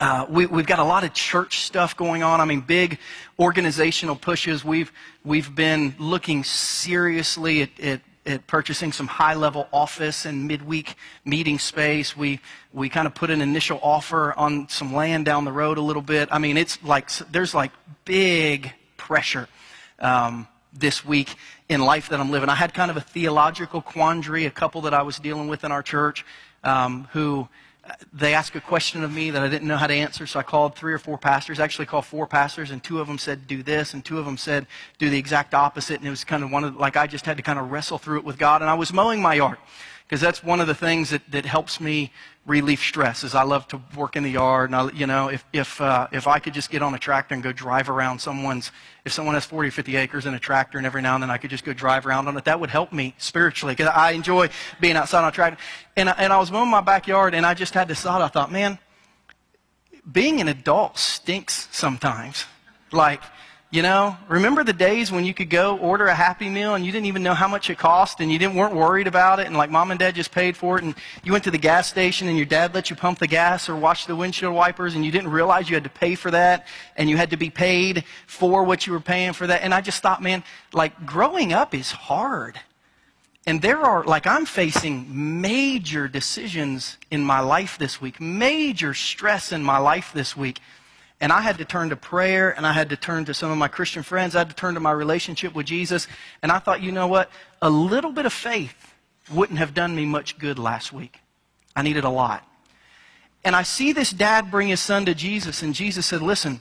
uh, 0.00 0.26
we, 0.28 0.46
have 0.46 0.66
got 0.66 0.78
a 0.78 0.84
lot 0.84 1.04
of 1.04 1.12
church 1.12 1.60
stuff 1.60 1.96
going 1.96 2.22
on. 2.22 2.40
I 2.40 2.44
mean, 2.44 2.60
big 2.60 2.98
organizational 3.38 4.16
pushes. 4.16 4.64
We've, 4.64 4.92
we've 5.24 5.52
been 5.54 5.94
looking 5.98 6.44
seriously 6.44 7.62
at, 7.62 7.80
at 7.80 8.00
at 8.24 8.46
purchasing 8.46 8.92
some 8.92 9.06
high 9.08 9.34
level 9.34 9.68
office 9.72 10.24
and 10.24 10.46
midweek 10.46 10.94
meeting 11.24 11.58
space. 11.58 12.16
We, 12.16 12.40
we 12.72 12.88
kind 12.88 13.06
of 13.06 13.14
put 13.14 13.30
an 13.30 13.40
initial 13.40 13.80
offer 13.82 14.32
on 14.34 14.68
some 14.68 14.94
land 14.94 15.24
down 15.24 15.44
the 15.44 15.52
road 15.52 15.78
a 15.78 15.80
little 15.80 16.02
bit. 16.02 16.28
I 16.30 16.38
mean, 16.38 16.56
it's 16.56 16.82
like, 16.82 17.10
there's 17.30 17.54
like 17.54 17.72
big 18.04 18.72
pressure 18.96 19.48
um, 19.98 20.46
this 20.72 21.04
week 21.04 21.34
in 21.68 21.80
life 21.80 22.10
that 22.10 22.20
I'm 22.20 22.30
living. 22.30 22.48
I 22.48 22.54
had 22.54 22.74
kind 22.74 22.90
of 22.90 22.96
a 22.96 23.00
theological 23.00 23.82
quandary, 23.82 24.46
a 24.46 24.50
couple 24.50 24.82
that 24.82 24.94
I 24.94 25.02
was 25.02 25.18
dealing 25.18 25.48
with 25.48 25.64
in 25.64 25.72
our 25.72 25.82
church 25.82 26.24
um, 26.62 27.08
who 27.12 27.48
they 28.12 28.34
asked 28.34 28.54
a 28.54 28.60
question 28.60 29.02
of 29.02 29.12
me 29.12 29.30
that 29.30 29.42
I 29.42 29.48
didn't 29.48 29.66
know 29.66 29.76
how 29.76 29.86
to 29.86 29.94
answer, 29.94 30.26
so 30.26 30.38
I 30.38 30.42
called 30.42 30.76
three 30.76 30.92
or 30.92 30.98
four 30.98 31.18
pastors. 31.18 31.58
I 31.58 31.64
actually 31.64 31.86
called 31.86 32.06
four 32.06 32.26
pastors, 32.26 32.70
and 32.70 32.82
two 32.82 33.00
of 33.00 33.08
them 33.08 33.18
said 33.18 33.46
do 33.46 33.62
this, 33.62 33.94
and 33.94 34.04
two 34.04 34.18
of 34.18 34.24
them 34.24 34.36
said 34.36 34.66
do 34.98 35.10
the 35.10 35.18
exact 35.18 35.52
opposite. 35.54 35.98
And 35.98 36.06
it 36.06 36.10
was 36.10 36.22
kind 36.22 36.44
of 36.44 36.50
one 36.50 36.64
of 36.64 36.76
like 36.76 36.96
I 36.96 37.06
just 37.06 37.26
had 37.26 37.36
to 37.38 37.42
kind 37.42 37.58
of 37.58 37.72
wrestle 37.72 37.98
through 37.98 38.18
it 38.18 38.24
with 38.24 38.38
God. 38.38 38.62
And 38.62 38.70
I 38.70 38.74
was 38.74 38.92
mowing 38.92 39.20
my 39.20 39.34
yard 39.34 39.58
because 40.12 40.20
that's 40.20 40.44
one 40.44 40.60
of 40.60 40.66
the 40.66 40.74
things 40.74 41.08
that, 41.08 41.22
that 41.30 41.46
helps 41.46 41.80
me 41.80 42.12
relieve 42.44 42.80
stress 42.80 43.24
is 43.24 43.34
I 43.34 43.44
love 43.44 43.66
to 43.68 43.80
work 43.96 44.14
in 44.14 44.22
the 44.22 44.30
yard. 44.30 44.68
And 44.68 44.76
I, 44.76 44.90
you 44.90 45.06
know, 45.06 45.28
if, 45.28 45.42
if, 45.54 45.80
uh, 45.80 46.06
if 46.12 46.26
I 46.26 46.38
could 46.38 46.52
just 46.52 46.68
get 46.68 46.82
on 46.82 46.92
a 46.92 46.98
tractor 46.98 47.34
and 47.34 47.42
go 47.42 47.50
drive 47.50 47.88
around 47.88 48.18
someone's, 48.18 48.72
if 49.06 49.12
someone 49.14 49.32
has 49.36 49.46
40 49.46 49.70
or 49.70 49.72
50 49.72 49.96
acres 49.96 50.26
in 50.26 50.34
a 50.34 50.38
tractor 50.38 50.76
and 50.76 50.86
every 50.86 51.00
now 51.00 51.14
and 51.14 51.22
then 51.22 51.30
I 51.30 51.38
could 51.38 51.48
just 51.48 51.64
go 51.64 51.72
drive 51.72 52.06
around 52.06 52.28
on 52.28 52.36
it, 52.36 52.44
that 52.44 52.60
would 52.60 52.68
help 52.68 52.92
me 52.92 53.14
spiritually 53.16 53.72
because 53.72 53.90
I 53.96 54.10
enjoy 54.10 54.50
being 54.82 54.96
outside 54.96 55.22
on 55.22 55.28
a 55.28 55.32
tractor. 55.32 55.58
And, 55.96 56.10
I, 56.10 56.12
and 56.18 56.30
I 56.30 56.38
was 56.38 56.52
mowing 56.52 56.68
my 56.68 56.82
backyard 56.82 57.34
and 57.34 57.46
I 57.46 57.54
just 57.54 57.72
had 57.72 57.88
this 57.88 58.02
thought. 58.02 58.20
I 58.20 58.28
thought, 58.28 58.52
man, 58.52 58.78
being 60.12 60.42
an 60.42 60.48
adult 60.48 60.98
stinks 60.98 61.68
sometimes. 61.72 62.44
Like, 62.92 63.22
you 63.72 63.80
know, 63.80 64.18
remember 64.28 64.62
the 64.64 64.74
days 64.74 65.10
when 65.10 65.24
you 65.24 65.32
could 65.32 65.48
go 65.48 65.78
order 65.78 66.06
a 66.06 66.14
Happy 66.14 66.50
Meal 66.50 66.74
and 66.74 66.84
you 66.84 66.92
didn't 66.92 67.06
even 67.06 67.22
know 67.22 67.32
how 67.32 67.48
much 67.48 67.70
it 67.70 67.78
cost 67.78 68.20
and 68.20 68.30
you 68.30 68.38
didn't 68.38 68.54
weren't 68.54 68.74
worried 68.74 69.06
about 69.06 69.40
it 69.40 69.46
and 69.46 69.56
like 69.56 69.70
mom 69.70 69.90
and 69.90 69.98
dad 69.98 70.14
just 70.14 70.30
paid 70.30 70.58
for 70.58 70.76
it 70.76 70.84
and 70.84 70.94
you 71.24 71.32
went 71.32 71.42
to 71.44 71.50
the 71.50 71.56
gas 71.56 71.88
station 71.88 72.28
and 72.28 72.36
your 72.36 72.44
dad 72.44 72.74
let 72.74 72.90
you 72.90 72.96
pump 72.96 73.18
the 73.18 73.26
gas 73.26 73.70
or 73.70 73.74
wash 73.74 74.04
the 74.04 74.14
windshield 74.14 74.54
wipers 74.54 74.94
and 74.94 75.06
you 75.06 75.10
didn't 75.10 75.30
realize 75.30 75.70
you 75.70 75.74
had 75.74 75.84
to 75.84 75.90
pay 75.90 76.14
for 76.14 76.30
that 76.30 76.66
and 76.98 77.08
you 77.08 77.16
had 77.16 77.30
to 77.30 77.38
be 77.38 77.48
paid 77.48 78.04
for 78.26 78.62
what 78.62 78.86
you 78.86 78.92
were 78.92 79.00
paying 79.00 79.32
for 79.32 79.46
that. 79.46 79.62
And 79.62 79.72
I 79.72 79.80
just 79.80 80.02
thought, 80.02 80.22
man, 80.22 80.44
like 80.74 81.06
growing 81.06 81.54
up 81.54 81.74
is 81.74 81.90
hard. 81.90 82.60
And 83.46 83.60
there 83.60 83.80
are, 83.80 84.04
like, 84.04 84.24
I'm 84.24 84.46
facing 84.46 85.40
major 85.40 86.06
decisions 86.06 86.96
in 87.10 87.24
my 87.24 87.40
life 87.40 87.76
this 87.76 88.00
week, 88.00 88.20
major 88.20 88.94
stress 88.94 89.50
in 89.50 89.64
my 89.64 89.78
life 89.78 90.12
this 90.12 90.36
week 90.36 90.60
and 91.22 91.32
I 91.32 91.40
had 91.40 91.58
to 91.58 91.64
turn 91.64 91.90
to 91.90 91.96
prayer 91.96 92.50
and 92.50 92.66
I 92.66 92.72
had 92.72 92.90
to 92.90 92.96
turn 92.96 93.24
to 93.26 93.32
some 93.32 93.52
of 93.52 93.56
my 93.56 93.68
Christian 93.68 94.02
friends. 94.02 94.34
I 94.34 94.40
had 94.40 94.50
to 94.50 94.56
turn 94.56 94.74
to 94.74 94.80
my 94.80 94.90
relationship 94.90 95.54
with 95.54 95.66
Jesus. 95.66 96.08
And 96.42 96.50
I 96.50 96.58
thought, 96.58 96.82
you 96.82 96.90
know 96.90 97.06
what? 97.06 97.30
A 97.62 97.70
little 97.70 98.10
bit 98.10 98.26
of 98.26 98.32
faith 98.32 98.92
wouldn't 99.32 99.60
have 99.60 99.72
done 99.72 99.94
me 99.94 100.04
much 100.04 100.36
good 100.36 100.58
last 100.58 100.92
week. 100.92 101.20
I 101.76 101.82
needed 101.82 102.02
a 102.02 102.10
lot. 102.10 102.44
And 103.44 103.54
I 103.54 103.62
see 103.62 103.92
this 103.92 104.10
dad 104.10 104.50
bring 104.50 104.66
his 104.66 104.80
son 104.80 105.06
to 105.06 105.14
Jesus, 105.14 105.62
and 105.62 105.74
Jesus 105.74 106.06
said, 106.06 106.22
Listen, 106.22 106.60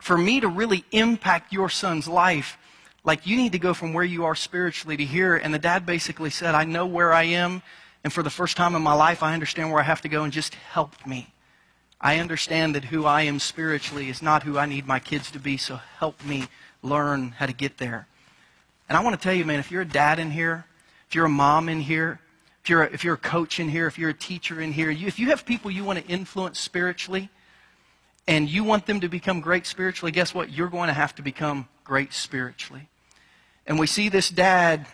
for 0.00 0.18
me 0.18 0.40
to 0.40 0.48
really 0.48 0.84
impact 0.92 1.52
your 1.52 1.68
son's 1.68 2.06
life, 2.06 2.56
like 3.04 3.26
you 3.26 3.36
need 3.36 3.52
to 3.52 3.58
go 3.58 3.74
from 3.74 3.92
where 3.92 4.04
you 4.04 4.24
are 4.24 4.34
spiritually 4.34 4.96
to 4.96 5.04
here. 5.04 5.36
And 5.36 5.52
the 5.52 5.58
dad 5.58 5.86
basically 5.86 6.30
said, 6.30 6.54
I 6.54 6.64
know 6.64 6.86
where 6.86 7.12
I 7.12 7.24
am, 7.24 7.62
and 8.04 8.12
for 8.12 8.22
the 8.22 8.30
first 8.30 8.56
time 8.56 8.74
in 8.74 8.82
my 8.82 8.94
life, 8.94 9.22
I 9.22 9.34
understand 9.34 9.70
where 9.70 9.80
I 9.80 9.84
have 9.84 10.02
to 10.02 10.08
go, 10.08 10.22
and 10.24 10.32
just 10.32 10.54
help 10.54 11.04
me. 11.06 11.33
I 12.04 12.18
understand 12.18 12.74
that 12.74 12.84
who 12.84 13.06
I 13.06 13.22
am 13.22 13.38
spiritually 13.38 14.10
is 14.10 14.20
not 14.20 14.42
who 14.42 14.58
I 14.58 14.66
need 14.66 14.86
my 14.86 14.98
kids 14.98 15.30
to 15.30 15.38
be, 15.38 15.56
so 15.56 15.76
help 15.98 16.22
me 16.22 16.48
learn 16.82 17.30
how 17.30 17.46
to 17.46 17.54
get 17.54 17.78
there. 17.78 18.06
And 18.90 18.98
I 18.98 19.02
want 19.02 19.18
to 19.18 19.22
tell 19.22 19.32
you, 19.32 19.46
man, 19.46 19.58
if 19.58 19.70
you're 19.70 19.80
a 19.80 19.86
dad 19.86 20.18
in 20.18 20.30
here, 20.30 20.66
if 21.08 21.14
you're 21.14 21.24
a 21.24 21.30
mom 21.30 21.70
in 21.70 21.80
here, 21.80 22.20
if 22.62 22.68
you're 22.68 22.82
a, 22.82 22.92
if 22.92 23.04
you're 23.04 23.14
a 23.14 23.16
coach 23.16 23.58
in 23.58 23.70
here, 23.70 23.86
if 23.86 23.98
you're 23.98 24.10
a 24.10 24.14
teacher 24.14 24.60
in 24.60 24.70
here, 24.70 24.90
you, 24.90 25.06
if 25.06 25.18
you 25.18 25.28
have 25.28 25.46
people 25.46 25.70
you 25.70 25.82
want 25.82 25.98
to 25.98 26.04
influence 26.06 26.58
spiritually 26.58 27.30
and 28.28 28.50
you 28.50 28.64
want 28.64 28.84
them 28.84 29.00
to 29.00 29.08
become 29.08 29.40
great 29.40 29.66
spiritually, 29.66 30.12
guess 30.12 30.34
what? 30.34 30.52
You're 30.52 30.68
going 30.68 30.88
to 30.88 30.94
have 30.94 31.14
to 31.14 31.22
become 31.22 31.68
great 31.84 32.12
spiritually. 32.12 32.86
And 33.66 33.78
we 33.78 33.86
see 33.86 34.10
this 34.10 34.28
dad 34.28 34.86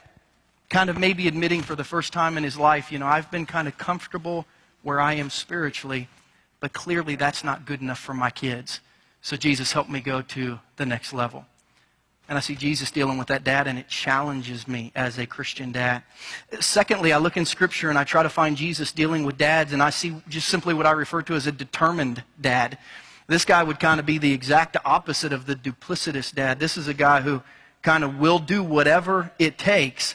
kind 0.68 0.88
of 0.88 0.96
maybe 0.96 1.26
admitting 1.26 1.62
for 1.62 1.74
the 1.74 1.82
first 1.82 2.12
time 2.12 2.36
in 2.36 2.44
his 2.44 2.56
life, 2.56 2.92
you 2.92 3.00
know, 3.00 3.06
I've 3.06 3.32
been 3.32 3.46
kind 3.46 3.66
of 3.66 3.76
comfortable 3.76 4.46
where 4.82 5.00
I 5.00 5.14
am 5.14 5.28
spiritually. 5.28 6.08
But 6.60 6.72
clearly, 6.72 7.16
that's 7.16 7.42
not 7.42 7.64
good 7.64 7.80
enough 7.80 7.98
for 7.98 8.14
my 8.14 8.30
kids. 8.30 8.80
So, 9.22 9.36
Jesus, 9.36 9.72
helped 9.72 9.90
me 9.90 10.00
go 10.00 10.22
to 10.22 10.60
the 10.76 10.86
next 10.86 11.12
level. 11.12 11.46
And 12.28 12.38
I 12.38 12.40
see 12.40 12.54
Jesus 12.54 12.92
dealing 12.92 13.18
with 13.18 13.26
that 13.26 13.42
dad, 13.42 13.66
and 13.66 13.76
it 13.76 13.88
challenges 13.88 14.68
me 14.68 14.92
as 14.94 15.18
a 15.18 15.26
Christian 15.26 15.72
dad. 15.72 16.04
Secondly, 16.60 17.12
I 17.12 17.18
look 17.18 17.36
in 17.36 17.44
Scripture 17.44 17.90
and 17.90 17.98
I 17.98 18.04
try 18.04 18.22
to 18.22 18.28
find 18.28 18.56
Jesus 18.56 18.92
dealing 18.92 19.24
with 19.24 19.36
dads, 19.36 19.72
and 19.72 19.82
I 19.82 19.90
see 19.90 20.14
just 20.28 20.48
simply 20.48 20.72
what 20.72 20.86
I 20.86 20.92
refer 20.92 21.22
to 21.22 21.34
as 21.34 21.48
a 21.48 21.52
determined 21.52 22.22
dad. 22.40 22.78
This 23.26 23.44
guy 23.44 23.64
would 23.64 23.80
kind 23.80 23.98
of 23.98 24.06
be 24.06 24.18
the 24.18 24.32
exact 24.32 24.76
opposite 24.84 25.32
of 25.32 25.46
the 25.46 25.56
duplicitous 25.56 26.32
dad. 26.32 26.60
This 26.60 26.76
is 26.76 26.86
a 26.86 26.94
guy 26.94 27.20
who 27.20 27.42
kind 27.82 28.04
of 28.04 28.18
will 28.18 28.38
do 28.38 28.62
whatever 28.62 29.32
it 29.38 29.58
takes 29.58 30.14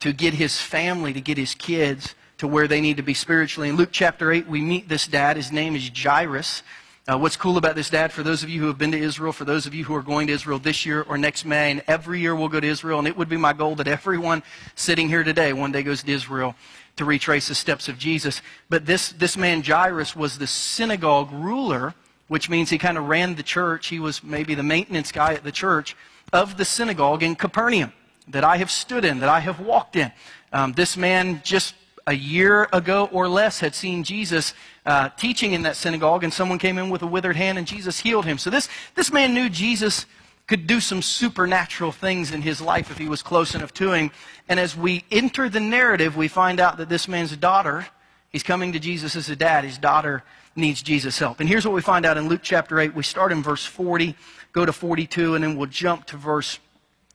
to 0.00 0.12
get 0.12 0.34
his 0.34 0.60
family, 0.60 1.12
to 1.12 1.20
get 1.20 1.36
his 1.36 1.56
kids 1.56 2.14
to 2.38 2.46
where 2.46 2.68
they 2.68 2.80
need 2.80 2.98
to 2.98 3.02
be 3.02 3.14
spiritually. 3.14 3.68
In 3.68 3.76
Luke 3.76 3.90
chapter 3.92 4.30
8, 4.30 4.46
we 4.46 4.60
meet 4.60 4.88
this 4.88 5.06
dad. 5.06 5.36
His 5.36 5.52
name 5.52 5.74
is 5.74 5.90
Jairus. 5.94 6.62
Uh, 7.08 7.16
what's 7.16 7.36
cool 7.36 7.56
about 7.56 7.76
this 7.76 7.88
dad, 7.88 8.12
for 8.12 8.24
those 8.24 8.42
of 8.42 8.50
you 8.50 8.60
who 8.60 8.66
have 8.66 8.78
been 8.78 8.90
to 8.90 8.98
Israel, 8.98 9.32
for 9.32 9.44
those 9.44 9.64
of 9.64 9.72
you 9.72 9.84
who 9.84 9.94
are 9.94 10.02
going 10.02 10.26
to 10.26 10.32
Israel 10.32 10.58
this 10.58 10.84
year 10.84 11.02
or 11.02 11.16
next 11.16 11.44
May, 11.44 11.70
and 11.70 11.82
every 11.86 12.20
year 12.20 12.34
we'll 12.34 12.48
go 12.48 12.58
to 12.58 12.66
Israel, 12.66 12.98
and 12.98 13.06
it 13.06 13.16
would 13.16 13.28
be 13.28 13.36
my 13.36 13.52
goal 13.52 13.76
that 13.76 13.86
everyone 13.86 14.42
sitting 14.74 15.08
here 15.08 15.22
today 15.22 15.52
one 15.52 15.70
day 15.70 15.84
goes 15.84 16.02
to 16.02 16.10
Israel 16.10 16.56
to 16.96 17.04
retrace 17.04 17.46
the 17.46 17.54
steps 17.54 17.88
of 17.88 17.96
Jesus. 17.96 18.42
But 18.68 18.86
this, 18.86 19.10
this 19.10 19.36
man, 19.36 19.62
Jairus, 19.62 20.16
was 20.16 20.38
the 20.38 20.48
synagogue 20.48 21.30
ruler, 21.30 21.94
which 22.26 22.50
means 22.50 22.70
he 22.70 22.78
kind 22.78 22.98
of 22.98 23.04
ran 23.04 23.36
the 23.36 23.42
church. 23.44 23.86
He 23.86 24.00
was 24.00 24.24
maybe 24.24 24.56
the 24.56 24.64
maintenance 24.64 25.12
guy 25.12 25.34
at 25.34 25.44
the 25.44 25.52
church 25.52 25.96
of 26.32 26.56
the 26.56 26.64
synagogue 26.64 27.22
in 27.22 27.36
Capernaum 27.36 27.92
that 28.28 28.42
I 28.42 28.56
have 28.56 28.70
stood 28.70 29.04
in, 29.04 29.20
that 29.20 29.28
I 29.28 29.38
have 29.40 29.60
walked 29.60 29.94
in. 29.94 30.10
Um, 30.52 30.72
this 30.72 30.96
man 30.96 31.40
just 31.44 31.74
a 32.06 32.14
year 32.14 32.68
ago 32.72 33.08
or 33.12 33.28
less 33.28 33.58
had 33.60 33.74
seen 33.74 34.04
Jesus 34.04 34.54
uh, 34.84 35.08
teaching 35.10 35.52
in 35.52 35.62
that 35.62 35.74
synagogue, 35.74 36.22
and 36.22 36.32
someone 36.32 36.58
came 36.58 36.78
in 36.78 36.88
with 36.88 37.02
a 37.02 37.06
withered 37.06 37.36
hand, 37.36 37.58
and 37.58 37.66
Jesus 37.66 37.98
healed 37.98 38.24
him. 38.24 38.38
So 38.38 38.48
this, 38.48 38.68
this 38.94 39.12
man 39.12 39.34
knew 39.34 39.48
Jesus 39.48 40.06
could 40.46 40.68
do 40.68 40.78
some 40.78 41.02
supernatural 41.02 41.90
things 41.90 42.30
in 42.30 42.42
his 42.42 42.60
life 42.60 42.90
if 42.90 42.98
he 42.98 43.08
was 43.08 43.22
close 43.22 43.56
enough 43.56 43.74
to 43.74 43.92
him. 43.92 44.12
And 44.48 44.60
as 44.60 44.76
we 44.76 45.04
enter 45.10 45.48
the 45.48 45.58
narrative, 45.58 46.16
we 46.16 46.28
find 46.28 46.60
out 46.60 46.76
that 46.76 46.88
this 46.88 47.08
man's 47.08 47.36
daughter, 47.36 47.86
he's 48.30 48.44
coming 48.44 48.72
to 48.72 48.78
Jesus 48.78 49.16
as 49.16 49.28
a 49.28 49.34
dad. 49.34 49.64
His 49.64 49.78
daughter 49.78 50.22
needs 50.54 50.82
Jesus' 50.82 51.18
help. 51.18 51.40
And 51.40 51.48
here's 51.48 51.64
what 51.66 51.74
we 51.74 51.82
find 51.82 52.06
out 52.06 52.16
in 52.16 52.28
Luke 52.28 52.42
chapter 52.44 52.78
8. 52.78 52.94
We 52.94 53.02
start 53.02 53.32
in 53.32 53.42
verse 53.42 53.64
40, 53.64 54.14
go 54.52 54.64
to 54.64 54.72
42, 54.72 55.34
and 55.34 55.42
then 55.42 55.56
we'll 55.56 55.66
jump 55.66 56.06
to 56.06 56.16
verse 56.16 56.60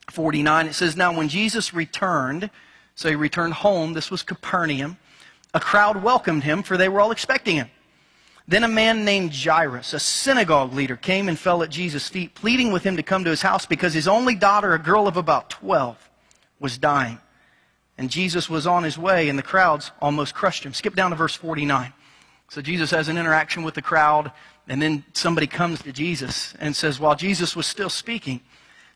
49. 0.10 0.68
It 0.68 0.74
says, 0.74 0.98
Now 0.98 1.16
when 1.16 1.30
Jesus 1.30 1.74
returned, 1.74 2.50
so 2.96 3.10
he 3.10 3.16
returned 3.16 3.54
home. 3.54 3.94
This 3.94 4.12
was 4.12 4.24
Capernaum. 4.24 4.98
A 5.54 5.60
crowd 5.60 6.04
welcomed 6.04 6.44
him, 6.44 6.64
for 6.64 6.78
they 6.78 6.90
were 6.90 7.02
all 7.02 7.12
expecting 7.12 7.58
him. 7.58 7.70
Then 8.48 8.64
a 8.64 8.68
man 8.68 9.06
named 9.06 9.34
Jairus, 9.34 9.94
a 9.94 10.00
synagogue 10.00 10.74
leader, 10.74 10.96
came 10.96 11.30
and 11.30 11.38
fell 11.38 11.64
at 11.64 11.70
Jesus' 11.70 12.10
feet, 12.10 12.36
pleading 12.36 12.72
with 12.72 12.84
him 12.84 12.98
to 12.98 13.04
come 13.04 13.24
to 13.24 13.30
his 13.30 13.42
house 13.42 13.66
because 13.66 13.94
his 13.94 14.08
only 14.08 14.36
daughter, 14.36 14.74
a 14.74 14.80
girl 14.80 15.08
of 15.08 15.16
about 15.16 15.50
12, 15.50 16.10
was 16.60 16.78
dying. 16.78 17.20
And 17.98 18.10
Jesus 18.10 18.50
was 18.50 18.66
on 18.66 18.84
his 18.84 18.98
way, 18.98 19.30
and 19.30 19.38
the 19.38 19.44
crowds 19.44 19.92
almost 20.02 20.34
crushed 20.34 20.66
him. 20.66 20.74
Skip 20.74 20.96
down 20.96 21.12
to 21.12 21.16
verse 21.16 21.36
49. 21.36 21.94
So 22.50 22.62
Jesus 22.62 22.92
has 22.92 23.08
an 23.08 23.18
interaction 23.18 23.64
with 23.64 23.76
the 23.76 23.82
crowd, 23.82 24.32
and 24.68 24.82
then 24.82 25.06
somebody 25.14 25.48
comes 25.48 25.82
to 25.84 25.92
Jesus 25.92 26.54
and 26.60 26.76
says, 26.76 27.00
While 27.00 27.16
Jesus 27.16 27.56
was 27.56 27.68
still 27.68 27.90
speaking, 27.90 28.42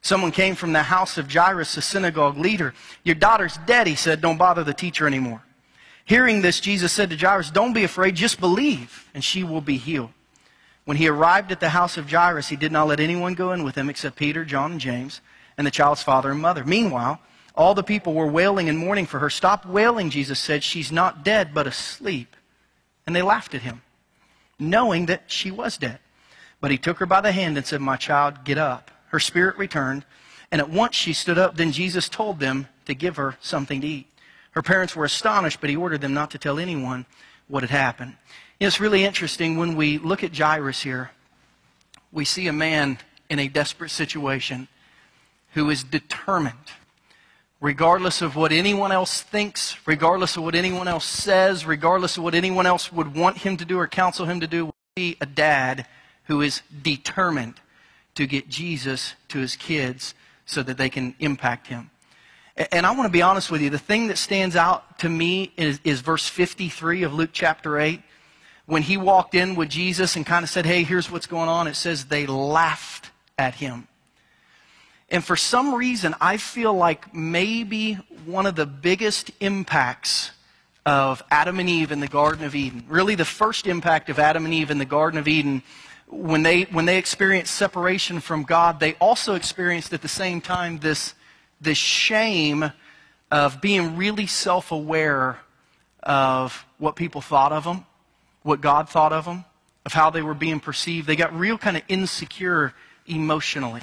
Someone 0.05 0.31
came 0.31 0.53
from 0.53 0.71
the 0.71 0.83
house 0.83 1.17
of 1.17 1.33
Jairus, 1.33 1.73
the 1.73 1.81
synagogue 1.81 2.37
leader. 2.37 2.75
Your 3.03 3.15
daughter's 3.15 3.57
dead, 3.65 3.87
he 3.87 3.95
said. 3.95 4.21
Don't 4.21 4.37
bother 4.37 4.63
the 4.63 4.71
teacher 4.71 5.07
anymore. 5.07 5.41
Hearing 6.05 6.43
this, 6.43 6.59
Jesus 6.59 6.93
said 6.93 7.09
to 7.09 7.17
Jairus, 7.17 7.49
Don't 7.49 7.73
be 7.73 7.83
afraid, 7.83 8.13
just 8.13 8.39
believe, 8.39 9.09
and 9.15 9.23
she 9.23 9.43
will 9.43 9.61
be 9.61 9.77
healed. 9.77 10.11
When 10.83 10.97
he 10.97 11.07
arrived 11.07 11.51
at 11.51 11.59
the 11.59 11.69
house 11.69 11.97
of 11.97 12.07
Jairus, 12.07 12.49
he 12.49 12.55
did 12.55 12.71
not 12.71 12.85
let 12.85 12.99
anyone 12.99 13.33
go 13.33 13.51
in 13.51 13.63
with 13.63 13.73
him 13.73 13.89
except 13.89 14.15
Peter, 14.15 14.45
John, 14.45 14.73
and 14.73 14.79
James, 14.79 15.21
and 15.57 15.65
the 15.65 15.71
child's 15.71 16.03
father 16.03 16.29
and 16.29 16.39
mother. 16.39 16.63
Meanwhile, 16.63 17.19
all 17.55 17.73
the 17.73 17.81
people 17.81 18.13
were 18.13 18.27
wailing 18.27 18.69
and 18.69 18.77
mourning 18.77 19.07
for 19.07 19.17
her. 19.17 19.31
Stop 19.31 19.65
wailing, 19.65 20.11
Jesus 20.11 20.37
said. 20.37 20.63
She's 20.63 20.91
not 20.91 21.23
dead, 21.23 21.51
but 21.51 21.65
asleep. 21.65 22.35
And 23.07 23.15
they 23.15 23.23
laughed 23.23 23.55
at 23.55 23.63
him, 23.63 23.81
knowing 24.59 25.07
that 25.07 25.23
she 25.31 25.49
was 25.49 25.77
dead. 25.77 25.97
But 26.61 26.69
he 26.69 26.77
took 26.77 26.99
her 26.99 27.07
by 27.07 27.21
the 27.21 27.31
hand 27.31 27.57
and 27.57 27.65
said, 27.65 27.81
My 27.81 27.95
child, 27.95 28.43
get 28.43 28.59
up. 28.59 28.91
Her 29.07 29.19
spirit 29.19 29.57
returned, 29.57 30.05
and 30.51 30.61
at 30.61 30.69
once 30.69 30.95
she 30.95 31.13
stood 31.13 31.37
up. 31.37 31.57
Then 31.57 31.71
Jesus 31.71 32.09
told 32.09 32.39
them 32.39 32.67
to 32.85 32.93
give 32.93 33.17
her 33.17 33.37
something 33.41 33.81
to 33.81 33.87
eat. 33.87 34.07
Her 34.51 34.61
parents 34.61 34.95
were 34.95 35.05
astonished, 35.05 35.59
but 35.61 35.69
he 35.69 35.75
ordered 35.75 36.01
them 36.01 36.13
not 36.13 36.31
to 36.31 36.37
tell 36.37 36.59
anyone 36.59 37.05
what 37.47 37.63
had 37.63 37.69
happened. 37.69 38.15
You 38.59 38.65
know, 38.65 38.67
it's 38.67 38.79
really 38.79 39.03
interesting 39.03 39.57
when 39.57 39.75
we 39.75 39.97
look 39.97 40.23
at 40.23 40.35
Jairus 40.35 40.83
here, 40.83 41.11
we 42.11 42.25
see 42.25 42.47
a 42.47 42.53
man 42.53 42.97
in 43.29 43.39
a 43.39 43.47
desperate 43.47 43.91
situation 43.91 44.67
who 45.53 45.69
is 45.69 45.83
determined 45.83 46.71
regardless 47.65 48.21
of 48.21 48.35
what 48.35 48.51
anyone 48.51 48.91
else 48.91 49.21
thinks, 49.21 49.75
regardless 49.87 50.37
of 50.37 50.43
what 50.43 50.53
anyone 50.55 50.87
else 50.87 51.05
says, 51.05 51.65
regardless 51.65 52.15
of 52.15 52.23
what 52.23 52.35
anyone 52.35 52.65
else 52.65 52.91
would 52.91 53.15
want 53.15 53.39
him 53.39 53.57
to 53.57 53.65
do 53.65 53.79
or 53.79 53.87
counsel 53.87 54.25
him 54.25 54.39
to 54.39 54.47
do, 54.47 54.65
will 54.65 54.75
be 54.95 55.17
a 55.19 55.25
dad 55.25 55.87
who 56.25 56.41
is 56.41 56.61
determined 56.83 57.55
to 58.15 58.25
get 58.25 58.49
Jesus 58.49 59.13
to 59.29 59.39
his 59.39 59.55
kids 59.55 60.15
so 60.45 60.63
that 60.63 60.77
they 60.77 60.89
can 60.89 61.15
impact 61.19 61.67
him. 61.67 61.89
And 62.71 62.85
I 62.85 62.91
want 62.91 63.03
to 63.03 63.11
be 63.11 63.21
honest 63.21 63.51
with 63.51 63.61
you. 63.61 63.69
The 63.69 63.77
thing 63.77 64.07
that 64.07 64.17
stands 64.17 64.55
out 64.55 64.99
to 64.99 65.09
me 65.09 65.51
is, 65.57 65.79
is 65.83 65.99
verse 65.99 66.27
53 66.27 67.03
of 67.03 67.13
Luke 67.13 67.31
chapter 67.33 67.77
8. 67.77 68.01
When 68.65 68.81
he 68.81 68.97
walked 68.97 69.35
in 69.35 69.55
with 69.55 69.69
Jesus 69.69 70.15
and 70.15 70.25
kind 70.25 70.43
of 70.43 70.49
said, 70.49 70.65
Hey, 70.65 70.83
here's 70.83 71.11
what's 71.11 71.27
going 71.27 71.49
on, 71.49 71.67
it 71.67 71.75
says 71.75 72.05
they 72.05 72.25
laughed 72.25 73.11
at 73.37 73.55
him. 73.55 73.87
And 75.09 75.23
for 75.23 75.35
some 75.35 75.75
reason, 75.75 76.15
I 76.19 76.37
feel 76.37 76.73
like 76.73 77.13
maybe 77.13 77.93
one 78.25 78.45
of 78.45 78.55
the 78.55 78.65
biggest 78.65 79.31
impacts 79.39 80.31
of 80.85 81.23
Adam 81.29 81.59
and 81.59 81.69
Eve 81.69 81.91
in 81.91 81.99
the 81.99 82.07
Garden 82.07 82.45
of 82.45 82.55
Eden, 82.55 82.85
really 82.87 83.15
the 83.15 83.25
first 83.25 83.67
impact 83.67 84.09
of 84.09 84.17
Adam 84.17 84.45
and 84.45 84.53
Eve 84.53 84.71
in 84.71 84.77
the 84.77 84.85
Garden 84.85 85.19
of 85.19 85.27
Eden, 85.27 85.61
when 86.07 86.43
they, 86.43 86.63
when 86.63 86.85
they 86.85 86.97
experienced 86.97 87.53
separation 87.55 88.19
from 88.19 88.43
God, 88.43 88.79
they 88.79 88.93
also 88.95 89.35
experienced 89.35 89.93
at 89.93 90.01
the 90.01 90.07
same 90.07 90.41
time 90.41 90.79
this, 90.79 91.13
this 91.59 91.77
shame 91.77 92.71
of 93.31 93.61
being 93.61 93.97
really 93.97 94.27
self 94.27 94.71
aware 94.71 95.39
of 96.03 96.65
what 96.77 96.95
people 96.95 97.21
thought 97.21 97.51
of 97.51 97.63
them, 97.63 97.85
what 98.43 98.61
God 98.61 98.87
thought 98.87 99.11
of 99.11 99.25
them, 99.25 99.45
of 99.85 99.93
how 99.93 100.09
they 100.09 100.21
were 100.21 100.35
being 100.35 100.59
perceived. 100.59 101.07
They 101.07 101.15
got 101.15 101.37
real 101.37 101.57
kind 101.57 101.77
of 101.77 101.83
insecure 101.87 102.73
emotionally. 103.07 103.81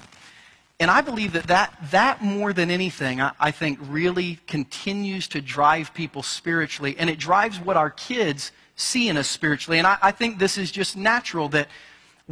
And 0.81 0.91
I 0.91 1.01
believe 1.01 1.33
that 1.35 1.47
that, 1.49 1.77
that 1.91 2.23
more 2.23 2.53
than 2.53 2.71
anything, 2.71 3.21
I, 3.21 3.33
I, 3.39 3.51
think 3.53 3.79
really 3.83 4.41
continues 4.49 5.29
to 5.29 5.41
drive 5.41 5.95
people 5.95 6.25
spiritually. 6.25 6.97
And 6.99 7.09
it 7.09 7.21
drives 7.21 7.61
what 7.61 7.77
our 7.77 7.91
kids 7.91 8.51
see 8.75 9.09
in 9.09 9.17
us 9.17 9.29
spiritually. 9.29 9.79
And 9.79 9.87
I, 9.87 9.99
I 10.03 10.11
think 10.11 10.39
this 10.39 10.59
is 10.59 10.73
just 10.73 10.97
natural 10.97 11.49
that 11.51 11.69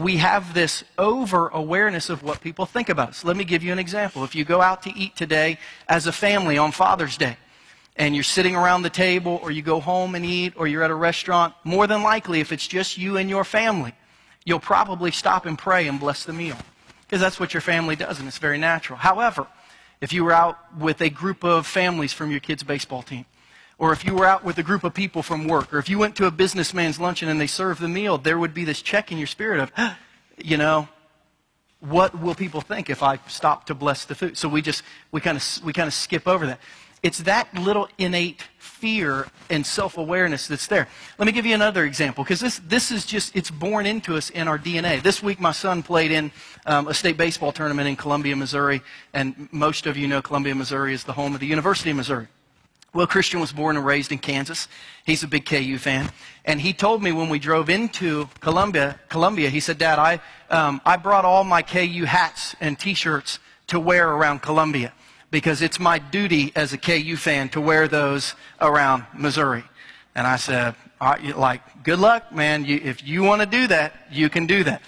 we 0.00 0.16
have 0.16 0.54
this 0.54 0.82
over 0.98 1.48
awareness 1.48 2.08
of 2.08 2.22
what 2.22 2.40
people 2.40 2.64
think 2.64 2.88
about 2.88 3.10
us. 3.10 3.24
Let 3.24 3.36
me 3.36 3.44
give 3.44 3.62
you 3.62 3.72
an 3.72 3.78
example. 3.78 4.24
If 4.24 4.34
you 4.34 4.44
go 4.44 4.62
out 4.62 4.82
to 4.84 4.96
eat 4.96 5.14
today 5.14 5.58
as 5.88 6.06
a 6.06 6.12
family 6.12 6.56
on 6.56 6.72
Father's 6.72 7.16
Day, 7.18 7.36
and 7.96 8.14
you're 8.14 8.24
sitting 8.24 8.56
around 8.56 8.82
the 8.82 8.90
table, 8.90 9.40
or 9.42 9.50
you 9.50 9.60
go 9.60 9.78
home 9.78 10.14
and 10.14 10.24
eat, 10.24 10.54
or 10.56 10.66
you're 10.66 10.82
at 10.82 10.90
a 10.90 10.94
restaurant, 10.94 11.54
more 11.64 11.86
than 11.86 12.02
likely, 12.02 12.40
if 12.40 12.50
it's 12.50 12.66
just 12.66 12.96
you 12.96 13.18
and 13.18 13.28
your 13.28 13.44
family, 13.44 13.92
you'll 14.44 14.58
probably 14.58 15.10
stop 15.10 15.44
and 15.44 15.58
pray 15.58 15.86
and 15.86 16.00
bless 16.00 16.24
the 16.24 16.32
meal 16.32 16.56
because 17.02 17.20
that's 17.20 17.38
what 17.38 17.52
your 17.52 17.60
family 17.60 17.96
does 17.96 18.20
and 18.20 18.28
it's 18.28 18.38
very 18.38 18.56
natural. 18.56 18.96
However, 18.96 19.46
if 20.00 20.12
you 20.12 20.24
were 20.24 20.32
out 20.32 20.56
with 20.78 21.02
a 21.02 21.10
group 21.10 21.44
of 21.44 21.66
families 21.66 22.12
from 22.12 22.30
your 22.30 22.40
kids' 22.40 22.62
baseball 22.62 23.02
team, 23.02 23.26
or 23.80 23.94
if 23.94 24.04
you 24.04 24.14
were 24.14 24.26
out 24.26 24.44
with 24.44 24.58
a 24.58 24.62
group 24.62 24.84
of 24.84 24.92
people 24.92 25.22
from 25.22 25.48
work, 25.48 25.72
or 25.72 25.78
if 25.78 25.88
you 25.88 25.98
went 25.98 26.14
to 26.14 26.26
a 26.26 26.30
businessman's 26.30 27.00
luncheon 27.00 27.30
and 27.30 27.40
they 27.40 27.46
served 27.46 27.80
the 27.80 27.88
meal, 27.88 28.18
there 28.18 28.38
would 28.38 28.52
be 28.52 28.62
this 28.62 28.82
check 28.82 29.10
in 29.10 29.16
your 29.16 29.26
spirit 29.26 29.58
of, 29.58 29.72
you 30.36 30.58
know, 30.58 30.86
what 31.80 32.20
will 32.20 32.34
people 32.34 32.60
think 32.60 32.90
if 32.90 33.02
I 33.02 33.18
stop 33.26 33.64
to 33.66 33.74
bless 33.74 34.04
the 34.04 34.14
food? 34.14 34.36
So 34.36 34.50
we 34.50 34.60
just, 34.60 34.82
we 35.12 35.22
kind 35.22 35.38
of, 35.38 35.64
we 35.64 35.72
kind 35.72 35.86
of 35.86 35.94
skip 35.94 36.28
over 36.28 36.46
that. 36.46 36.60
It's 37.02 37.20
that 37.20 37.52
little 37.54 37.88
innate 37.96 38.42
fear 38.58 39.26
and 39.48 39.64
self 39.64 39.96
awareness 39.96 40.46
that's 40.46 40.66
there. 40.66 40.86
Let 41.18 41.24
me 41.24 41.32
give 41.32 41.46
you 41.46 41.54
another 41.54 41.86
example 41.86 42.22
because 42.22 42.40
this, 42.40 42.60
this 42.66 42.90
is 42.90 43.06
just, 43.06 43.34
it's 43.34 43.50
born 43.50 43.86
into 43.86 44.14
us 44.14 44.28
in 44.28 44.46
our 44.46 44.58
DNA. 44.58 45.02
This 45.02 45.22
week, 45.22 45.40
my 45.40 45.52
son 45.52 45.82
played 45.82 46.10
in 46.10 46.32
um, 46.66 46.86
a 46.86 46.92
state 46.92 47.16
baseball 47.16 47.50
tournament 47.50 47.88
in 47.88 47.96
Columbia, 47.96 48.36
Missouri, 48.36 48.82
and 49.14 49.48
most 49.52 49.86
of 49.86 49.96
you 49.96 50.06
know 50.06 50.20
Columbia, 50.20 50.54
Missouri 50.54 50.92
is 50.92 51.04
the 51.04 51.14
home 51.14 51.32
of 51.32 51.40
the 51.40 51.46
University 51.46 51.88
of 51.88 51.96
Missouri. 51.96 52.28
Well, 52.92 53.06
Christian 53.06 53.38
was 53.38 53.52
born 53.52 53.76
and 53.76 53.86
raised 53.86 54.10
in 54.10 54.18
Kansas. 54.18 54.66
He's 55.04 55.22
a 55.22 55.28
big 55.28 55.46
KU 55.46 55.78
fan. 55.78 56.10
And 56.44 56.60
he 56.60 56.72
told 56.72 57.02
me 57.02 57.12
when 57.12 57.28
we 57.28 57.38
drove 57.38 57.70
into 57.70 58.28
Columbia, 58.40 58.98
Columbia 59.08 59.48
he 59.48 59.60
said, 59.60 59.78
Dad, 59.78 59.98
I, 59.98 60.20
um, 60.50 60.80
I 60.84 60.96
brought 60.96 61.24
all 61.24 61.44
my 61.44 61.62
KU 61.62 62.04
hats 62.04 62.56
and 62.60 62.76
t 62.78 62.94
shirts 62.94 63.38
to 63.68 63.78
wear 63.78 64.10
around 64.10 64.42
Columbia 64.42 64.92
because 65.30 65.62
it's 65.62 65.78
my 65.78 65.98
duty 65.98 66.52
as 66.56 66.72
a 66.72 66.78
KU 66.78 67.16
fan 67.16 67.48
to 67.50 67.60
wear 67.60 67.86
those 67.86 68.34
around 68.60 69.04
Missouri. 69.14 69.62
And 70.16 70.26
I 70.26 70.34
said, 70.36 70.74
like, 71.00 71.84
good 71.84 72.00
luck, 72.00 72.32
man. 72.32 72.64
You, 72.64 72.80
if 72.82 73.06
you 73.06 73.22
want 73.22 73.40
to 73.40 73.46
do 73.46 73.68
that, 73.68 73.94
you 74.10 74.28
can 74.28 74.46
do 74.46 74.64
that. 74.64 74.82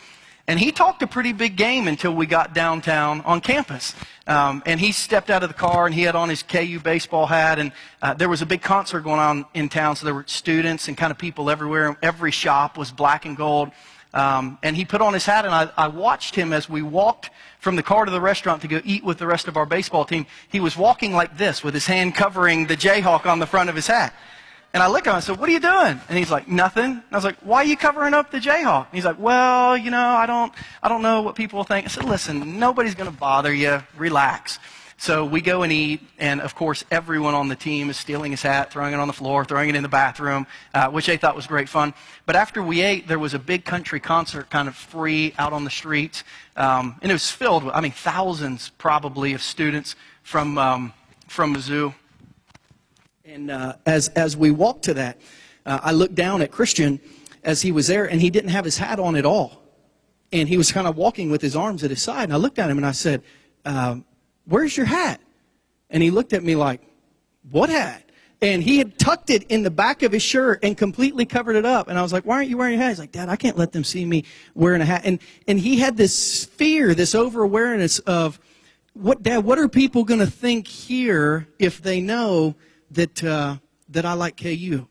And 0.49 0.59
he 0.59 0.73
talked 0.73 1.03
a 1.03 1.07
pretty 1.07 1.33
big 1.33 1.57
game 1.57 1.87
until 1.87 2.15
we 2.15 2.27
got 2.27 2.53
downtown 2.53 3.21
on 3.23 3.41
campus. 3.41 3.95
Um, 4.27 4.63
and 4.67 4.81
he 4.81 4.91
stepped 4.91 5.31
out 5.31 5.43
of 5.43 5.49
the 5.49 5.55
car 5.55 5.87
and 5.87 5.95
he 5.95 6.03
had 6.03 6.17
on 6.17 6.29
his 6.29 6.43
KU 6.43 6.81
baseball 6.81 7.27
hat. 7.27 7.59
And 7.59 7.73
uh, 8.01 8.15
there 8.15 8.29
was 8.29 8.43
a 8.43 8.47
big 8.47 8.61
concert 8.61 9.01
going 9.01 9.21
on 9.21 9.47
in 9.55 9.69
town, 9.69 9.95
so 9.95 10.05
there 10.05 10.15
were 10.15 10.25
students 10.27 10.89
and 10.89 10.97
kind 10.97 11.11
of 11.11 11.19
people 11.19 11.49
everywhere. 11.49 11.97
Every 12.03 12.33
shop 12.33 12.77
was 12.77 12.91
black 12.91 13.25
and 13.25 13.37
gold. 13.37 13.71
Um, 14.15 14.59
and 14.63 14.77
he 14.77 14.85
put 14.85 15.01
on 15.01 15.15
his 15.15 15.25
hat, 15.25 15.47
and 15.47 15.55
I, 15.55 15.71
I 15.77 15.89
watched 15.89 16.35
him 16.35 16.53
as 16.53 16.69
we 16.69 16.83
walked 16.83 17.31
from 17.61 17.77
the 17.77 17.83
car 17.83 18.05
to 18.05 18.11
the 18.11 18.21
restaurant 18.21 18.61
to 18.63 18.69
go 18.69 18.81
eat 18.85 19.05
with 19.05 19.19
the 19.19 19.27
rest 19.27 19.49
of 19.49 19.57
our 19.57 19.65
baseball 19.65 20.05
team. 20.05 20.27
He 20.51 20.61
was 20.61 20.77
walking 20.77 21.13
like 21.13 21.39
this 21.39 21.65
with 21.65 21.73
his 21.73 21.87
hand 21.87 22.15
covering 22.15 22.67
the 22.67 22.77
Jayhawk 22.77 23.25
on 23.25 23.39
the 23.39 23.47
front 23.47 23.71
of 23.71 23.77
his 23.77 23.87
hat. 23.87 24.13
And 24.75 24.83
I 24.83 24.87
look 24.87 25.07
at 25.07 25.11
him 25.11 25.15
and 25.15 25.17
I 25.17 25.21
said, 25.21 25.39
What 25.39 25.49
are 25.49 25.53
you 25.53 25.61
doing? 25.61 26.01
And 26.09 26.19
he's 26.19 26.31
like, 26.31 26.49
Nothing. 26.49 26.85
And 26.85 27.03
I 27.11 27.17
was 27.17 27.25
like, 27.25 27.37
Why 27.41 27.59
are 27.59 27.65
you 27.65 27.77
covering 27.77 28.15
up 28.15 28.31
the 28.31 28.39
Jayhawk? 28.39 28.87
And 28.87 28.95
he's 28.95 29.05
like, 29.05 29.19
Well, 29.19 29.77
you 29.77 29.91
know, 29.91 30.09
I 30.09 30.27
don't, 30.27 30.53
I 30.83 30.89
don't 30.89 31.03
know 31.03 31.23
what 31.23 31.35
people 31.35 31.63
think. 31.65 31.87
I 31.87 31.89
said, 31.89 32.05
Listen, 32.05 32.59
nobody's 32.59 32.95
going 32.95 33.11
to 33.11 33.17
bother 33.17 33.53
you. 33.53 33.83
Relax. 33.97 34.59
So 35.03 35.25
we 35.25 35.41
go 35.41 35.65
and 35.65 35.73
eat, 35.73 36.01
and 36.17 36.41
of 36.41 36.55
course, 36.55 36.85
everyone 36.89 37.35
on 37.35 37.49
the 37.49 37.57
team 37.57 37.91
is 37.91 37.97
stealing 37.97 38.31
his 38.31 38.41
hat, 38.41 38.71
throwing 38.73 38.95
it 38.95 39.01
on 39.01 39.09
the 39.09 39.13
floor, 39.13 39.45
throwing 39.45 39.69
it 39.69 39.75
in 39.75 39.83
the 39.83 39.89
bathroom, 39.89 40.47
uh, 40.75 40.91
which 40.91 41.07
they 41.07 41.17
thought 41.17 41.35
was 41.35 41.49
great 41.49 41.69
fun. 41.69 41.93
But 42.25 42.37
after 42.37 42.63
we 42.63 42.83
ate, 42.83 43.09
there 43.09 43.19
was 43.19 43.35
a 43.35 43.39
big 43.41 43.65
country 43.65 43.99
concert 43.99 44.49
kind 44.49 44.69
of 44.69 44.77
free 44.77 45.35
out 45.39 45.53
on 45.53 45.65
the 45.65 45.71
streets, 45.71 46.23
um, 46.57 47.01
and 47.03 47.11
it 47.11 47.15
was 47.17 47.29
filled 47.29 47.65
with, 47.65 47.75
I 47.75 47.81
mean, 47.81 47.91
thousands 47.91 48.71
probably 48.79 49.33
of 49.33 49.43
students 49.43 49.97
from, 50.23 50.57
um, 50.57 50.93
from 51.27 51.57
Mizzou. 51.57 51.95
And 53.25 53.53
uh, 53.53 53.75
as, 53.87 54.09
as 54.09 54.37
we 54.37 54.51
walked 54.51 54.85
to 54.85 54.95
that, 54.95 55.21
uh, 55.65 55.79
I 55.83 55.93
looked 55.93 56.17
down 56.17 56.43
at 56.43 56.51
Christian 56.51 57.01
as 57.45 57.63
he 57.63 57.71
was 57.71 57.87
there, 57.87 58.05
and 58.05 58.21
he 58.21 58.31
didn't 58.31 58.51
have 58.51 58.65
his 58.65 58.79
hat 58.79 58.99
on 58.99 59.15
at 59.15 59.25
all. 59.25 59.63
And 60.33 60.49
he 60.49 60.57
was 60.57 60.73
kind 60.73 60.89
of 60.89 60.97
walking 60.97 61.31
with 61.31 61.41
his 61.41 61.55
arms 61.55 61.85
at 61.85 61.91
his 61.91 62.03
side. 62.03 62.25
And 62.25 62.33
I 62.33 62.37
looked 62.37 62.59
at 62.59 62.69
him 62.69 62.79
and 62.79 62.87
I 62.87 62.93
said, 62.93 63.23
um, 63.65 64.05
Where's 64.45 64.77
your 64.77 64.87
hat? 64.87 65.21
And 65.89 66.03
he 66.03 66.11
looked 66.11 66.33
at 66.33 66.43
me 66.43 66.57
like, 66.57 66.81
What 67.51 67.71
hat? 67.71 68.11
And 68.41 68.61
he 68.61 68.79
had 68.79 68.99
tucked 68.99 69.31
it 69.31 69.45
in 69.45 69.63
the 69.63 69.71
back 69.71 70.03
of 70.03 70.11
his 70.11 70.23
shirt 70.23 70.65
and 70.65 70.77
completely 70.77 71.25
covered 71.25 71.55
it 71.55 71.65
up. 71.65 71.87
And 71.87 71.97
I 71.97 72.03
was 72.03 72.13
like, 72.13 72.25
Why 72.25 72.37
aren't 72.37 72.49
you 72.49 72.57
wearing 72.57 72.75
a 72.75 72.83
hat? 72.83 72.89
He's 72.89 72.99
like, 72.99 73.13
Dad, 73.13 73.29
I 73.29 73.37
can't 73.37 73.57
let 73.57 73.71
them 73.71 73.85
see 73.85 74.05
me 74.05 74.25
wearing 74.55 74.81
a 74.81 74.87
hat. 74.87 75.03
And, 75.05 75.21
and 75.47 75.61
he 75.61 75.79
had 75.79 75.97
this 75.97 76.47
fear, 76.47 76.93
this 76.95 77.15
over 77.15 77.43
awareness 77.43 78.01
of, 78.01 78.41
what, 78.95 79.23
Dad, 79.23 79.45
what 79.45 79.59
are 79.59 79.69
people 79.69 80.03
going 80.03 80.21
to 80.21 80.27
think 80.27 80.67
here 80.67 81.47
if 81.59 81.81
they 81.81 82.01
know 82.01 82.57
that, 82.95 83.23
uh, 83.23 83.57
that 83.89 84.05
I 84.05 84.15
like 84.15 84.37
KU? 84.37 84.87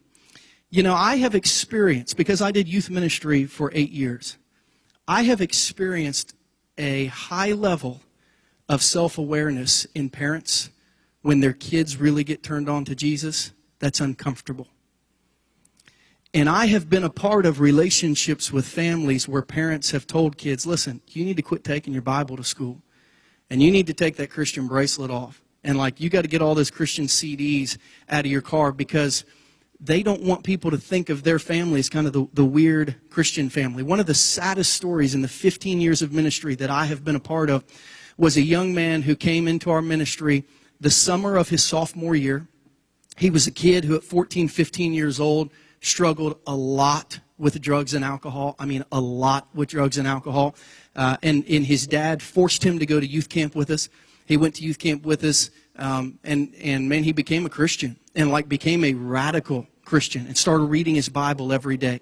You 0.69 0.83
know, 0.83 0.93
I 0.93 1.17
have 1.17 1.35
experienced, 1.35 2.15
because 2.17 2.41
I 2.41 2.51
did 2.51 2.67
youth 2.67 2.89
ministry 2.89 3.45
for 3.45 3.71
eight 3.73 3.91
years, 3.91 4.37
I 5.07 5.23
have 5.23 5.41
experienced 5.41 6.33
a 6.77 7.07
high 7.07 7.51
level 7.51 8.01
of 8.69 8.81
self 8.81 9.17
awareness 9.17 9.85
in 9.93 10.09
parents 10.09 10.69
when 11.21 11.39
their 11.39 11.53
kids 11.53 11.97
really 11.97 12.23
get 12.23 12.41
turned 12.41 12.69
on 12.69 12.85
to 12.85 12.95
Jesus, 12.95 13.51
that's 13.79 13.99
uncomfortable. 13.99 14.67
And 16.33 16.47
I 16.47 16.67
have 16.67 16.89
been 16.89 17.03
a 17.03 17.09
part 17.09 17.45
of 17.45 17.59
relationships 17.59 18.51
with 18.51 18.65
families 18.65 19.27
where 19.27 19.41
parents 19.41 19.91
have 19.91 20.07
told 20.07 20.37
kids, 20.37 20.65
listen, 20.65 21.01
you 21.09 21.25
need 21.25 21.35
to 21.35 21.43
quit 21.43 21.63
taking 21.63 21.91
your 21.91 22.01
Bible 22.01 22.37
to 22.37 22.43
school. 22.43 22.81
And 23.49 23.61
you 23.61 23.69
need 23.69 23.87
to 23.87 23.93
take 23.93 24.15
that 24.15 24.29
Christian 24.29 24.67
bracelet 24.67 25.11
off. 25.11 25.41
And 25.63 25.77
like, 25.77 25.99
you 25.99 26.09
got 26.09 26.23
to 26.23 26.27
get 26.27 26.41
all 26.41 26.55
those 26.55 26.71
Christian 26.71 27.05
CDs 27.05 27.77
out 28.09 28.25
of 28.25 28.31
your 28.31 28.41
car 28.41 28.71
because 28.71 29.25
they 29.79 30.03
don't 30.03 30.21
want 30.21 30.43
people 30.43 30.71
to 30.71 30.77
think 30.77 31.09
of 31.09 31.23
their 31.23 31.39
family 31.39 31.79
as 31.79 31.89
kind 31.89 32.05
of 32.05 32.13
the, 32.13 32.27
the 32.33 32.45
weird 32.45 32.95
Christian 33.09 33.49
family. 33.49 33.81
One 33.83 33.99
of 33.99 34.05
the 34.05 34.13
saddest 34.13 34.73
stories 34.73 35.15
in 35.15 35.21
the 35.21 35.27
15 35.27 35.81
years 35.81 36.01
of 36.01 36.13
ministry 36.13 36.55
that 36.55 36.69
I 36.69 36.85
have 36.85 37.03
been 37.03 37.15
a 37.15 37.19
part 37.19 37.49
of 37.49 37.63
was 38.17 38.37
a 38.37 38.41
young 38.41 38.73
man 38.73 39.01
who 39.01 39.15
came 39.15 39.47
into 39.47 39.71
our 39.71 39.81
ministry 39.81 40.45
the 40.79 40.91
summer 40.91 41.35
of 41.35 41.49
his 41.49 41.63
sophomore 41.63 42.15
year. 42.15 42.47
He 43.17 43.29
was 43.29 43.47
a 43.47 43.51
kid 43.51 43.85
who, 43.85 43.95
at 43.95 44.03
14, 44.03 44.47
15 44.47 44.93
years 44.93 45.19
old, 45.19 45.49
struggled 45.79 46.39
a 46.45 46.55
lot 46.55 47.19
with 47.37 47.59
drugs 47.59 47.95
and 47.95 48.05
alcohol. 48.05 48.55
I 48.59 48.65
mean, 48.65 48.85
a 48.91 48.99
lot 48.99 49.47
with 49.53 49.69
drugs 49.69 49.97
and 49.97 50.07
alcohol. 50.07 50.55
Uh, 50.95 51.17
and, 51.23 51.43
and 51.49 51.65
his 51.65 51.87
dad 51.87 52.21
forced 52.21 52.63
him 52.63 52.77
to 52.79 52.85
go 52.85 52.99
to 52.99 53.05
youth 53.05 53.29
camp 53.29 53.55
with 53.55 53.71
us. 53.71 53.89
He 54.31 54.37
went 54.37 54.55
to 54.55 54.63
youth 54.63 54.79
camp 54.79 55.05
with 55.05 55.25
us, 55.25 55.51
um, 55.75 56.17
and, 56.23 56.55
and 56.61 56.87
man, 56.87 57.03
he 57.03 57.11
became 57.11 57.45
a 57.45 57.49
Christian 57.49 57.97
and 58.15 58.31
like 58.31 58.47
became 58.47 58.85
a 58.85 58.93
radical 58.93 59.67
Christian 59.83 60.25
and 60.25 60.37
started 60.37 60.63
reading 60.67 60.95
his 60.95 61.09
Bible 61.09 61.51
every 61.51 61.75
day. 61.75 61.99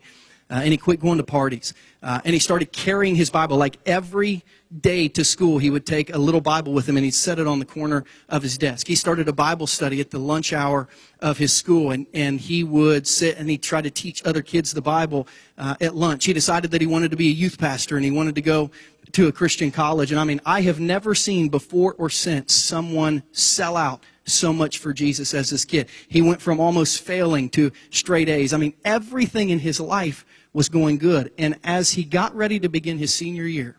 Uh, 0.51 0.61
and 0.63 0.71
he 0.71 0.77
quit 0.77 0.99
going 0.99 1.17
to 1.17 1.23
parties. 1.23 1.73
Uh, 2.01 2.21
and 2.25 2.33
he 2.33 2.39
started 2.39 2.71
carrying 2.71 3.15
his 3.15 3.29
Bible 3.29 3.57
like 3.57 3.77
every 3.85 4.43
day 4.81 5.07
to 5.07 5.23
school. 5.23 5.57
He 5.57 5.69
would 5.69 5.85
take 5.85 6.13
a 6.13 6.17
little 6.17 6.41
Bible 6.41 6.73
with 6.73 6.87
him 6.87 6.97
and 6.97 7.03
he'd 7.03 7.13
set 7.15 7.39
it 7.39 7.47
on 7.47 7.59
the 7.59 7.65
corner 7.65 8.03
of 8.29 8.43
his 8.43 8.57
desk. 8.57 8.87
He 8.87 8.95
started 8.95 9.27
a 9.27 9.33
Bible 9.33 9.67
study 9.67 9.99
at 9.99 10.11
the 10.11 10.19
lunch 10.19 10.53
hour 10.53 10.87
of 11.19 11.37
his 11.37 11.53
school 11.53 11.91
and, 11.91 12.07
and 12.13 12.39
he 12.39 12.63
would 12.63 13.07
sit 13.07 13.37
and 13.37 13.49
he'd 13.49 13.63
try 13.63 13.81
to 13.81 13.91
teach 13.91 14.25
other 14.25 14.41
kids 14.41 14.71
the 14.71 14.81
Bible 14.81 15.27
uh, 15.57 15.75
at 15.81 15.95
lunch. 15.95 16.25
He 16.25 16.33
decided 16.33 16.71
that 16.71 16.81
he 16.81 16.87
wanted 16.87 17.11
to 17.11 17.17
be 17.17 17.27
a 17.27 17.33
youth 17.33 17.59
pastor 17.59 17.95
and 17.95 18.05
he 18.05 18.11
wanted 18.11 18.35
to 18.35 18.41
go 18.41 18.71
to 19.13 19.27
a 19.27 19.31
Christian 19.31 19.71
college. 19.71 20.11
And 20.11 20.19
I 20.19 20.23
mean, 20.23 20.41
I 20.45 20.61
have 20.61 20.79
never 20.79 21.15
seen 21.15 21.49
before 21.49 21.95
or 21.97 22.09
since 22.09 22.53
someone 22.53 23.23
sell 23.31 23.75
out 23.75 24.03
so 24.25 24.53
much 24.53 24.77
for 24.77 24.93
Jesus 24.93 25.33
as 25.33 25.49
this 25.49 25.65
kid. 25.65 25.87
He 26.07 26.21
went 26.21 26.41
from 26.41 26.59
almost 26.59 27.01
failing 27.01 27.49
to 27.51 27.71
straight 27.89 28.29
A's. 28.29 28.53
I 28.53 28.57
mean, 28.57 28.73
everything 28.85 29.49
in 29.49 29.59
his 29.59 29.79
life 29.79 30.25
was 30.53 30.69
going 30.69 30.97
good. 30.97 31.31
And 31.37 31.57
as 31.63 31.91
he 31.91 32.03
got 32.03 32.35
ready 32.35 32.59
to 32.59 32.69
begin 32.69 32.97
his 32.97 33.13
senior 33.13 33.45
year, 33.45 33.75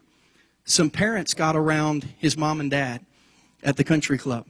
some 0.65 0.91
parents 0.91 1.35
got 1.35 1.57
around 1.57 2.09
his 2.19 2.37
mom 2.37 2.61
and 2.61 2.71
dad 2.71 3.05
at 3.63 3.77
the 3.77 3.85
country 3.85 4.19
club. 4.19 4.47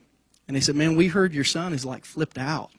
And 0.47 0.57
they 0.57 0.61
said, 0.61 0.77
Man, 0.77 0.97
we 0.97 1.09
heard 1.09 1.33
your 1.33 1.45
son 1.45 1.73
is 1.73 1.85
like 1.85 2.05
flipped 2.05 2.39
out. 2.39 2.71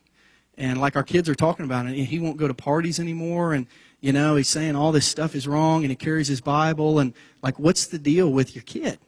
And 0.57 0.79
like 0.79 0.95
our 0.95 1.03
kids 1.03 1.29
are 1.29 1.35
talking 1.35 1.65
about 1.65 1.87
it, 1.87 1.95
he 1.95 2.19
won't 2.19 2.37
go 2.37 2.47
to 2.47 2.53
parties 2.53 2.99
anymore. 2.99 3.53
And, 3.53 3.67
you 3.99 4.11
know, 4.11 4.35
he's 4.35 4.49
saying 4.49 4.75
all 4.75 4.91
this 4.91 5.07
stuff 5.07 5.33
is 5.33 5.47
wrong 5.47 5.83
and 5.83 5.89
he 5.89 5.95
carries 5.95 6.27
his 6.27 6.41
Bible. 6.41 6.99
And, 6.99 7.13
like, 7.41 7.59
what's 7.59 7.87
the 7.87 7.99
deal 7.99 8.31
with 8.31 8.55
your 8.55 8.63
kid? 8.63 8.99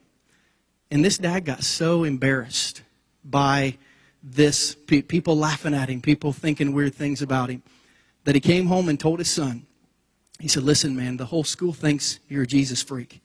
And 0.92 1.04
this 1.04 1.18
dad 1.18 1.46
got 1.46 1.64
so 1.64 2.04
embarrassed 2.04 2.84
by 3.24 3.78
this, 4.22 4.76
people 4.88 5.38
laughing 5.38 5.74
at 5.74 5.90
him, 5.90 6.02
people 6.02 6.32
thinking 6.32 6.74
weird 6.74 6.96
things 6.96 7.22
about 7.22 7.50
him, 7.50 7.64
that 8.24 8.36
he 8.36 8.42
came 8.42 8.68
home 8.68 8.90
and 8.90 9.00
told 9.00 9.20
his 9.20 9.30
son, 9.30 9.66
he 10.40 10.48
said, 10.48 10.64
Listen, 10.64 10.96
man, 10.96 11.18
the 11.18 11.26
whole 11.26 11.44
school 11.44 11.74
thinks 11.74 12.20
you're 12.28 12.44
a 12.44 12.48
Jesus 12.48 12.82
freak. 12.82 13.22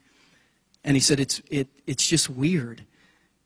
And 0.84 0.96
he 0.96 1.00
said, 1.00 1.20
it's, 1.20 1.42
it, 1.50 1.68
it's 1.86 2.06
just 2.06 2.30
weird. 2.30 2.82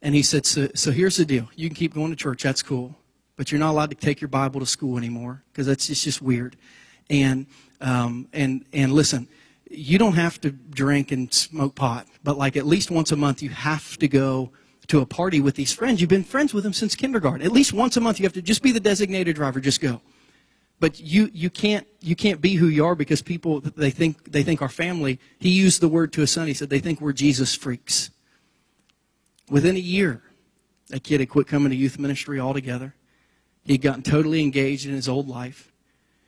And 0.01 0.15
he 0.15 0.23
said, 0.23 0.47
so, 0.47 0.69
so 0.75 0.91
here's 0.91 1.17
the 1.17 1.25
deal. 1.25 1.49
You 1.57 1.69
can 1.69 1.75
keep 1.75 1.95
going 1.95 2.11
to 2.11 2.17
church. 2.17 2.43
That's 2.43 2.63
cool. 2.63 2.95
But 3.37 3.51
you're 3.51 3.59
not 3.59 3.71
allowed 3.71 3.91
to 3.91 3.97
take 3.97 4.21
your 4.21 4.29
Bible 4.29 4.61
to 4.61 4.67
school 4.67 4.99
anymore 4.99 5.43
because 5.51 5.67
that's 5.67 5.87
just, 5.87 6.05
just 6.05 6.23
weird. 6.23 6.57
And, 7.09 7.47
um, 7.81 8.29
and, 8.33 8.65
and 8.73 8.93
listen, 8.93 9.27
you 9.73 9.99
don't 9.99 10.15
have 10.15 10.41
to 10.43 10.51
drink 10.51 11.13
and 11.13 11.33
smoke 11.33 11.75
pot, 11.75 12.07
but 12.23 12.37
like 12.37 12.57
at 12.57 12.67
least 12.67 12.91
once 12.91 13.13
a 13.13 13.17
month, 13.17 13.43
you 13.43 13.51
have 13.51 13.97
to 13.99 14.09
go 14.09 14.53
to 14.89 15.01
a 15.01 15.07
party 15.07 15.41
with 15.41 15.55
these 15.55 15.73
friends. 15.73 16.01
You've 16.01 16.11
been 16.11 16.25
friends 16.25 16.53
with 16.53 16.65
them 16.65 16.73
since 16.73 16.95
kindergarten. 16.95 17.45
At 17.47 17.53
least 17.53 17.73
once 17.73 17.97
a 17.97 18.01
month, 18.01 18.19
you 18.19 18.25
have 18.25 18.33
to 18.35 18.43
just 18.43 18.63
be 18.63 18.73
the 18.73 18.81
designated 18.81 19.37
driver. 19.37 19.61
Just 19.61 19.81
go 19.81 20.01
but 20.83 20.99
you, 20.99 21.31
you 21.33 21.49
can't 21.49 21.87
you 22.01 22.17
can't 22.17 22.41
be 22.41 22.55
who 22.55 22.67
you 22.67 22.85
are 22.85 22.97
because 22.97 23.23
people 23.23 23.61
they 23.61 23.91
think 23.91 24.33
they 24.33 24.43
think 24.43 24.61
our 24.61 24.69
family 24.69 25.21
he 25.39 25.49
used 25.49 25.81
the 25.81 25.89
word 25.89 26.13
to 26.13 26.23
his 26.23 26.33
son 26.33 26.49
he 26.49 26.55
said 26.55 26.69
they 26.71 26.81
think 26.81 27.01
we're 27.01 27.13
jesus 27.13 27.55
freaks 27.55 28.11
within 29.49 29.77
a 29.77 29.79
year 29.79 30.21
that 30.89 31.05
kid 31.05 31.21
had 31.21 31.29
quit 31.29 31.47
coming 31.47 31.71
to 31.71 31.77
youth 31.77 32.01
ministry 32.01 32.41
altogether 32.41 32.97
he'd 33.65 33.81
gotten 33.81 34.03
totally 34.03 34.43
engaged 34.43 34.85
in 34.85 34.93
his 34.93 35.09
old 35.09 35.29
life 35.29 35.72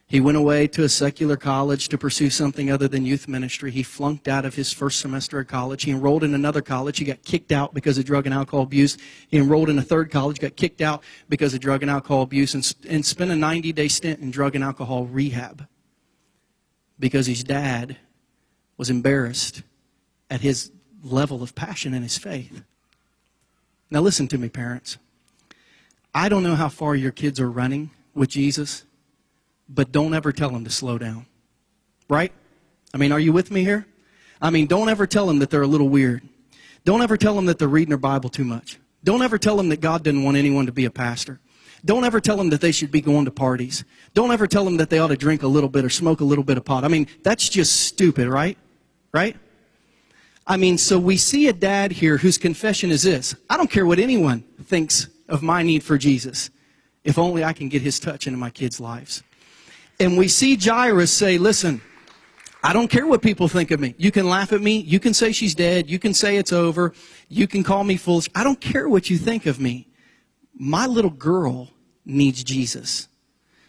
he 0.07 0.21
went 0.21 0.37
away 0.37 0.67
to 0.69 0.85
a 0.85 0.88
secular 0.88 1.37
college 1.37 1.88
to 1.88 1.97
pursue 1.97 2.29
something 2.29 2.71
other 2.71 2.87
than 2.87 3.07
youth 3.07 3.27
ministry. 3.27 3.71
He 3.71 3.83
flunked 3.83 4.29
out 4.29 4.45
of 4.45 4.55
his 4.55 4.73
first 4.73 5.01
semester 5.01 5.40
of 5.40 5.49
college. 5.49 5.85
He 5.85 5.90
enrolled 5.90 6.23
in 6.23 6.35
another 6.35 6.61
college. 6.61 6.99
He 6.99 7.07
got 7.07 7.23
kicked 7.23 7.53
out 7.53 7.73
because 7.73 7.97
of 7.97 8.05
drug 8.05 8.27
and 8.27 8.35
alcohol 8.35 8.62
abuse. 8.62 8.99
He 9.29 9.38
enrolled 9.38 9.71
in 9.71 9.79
a 9.79 9.83
third 9.83 10.11
college, 10.11 10.40
got 10.40 10.57
kicked 10.57 10.83
out 10.83 11.03
because 11.29 11.55
of 11.55 11.61
drug 11.61 11.83
and 11.83 11.90
alcohol 11.90 12.23
abuse, 12.23 12.55
and, 12.55 12.75
and 12.88 13.05
spent 13.05 13.31
a 13.31 13.37
90 13.37 13.73
day 13.73 13.88
stint 13.88 14.21
in 14.21 14.31
drug 14.31 14.55
and 14.55 14.62
alcohol 14.62 15.07
rehab 15.07 15.67
because 16.99 17.27
his 17.27 17.43
dad 17.43 17.97
was 18.77 18.90
embarrassed 18.90 19.62
at 20.29 20.43
his 20.43 20.71
level 21.03 21.43
of 21.43 21.55
passion 21.55 21.95
and 21.95 22.03
his 22.03 22.19
faith. 22.19 22.62
Now, 23.90 24.01
listen 24.01 24.29
to 24.29 24.38
me, 24.38 24.49
parents. 24.49 24.99
I 26.14 26.29
don't 26.29 26.43
know 26.43 26.57
how 26.57 26.69
far 26.69 26.95
your 26.95 27.11
kids 27.11 27.40
are 27.40 27.51
running 27.51 27.90
with 28.14 28.29
Jesus 28.29 28.85
but 29.68 29.92
don't 29.92 30.14
ever 30.14 30.33
tell 30.33 30.50
them 30.50 30.64
to 30.64 30.70
slow 30.70 30.98
down. 30.98 31.27
Right? 32.09 32.33
I 32.92 32.98
mean, 32.98 33.12
are 33.12 33.20
you 33.20 33.33
with 33.33 33.50
me 33.50 33.64
here? 33.64 33.87
I 34.40 34.50
mean, 34.50 34.66
don't 34.66 34.88
ever 34.88 35.07
tell 35.07 35.27
them 35.27 35.38
that 35.38 35.50
they're 35.50 35.62
a 35.62 35.66
little 35.66 35.88
weird. 35.88 36.22
Don't 36.85 37.03
ever 37.03 37.16
tell 37.16 37.35
them 37.35 37.46
that 37.46 37.59
they're 37.59 37.68
reading 37.68 37.90
their 37.90 37.98
Bible 37.98 38.29
too 38.29 38.44
much. 38.44 38.79
Don't 39.03 39.22
ever 39.22 39.38
tell 39.38 39.57
them 39.57 39.68
that 39.70 39.81
God 39.81 40.03
didn't 40.03 40.22
want 40.22 40.37
anyone 40.37 40.66
to 40.66 40.72
be 40.72 40.85
a 40.85 40.90
pastor. 40.90 41.40
Don't 41.85 42.05
ever 42.05 42.20
tell 42.20 42.37
them 42.37 42.50
that 42.50 42.61
they 42.61 42.72
should 42.72 42.90
be 42.90 43.03
going 43.03 43.27
to 43.27 43.31
parties. 43.31 43.85
Don't 44.14 44.33
ever 44.33 44.46
tell 44.46 44.64
them 44.64 44.79
that 44.79 44.88
they 44.88 44.98
ought 44.98 45.09
to 45.09 45.16
drink 45.16 45.42
a 45.42 45.46
little 45.46 45.68
bit 45.68 45.85
or 45.85 45.90
smoke 45.90 46.20
a 46.20 46.24
little 46.24 46.44
bit 46.44 46.57
of 46.57 46.64
pot. 46.64 46.85
I 46.85 46.88
mean, 46.88 47.07
that's 47.22 47.48
just 47.48 47.83
stupid, 47.83 48.29
right? 48.29 48.57
Right? 49.12 49.37
I 50.46 50.57
mean, 50.57 50.79
so 50.79 50.98
we 50.98 51.16
see 51.16 51.48
a 51.48 51.53
dad 51.53 51.92
here 51.92 52.18
whose 52.18 52.38
confession 52.38 52.90
is 52.90 53.03
this 53.03 53.35
I 53.48 53.57
don't 53.57 53.70
care 53.70 53.87
what 53.87 53.98
anyone 53.98 54.42
thinks 54.62 55.09
of 55.29 55.42
my 55.42 55.62
need 55.62 55.83
for 55.83 55.98
Jesus, 55.98 56.50
if 57.03 57.18
only 57.18 57.44
I 57.44 57.53
can 57.53 57.68
get 57.68 57.83
his 57.83 58.00
touch 58.00 58.27
into 58.27 58.38
my 58.38 58.50
kids' 58.50 58.81
lives. 58.81 59.22
And 60.01 60.19
we 60.19 60.29
see 60.29 60.57
Jairus 60.57 61.13
say, 61.13 61.39
Listen, 61.39 61.81
I 62.63 62.73
don't 62.73 62.89
care 62.89 63.07
what 63.07 63.21
people 63.21 63.47
think 63.47 63.71
of 63.71 63.81
me. 63.81 63.95
You 63.99 64.11
can 64.11 64.27
laugh 64.27 64.53
at 64.53 64.61
me. 64.63 64.79
You 64.79 64.99
can 64.99 65.13
say 65.13 65.33
she's 65.33 65.55
dead. 65.55 65.91
You 65.91 65.99
can 65.99 66.15
say 66.15 66.39
it's 66.39 66.53
over. 66.53 66.95
You 67.29 67.47
can 67.47 67.63
call 67.63 67.85
me 67.85 67.99
foolish. 67.99 68.29
I 68.35 68.43
don't 68.43 68.61
care 68.61 68.89
what 68.89 69.11
you 69.11 69.19
think 69.19 69.45
of 69.45 69.61
me. 69.61 69.87
My 70.55 70.87
little 70.87 71.11
girl 71.11 71.69
needs 72.07 72.43
Jesus. 72.43 73.09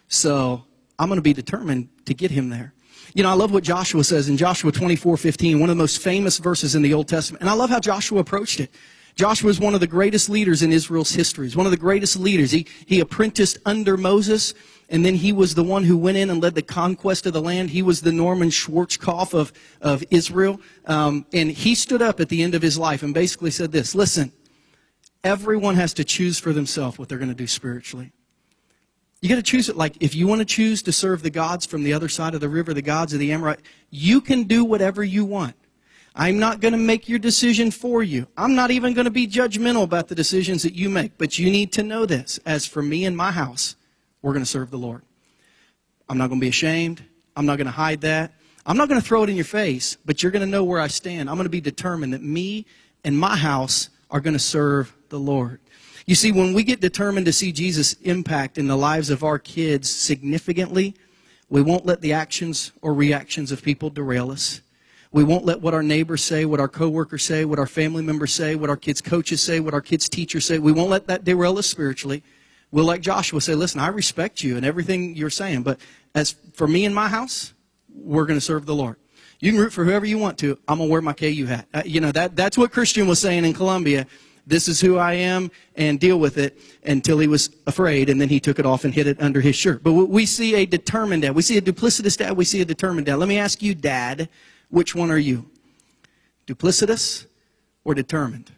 So 0.08 0.64
I'm 0.98 1.08
going 1.08 1.18
to 1.18 1.22
be 1.22 1.34
determined 1.34 1.90
to 2.06 2.14
get 2.14 2.30
him 2.30 2.48
there. 2.48 2.72
You 3.12 3.22
know, 3.22 3.30
I 3.30 3.34
love 3.34 3.52
what 3.52 3.64
Joshua 3.64 4.02
says 4.02 4.28
in 4.30 4.36
Joshua 4.36 4.72
24 4.72 5.16
15, 5.16 5.60
one 5.60 5.68
of 5.68 5.76
the 5.76 5.82
most 5.82 6.00
famous 6.00 6.38
verses 6.38 6.74
in 6.74 6.82
the 6.82 6.94
Old 6.94 7.08
Testament. 7.08 7.42
And 7.42 7.50
I 7.50 7.54
love 7.54 7.70
how 7.70 7.80
Joshua 7.80 8.20
approached 8.20 8.60
it. 8.60 8.70
Joshua 9.16 9.50
is 9.50 9.58
one 9.58 9.74
of 9.74 9.80
the 9.80 9.86
greatest 9.86 10.28
leaders 10.28 10.62
in 10.62 10.72
Israel's 10.72 11.12
history. 11.12 11.46
He's 11.46 11.56
one 11.56 11.66
of 11.66 11.72
the 11.72 11.78
greatest 11.78 12.16
leaders. 12.16 12.50
He, 12.50 12.66
he 12.86 13.00
apprenticed 13.00 13.58
under 13.64 13.96
Moses 13.96 14.54
and 14.88 15.04
then 15.04 15.16
he 15.16 15.32
was 15.32 15.54
the 15.54 15.64
one 15.64 15.84
who 15.84 15.96
went 15.96 16.16
in 16.16 16.30
and 16.30 16.40
led 16.40 16.54
the 16.54 16.62
conquest 16.62 17.26
of 17.26 17.32
the 17.32 17.40
land. 17.40 17.70
He 17.70 17.82
was 17.82 18.02
the 18.02 18.12
Norman 18.12 18.50
Schwarzkopf 18.50 19.34
of, 19.34 19.52
of 19.80 20.04
Israel. 20.10 20.60
Um, 20.86 21.26
and 21.32 21.50
he 21.50 21.74
stood 21.74 22.02
up 22.02 22.20
at 22.20 22.28
the 22.28 22.42
end 22.42 22.54
of 22.54 22.62
his 22.62 22.78
life 22.78 23.02
and 23.02 23.12
basically 23.12 23.50
said 23.50 23.72
this 23.72 23.94
Listen, 23.94 24.32
everyone 25.24 25.74
has 25.74 25.92
to 25.94 26.04
choose 26.04 26.38
for 26.38 26.52
themselves 26.52 26.98
what 26.98 27.08
they're 27.08 27.18
going 27.18 27.30
to 27.30 27.34
do 27.34 27.48
spiritually. 27.48 28.12
You 29.22 29.28
got 29.28 29.36
to 29.36 29.42
choose 29.42 29.68
it. 29.68 29.76
Like, 29.76 29.96
if 29.98 30.14
you 30.14 30.28
want 30.28 30.40
to 30.40 30.44
choose 30.44 30.82
to 30.82 30.92
serve 30.92 31.22
the 31.22 31.30
gods 31.30 31.66
from 31.66 31.82
the 31.82 31.92
other 31.92 32.08
side 32.08 32.34
of 32.34 32.40
the 32.40 32.48
river, 32.48 32.74
the 32.74 32.82
gods 32.82 33.12
of 33.12 33.18
the 33.18 33.32
Amorite, 33.32 33.60
you 33.90 34.20
can 34.20 34.44
do 34.44 34.64
whatever 34.64 35.02
you 35.02 35.24
want. 35.24 35.56
I'm 36.18 36.38
not 36.38 36.60
going 36.60 36.72
to 36.72 36.78
make 36.78 37.10
your 37.10 37.18
decision 37.18 37.70
for 37.70 38.02
you. 38.02 38.26
I'm 38.38 38.54
not 38.54 38.70
even 38.70 38.94
going 38.94 39.04
to 39.04 39.10
be 39.10 39.28
judgmental 39.28 39.82
about 39.82 40.08
the 40.08 40.14
decisions 40.14 40.62
that 40.62 40.74
you 40.74 40.88
make. 40.88 41.18
But 41.18 41.38
you 41.38 41.50
need 41.50 41.72
to 41.72 41.82
know 41.82 42.06
this. 42.06 42.40
As 42.46 42.64
for 42.64 42.80
me 42.80 43.04
and 43.04 43.14
my 43.14 43.30
house, 43.30 43.76
we're 44.22 44.32
going 44.32 44.44
to 44.44 44.50
serve 44.50 44.70
the 44.70 44.78
Lord. 44.78 45.02
I'm 46.08 46.16
not 46.16 46.28
going 46.28 46.40
to 46.40 46.44
be 46.44 46.48
ashamed. 46.48 47.04
I'm 47.36 47.44
not 47.44 47.58
going 47.58 47.66
to 47.66 47.72
hide 47.72 48.00
that. 48.00 48.32
I'm 48.64 48.78
not 48.78 48.88
going 48.88 49.00
to 49.00 49.06
throw 49.06 49.24
it 49.24 49.30
in 49.30 49.36
your 49.36 49.44
face, 49.44 49.98
but 50.06 50.22
you're 50.22 50.32
going 50.32 50.44
to 50.44 50.50
know 50.50 50.64
where 50.64 50.80
I 50.80 50.86
stand. 50.86 51.28
I'm 51.28 51.36
going 51.36 51.44
to 51.44 51.50
be 51.50 51.60
determined 51.60 52.14
that 52.14 52.22
me 52.22 52.64
and 53.04 53.16
my 53.16 53.36
house 53.36 53.90
are 54.10 54.20
going 54.20 54.34
to 54.34 54.40
serve 54.40 54.96
the 55.10 55.20
Lord. 55.20 55.60
You 56.06 56.14
see, 56.14 56.32
when 56.32 56.54
we 56.54 56.64
get 56.64 56.80
determined 56.80 57.26
to 57.26 57.32
see 57.32 57.52
Jesus' 57.52 57.92
impact 58.02 58.56
in 58.58 58.68
the 58.68 58.76
lives 58.76 59.10
of 59.10 59.22
our 59.22 59.38
kids 59.38 59.90
significantly, 59.90 60.94
we 61.50 61.60
won't 61.60 61.84
let 61.84 62.00
the 62.00 62.14
actions 62.14 62.72
or 62.80 62.94
reactions 62.94 63.52
of 63.52 63.62
people 63.62 63.90
derail 63.90 64.30
us. 64.30 64.62
We 65.16 65.24
won't 65.24 65.46
let 65.46 65.62
what 65.62 65.72
our 65.72 65.82
neighbors 65.82 66.22
say, 66.22 66.44
what 66.44 66.60
our 66.60 66.68
coworkers 66.68 67.24
say, 67.24 67.46
what 67.46 67.58
our 67.58 67.66
family 67.66 68.02
members 68.02 68.34
say, 68.34 68.54
what 68.54 68.68
our 68.68 68.76
kids' 68.76 69.00
coaches 69.00 69.42
say, 69.42 69.60
what 69.60 69.72
our 69.72 69.80
kids' 69.80 70.10
teachers 70.10 70.44
say. 70.44 70.58
We 70.58 70.72
won't 70.72 70.90
let 70.90 71.06
that 71.06 71.24
derail 71.24 71.56
us 71.56 71.66
spiritually. 71.66 72.22
We'll, 72.70 72.84
like 72.84 73.00
Joshua, 73.00 73.40
say, 73.40 73.54
listen, 73.54 73.80
I 73.80 73.86
respect 73.86 74.42
you 74.42 74.58
and 74.58 74.66
everything 74.66 75.16
you're 75.16 75.30
saying, 75.30 75.62
but 75.62 75.80
as 76.14 76.36
for 76.52 76.68
me 76.68 76.84
and 76.84 76.94
my 76.94 77.08
house, 77.08 77.54
we're 77.94 78.26
going 78.26 78.36
to 78.36 78.44
serve 78.44 78.66
the 78.66 78.74
Lord. 78.74 78.96
You 79.40 79.52
can 79.52 79.58
root 79.58 79.72
for 79.72 79.86
whoever 79.86 80.04
you 80.04 80.18
want 80.18 80.36
to. 80.40 80.58
I'm 80.68 80.76
going 80.76 80.90
to 80.90 80.92
wear 80.92 81.00
my 81.00 81.14
KU 81.14 81.46
hat. 81.46 81.66
Uh, 81.72 81.80
you 81.86 82.02
know, 82.02 82.12
that, 82.12 82.36
that's 82.36 82.58
what 82.58 82.70
Christian 82.70 83.08
was 83.08 83.18
saying 83.18 83.46
in 83.46 83.54
Columbia. 83.54 84.06
This 84.46 84.68
is 84.68 84.82
who 84.82 84.98
I 84.98 85.14
am 85.14 85.50
and 85.76 85.98
deal 85.98 86.20
with 86.20 86.36
it 86.36 86.58
until 86.84 87.18
he 87.20 87.26
was 87.26 87.48
afraid 87.66 88.10
and 88.10 88.20
then 88.20 88.28
he 88.28 88.38
took 88.38 88.58
it 88.58 88.66
off 88.66 88.84
and 88.84 88.92
hid 88.92 89.06
it 89.06 89.18
under 89.22 89.40
his 89.40 89.56
shirt. 89.56 89.82
But 89.82 89.94
we 89.94 90.26
see 90.26 90.56
a 90.56 90.66
determined 90.66 91.22
dad. 91.22 91.34
We 91.34 91.40
see 91.40 91.56
a 91.56 91.62
duplicitous 91.62 92.18
dad. 92.18 92.36
We 92.36 92.44
see 92.44 92.60
a 92.60 92.66
determined 92.66 93.06
dad. 93.06 93.16
Let 93.16 93.30
me 93.30 93.38
ask 93.38 93.62
you, 93.62 93.74
dad, 93.74 94.28
which 94.68 94.94
one 94.94 95.10
are 95.10 95.18
you? 95.18 95.50
Duplicitous 96.46 97.26
or 97.84 97.94
determined? 97.94 98.52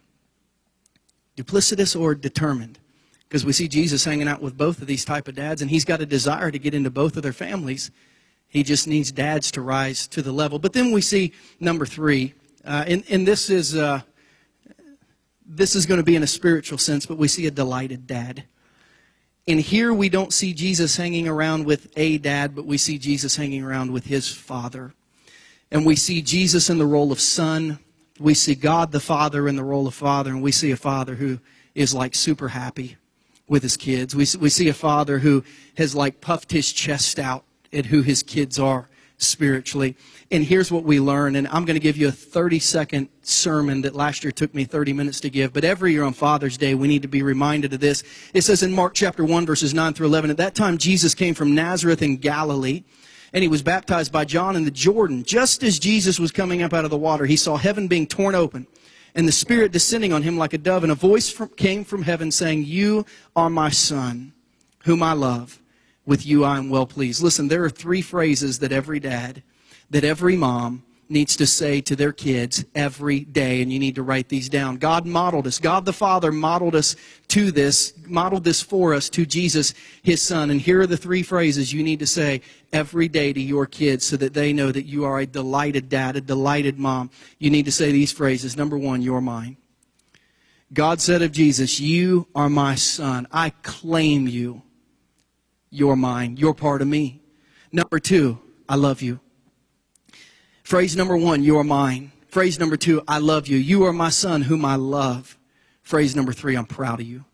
Duplicitous 1.36 1.98
or 1.98 2.14
determined? 2.14 2.78
because 3.28 3.44
we 3.44 3.52
see 3.52 3.68
Jesus 3.68 4.04
hanging 4.04 4.26
out 4.26 4.40
with 4.40 4.56
both 4.56 4.80
of 4.80 4.86
these 4.86 5.04
type 5.04 5.28
of 5.28 5.34
dads, 5.34 5.60
and 5.60 5.70
he's 5.70 5.84
got 5.84 6.00
a 6.00 6.06
desire 6.06 6.50
to 6.50 6.58
get 6.58 6.72
into 6.72 6.90
both 6.90 7.16
of 7.16 7.22
their 7.22 7.32
families. 7.32 7.90
He 8.48 8.62
just 8.62 8.88
needs 8.88 9.12
dads 9.12 9.50
to 9.52 9.60
rise 9.60 10.08
to 10.08 10.22
the 10.22 10.32
level. 10.32 10.58
But 10.58 10.72
then 10.72 10.92
we 10.92 11.02
see 11.02 11.34
number 11.60 11.84
three, 11.84 12.32
uh, 12.64 12.84
and, 12.86 13.04
and 13.10 13.26
this 13.26 13.50
is 13.50 13.76
uh, 13.76 14.00
this 15.44 15.74
is 15.74 15.84
going 15.84 15.98
to 15.98 16.04
be 16.04 16.16
in 16.16 16.22
a 16.22 16.26
spiritual 16.26 16.78
sense, 16.78 17.04
but 17.04 17.18
we 17.18 17.28
see 17.28 17.46
a 17.46 17.50
delighted 17.50 18.06
dad. 18.06 18.44
And 19.46 19.60
here 19.60 19.94
we 19.94 20.10
don't 20.10 20.32
see 20.32 20.52
Jesus 20.52 20.96
hanging 20.96 21.26
around 21.26 21.64
with 21.64 21.90
a 21.96 22.18
dad, 22.18 22.54
but 22.54 22.66
we 22.66 22.76
see 22.76 22.98
Jesus 22.98 23.36
hanging 23.36 23.62
around 23.62 23.92
with 23.92 24.06
his 24.06 24.30
father. 24.30 24.92
And 25.70 25.84
we 25.84 25.96
see 25.96 26.22
Jesus 26.22 26.70
in 26.70 26.78
the 26.78 26.86
role 26.86 27.12
of 27.12 27.20
son. 27.20 27.78
We 28.18 28.34
see 28.34 28.54
God 28.54 28.92
the 28.92 29.00
Father 29.00 29.48
in 29.48 29.56
the 29.56 29.64
role 29.64 29.86
of 29.86 29.94
father. 29.94 30.30
And 30.30 30.42
we 30.42 30.52
see 30.52 30.70
a 30.70 30.76
father 30.76 31.14
who 31.14 31.38
is 31.74 31.94
like 31.94 32.14
super 32.14 32.48
happy 32.48 32.96
with 33.46 33.62
his 33.62 33.76
kids. 33.76 34.14
We, 34.14 34.26
we 34.40 34.50
see 34.50 34.68
a 34.68 34.74
father 34.74 35.18
who 35.18 35.44
has 35.76 35.94
like 35.94 36.20
puffed 36.20 36.52
his 36.52 36.72
chest 36.72 37.18
out 37.18 37.44
at 37.72 37.86
who 37.86 38.02
his 38.02 38.22
kids 38.22 38.58
are 38.58 38.88
spiritually. 39.18 39.96
And 40.30 40.44
here's 40.44 40.70
what 40.70 40.84
we 40.84 41.00
learn. 41.00 41.36
And 41.36 41.48
I'm 41.48 41.64
going 41.64 41.74
to 41.74 41.80
give 41.80 41.96
you 41.96 42.08
a 42.08 42.12
30 42.12 42.58
second 42.60 43.08
sermon 43.22 43.82
that 43.82 43.94
last 43.94 44.22
year 44.22 44.32
took 44.32 44.54
me 44.54 44.64
30 44.64 44.92
minutes 44.92 45.20
to 45.20 45.30
give. 45.30 45.52
But 45.52 45.64
every 45.64 45.92
year 45.92 46.04
on 46.04 46.12
Father's 46.12 46.56
Day, 46.56 46.74
we 46.74 46.88
need 46.88 47.02
to 47.02 47.08
be 47.08 47.22
reminded 47.22 47.72
of 47.72 47.80
this. 47.80 48.02
It 48.32 48.42
says 48.42 48.62
in 48.62 48.72
Mark 48.72 48.94
chapter 48.94 49.24
1, 49.24 49.46
verses 49.46 49.74
9 49.74 49.94
through 49.94 50.06
11, 50.06 50.30
at 50.30 50.36
that 50.36 50.54
time 50.54 50.78
Jesus 50.78 51.14
came 51.14 51.34
from 51.34 51.54
Nazareth 51.54 52.02
in 52.02 52.16
Galilee. 52.16 52.84
And 53.32 53.42
he 53.42 53.48
was 53.48 53.62
baptized 53.62 54.12
by 54.12 54.24
John 54.24 54.56
in 54.56 54.64
the 54.64 54.70
Jordan. 54.70 55.22
Just 55.22 55.62
as 55.62 55.78
Jesus 55.78 56.18
was 56.18 56.32
coming 56.32 56.62
up 56.62 56.72
out 56.72 56.84
of 56.84 56.90
the 56.90 56.96
water, 56.96 57.26
he 57.26 57.36
saw 57.36 57.56
heaven 57.56 57.88
being 57.88 58.06
torn 58.06 58.34
open 58.34 58.66
and 59.14 59.26
the 59.26 59.32
Spirit 59.32 59.72
descending 59.72 60.12
on 60.12 60.22
him 60.22 60.38
like 60.38 60.52
a 60.52 60.58
dove. 60.58 60.82
And 60.82 60.92
a 60.92 60.96
voice 60.96 61.28
from, 61.28 61.48
came 61.50 61.84
from 61.84 62.02
heaven 62.02 62.30
saying, 62.30 62.64
You 62.64 63.04
are 63.34 63.50
my 63.50 63.70
Son, 63.70 64.32
whom 64.84 65.02
I 65.02 65.12
love 65.12 65.60
with 66.06 66.24
you 66.24 66.44
I 66.44 66.56
am 66.56 66.70
well 66.70 66.86
pleased. 66.86 67.22
Listen, 67.22 67.48
there 67.48 67.64
are 67.64 67.70
three 67.70 68.00
phrases 68.00 68.60
that 68.60 68.72
every 68.72 69.00
dad, 69.00 69.42
that 69.90 70.04
every 70.04 70.36
mom 70.36 70.84
needs 71.08 71.36
to 71.36 71.46
say 71.46 71.80
to 71.80 71.96
their 71.96 72.12
kids 72.12 72.64
every 72.74 73.20
day, 73.20 73.62
and 73.62 73.72
you 73.72 73.78
need 73.78 73.94
to 73.94 74.02
write 74.02 74.28
these 74.28 74.48
down. 74.48 74.76
God 74.76 75.06
modeled 75.06 75.46
us. 75.46 75.58
God 75.58 75.84
the 75.84 75.92
Father 75.92 76.30
modeled 76.30 76.74
us 76.74 76.96
to 77.28 77.50
this, 77.50 77.94
modeled 78.06 78.44
this 78.44 78.60
for 78.60 78.94
us 78.94 79.08
to 79.10 79.24
Jesus, 79.24 79.74
his 80.02 80.20
Son. 80.20 80.50
And 80.50 80.60
here 80.60 80.80
are 80.80 80.86
the 80.86 80.96
three 80.96 81.22
phrases 81.22 81.72
you 81.72 81.82
need 81.82 81.98
to 82.00 82.06
say 82.06 82.42
every 82.72 83.08
day 83.08 83.32
to 83.32 83.40
your 83.40 83.66
kids 83.66 84.06
so 84.06 84.16
that 84.16 84.34
they 84.34 84.52
know 84.52 84.70
that 84.70 84.84
you 84.84 85.04
are 85.04 85.20
a 85.20 85.26
delighted 85.26 85.88
dad, 85.88 86.16
a 86.16 86.20
delighted 86.20 86.78
mom. 86.78 87.10
You 87.38 87.50
need 87.50 87.64
to 87.64 87.72
say 87.72 87.90
these 87.90 88.12
phrases. 88.12 88.56
Number 88.56 88.76
one, 88.76 89.02
you're 89.02 89.20
mine. 89.20 89.56
God 90.72 91.00
said 91.00 91.22
of 91.22 91.32
Jesus, 91.32 91.80
You 91.80 92.28
are 92.34 92.50
my 92.50 92.74
son. 92.74 93.26
I 93.32 93.50
claim 93.50 94.28
you. 94.28 94.62
You're 95.70 95.96
mine. 95.96 96.36
You're 96.36 96.54
part 96.54 96.82
of 96.82 96.88
me. 96.88 97.22
Number 97.72 97.98
two, 97.98 98.38
I 98.68 98.76
love 98.76 99.02
you. 99.02 99.20
Phrase 100.68 100.94
number 100.94 101.16
one, 101.16 101.42
you're 101.42 101.64
mine. 101.64 102.12
Phrase 102.28 102.58
number 102.58 102.76
two, 102.76 103.02
I 103.08 103.20
love 103.20 103.48
you. 103.48 103.56
You 103.56 103.84
are 103.86 103.92
my 103.94 104.10
son 104.10 104.42
whom 104.42 104.66
I 104.66 104.74
love. 104.74 105.38
Phrase 105.80 106.14
number 106.14 106.34
three, 106.34 106.56
I'm 106.56 106.66
proud 106.66 107.00
of 107.00 107.06
you. 107.06 107.24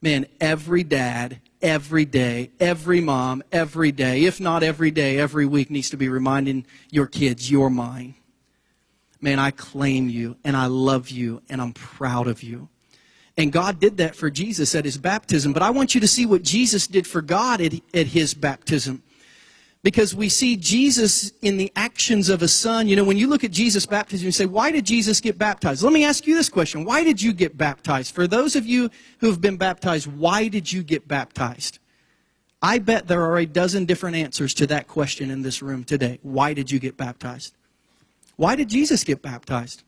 Man, 0.00 0.24
every 0.40 0.84
dad, 0.84 1.40
every 1.60 2.04
day, 2.04 2.52
every 2.60 3.00
mom, 3.00 3.42
every 3.50 3.90
day, 3.90 4.22
if 4.22 4.38
not 4.38 4.62
every 4.62 4.92
day, 4.92 5.18
every 5.18 5.46
week 5.46 5.68
needs 5.68 5.90
to 5.90 5.96
be 5.96 6.08
reminding 6.08 6.64
your 6.92 7.08
kids, 7.08 7.50
you're 7.50 7.70
mine. 7.70 8.14
Man, 9.20 9.40
I 9.40 9.50
claim 9.50 10.08
you 10.08 10.36
and 10.44 10.56
I 10.56 10.66
love 10.66 11.10
you 11.10 11.42
and 11.48 11.60
I'm 11.60 11.72
proud 11.72 12.28
of 12.28 12.44
you. 12.44 12.68
And 13.36 13.50
God 13.50 13.80
did 13.80 13.96
that 13.96 14.14
for 14.14 14.30
Jesus 14.30 14.76
at 14.76 14.84
his 14.84 14.96
baptism. 14.96 15.52
But 15.52 15.62
I 15.62 15.70
want 15.70 15.92
you 15.92 16.00
to 16.02 16.06
see 16.06 16.24
what 16.24 16.44
Jesus 16.44 16.86
did 16.86 17.04
for 17.04 17.20
God 17.20 17.60
at, 17.60 17.74
at 17.92 18.06
his 18.06 18.32
baptism. 18.32 19.02
Because 19.82 20.14
we 20.14 20.28
see 20.28 20.56
Jesus 20.56 21.30
in 21.40 21.56
the 21.56 21.72
actions 21.76 22.28
of 22.28 22.42
a 22.42 22.48
son. 22.48 22.88
You 22.88 22.96
know, 22.96 23.04
when 23.04 23.16
you 23.16 23.28
look 23.28 23.44
at 23.44 23.52
Jesus' 23.52 23.86
baptism, 23.86 24.26
you 24.26 24.32
say, 24.32 24.44
why 24.44 24.72
did 24.72 24.84
Jesus 24.84 25.20
get 25.20 25.38
baptized? 25.38 25.82
Let 25.82 25.92
me 25.92 26.04
ask 26.04 26.26
you 26.26 26.34
this 26.34 26.48
question. 26.48 26.84
Why 26.84 27.04
did 27.04 27.22
you 27.22 27.32
get 27.32 27.56
baptized? 27.56 28.14
For 28.14 28.26
those 28.26 28.56
of 28.56 28.66
you 28.66 28.90
who 29.20 29.28
have 29.28 29.40
been 29.40 29.56
baptized, 29.56 30.06
why 30.06 30.48
did 30.48 30.72
you 30.72 30.82
get 30.82 31.06
baptized? 31.06 31.78
I 32.60 32.80
bet 32.80 33.06
there 33.06 33.22
are 33.22 33.38
a 33.38 33.46
dozen 33.46 33.84
different 33.84 34.16
answers 34.16 34.52
to 34.54 34.66
that 34.66 34.88
question 34.88 35.30
in 35.30 35.42
this 35.42 35.62
room 35.62 35.84
today. 35.84 36.18
Why 36.22 36.54
did 36.54 36.72
you 36.72 36.80
get 36.80 36.96
baptized? 36.96 37.54
Why 38.34 38.56
did 38.56 38.68
Jesus 38.68 39.04
get 39.04 39.22
baptized? 39.22 39.84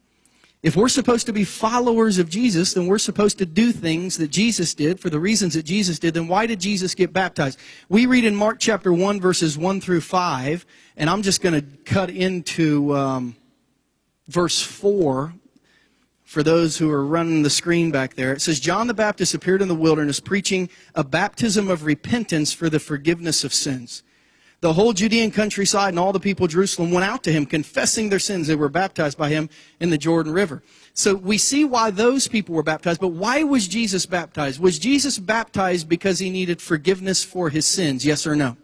If 0.63 0.77
we're 0.77 0.91
supposed 0.91 1.25
to 1.27 1.33
be 1.33 1.45
followers 1.45 2.19
of 2.19 2.29
Jesus, 2.29 2.75
then 2.75 2.87
we're 2.87 2.99
supposed 2.99 3.39
to 3.39 3.47
do 3.47 3.73
things 3.73 4.19
that 4.19 4.29
Jesus 4.29 4.75
did 4.75 5.01
for 5.01 5.09
the 5.09 5.19
reasons 5.19 5.55
that 5.55 5.63
Jesus 5.63 5.99
did. 5.99 6.13
Then 6.13 6.29
why 6.29 6.47
did 6.47 6.61
Jesus 6.61 6.95
get 6.95 7.15
baptized? 7.15 7.59
We 7.89 8.05
read 8.05 8.25
in 8.27 8.37
Mark 8.37 8.59
chapter 8.61 8.93
1, 8.93 9.21
verses 9.21 9.57
1 9.57 9.81
through 9.81 10.03
5, 10.03 10.67
and 10.99 11.09
I'm 11.09 11.23
just 11.23 11.41
going 11.41 11.55
to 11.55 11.67
cut 11.85 12.11
into 12.11 12.95
um, 12.95 13.37
verse 14.29 14.61
4 14.61 15.33
for 16.25 16.43
those 16.43 16.77
who 16.77 16.91
are 16.91 17.07
running 17.07 17.43
the 17.43 17.51
screen 17.51 17.91
back 17.91 18.15
there. 18.15 18.35
It 18.35 18.43
says, 18.43 18.61
John 18.61 18.87
the 18.87 18.95
Baptist 18.95 19.33
appeared 19.33 19.63
in 19.63 19.69
the 19.69 19.75
wilderness 19.75 20.21
preaching 20.21 20.69
a 20.95 21.03
baptism 21.03 21.69
of 21.71 21.85
repentance 21.85 22.53
for 22.53 22.69
the 22.69 22.79
forgiveness 22.79 23.45
of 23.45 23.55
sins. 23.55 24.03
The 24.61 24.75
whole 24.75 24.93
Judean 24.93 25.31
countryside 25.31 25.91
and 25.91 25.99
all 25.99 26.13
the 26.13 26.21
people 26.21 26.45
of 26.45 26.53
Jerusalem 26.53 26.91
went 26.91 27.07
out 27.07 27.23
to 27.25 27.33
him, 27.33 27.47
confessing 27.47 28.11
their 28.11 28.19
sins. 28.19 28.47
They 28.47 28.55
were 28.55 28.69
baptized 28.69 29.17
by 29.17 29.31
him 29.31 29.49
in 29.81 29.89
the 29.89 29.97
Jordan 29.97 30.33
River. 30.33 30.63
So 30.93 31.15
we 31.15 31.39
see 31.39 31.65
why 31.65 31.91
those 31.91 32.29
people 32.29 32.55
were 32.55 32.63
baptized, 32.63 33.01
but 33.01 33.09
why 33.09 33.43
was 33.43 33.67
Jesus 33.67 34.05
baptized? 34.05 34.61
Was 34.61 34.79
Jesus 34.79 35.19
baptized 35.19 35.89
because 35.89 36.19
he 36.19 36.29
needed 36.29 36.61
forgiveness 36.61 37.25
for 37.25 37.49
his 37.49 37.67
sins? 37.67 38.05
Yes 38.05 38.27
or 38.27 38.37
no? 38.37 38.59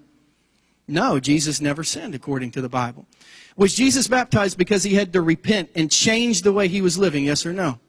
No, 0.87 1.19
Jesus 1.19 1.63
never 1.63 1.83
sinned 1.83 2.15
according 2.15 2.51
to 2.53 2.61
the 2.61 2.69
Bible. 2.69 3.07
Was 3.57 3.75
Jesus 3.75 4.07
baptized 4.07 4.59
because 4.59 4.83
he 4.83 4.95
had 4.95 5.15
to 5.15 5.23
repent 5.23 5.71
and 5.75 5.91
change 5.91 6.43
the 6.43 6.53
way 6.53 6.69
he 6.69 6.83
was 6.83 6.99
living? 6.99 7.25
Yes 7.25 7.47
or 7.47 7.55
no? 7.55 7.81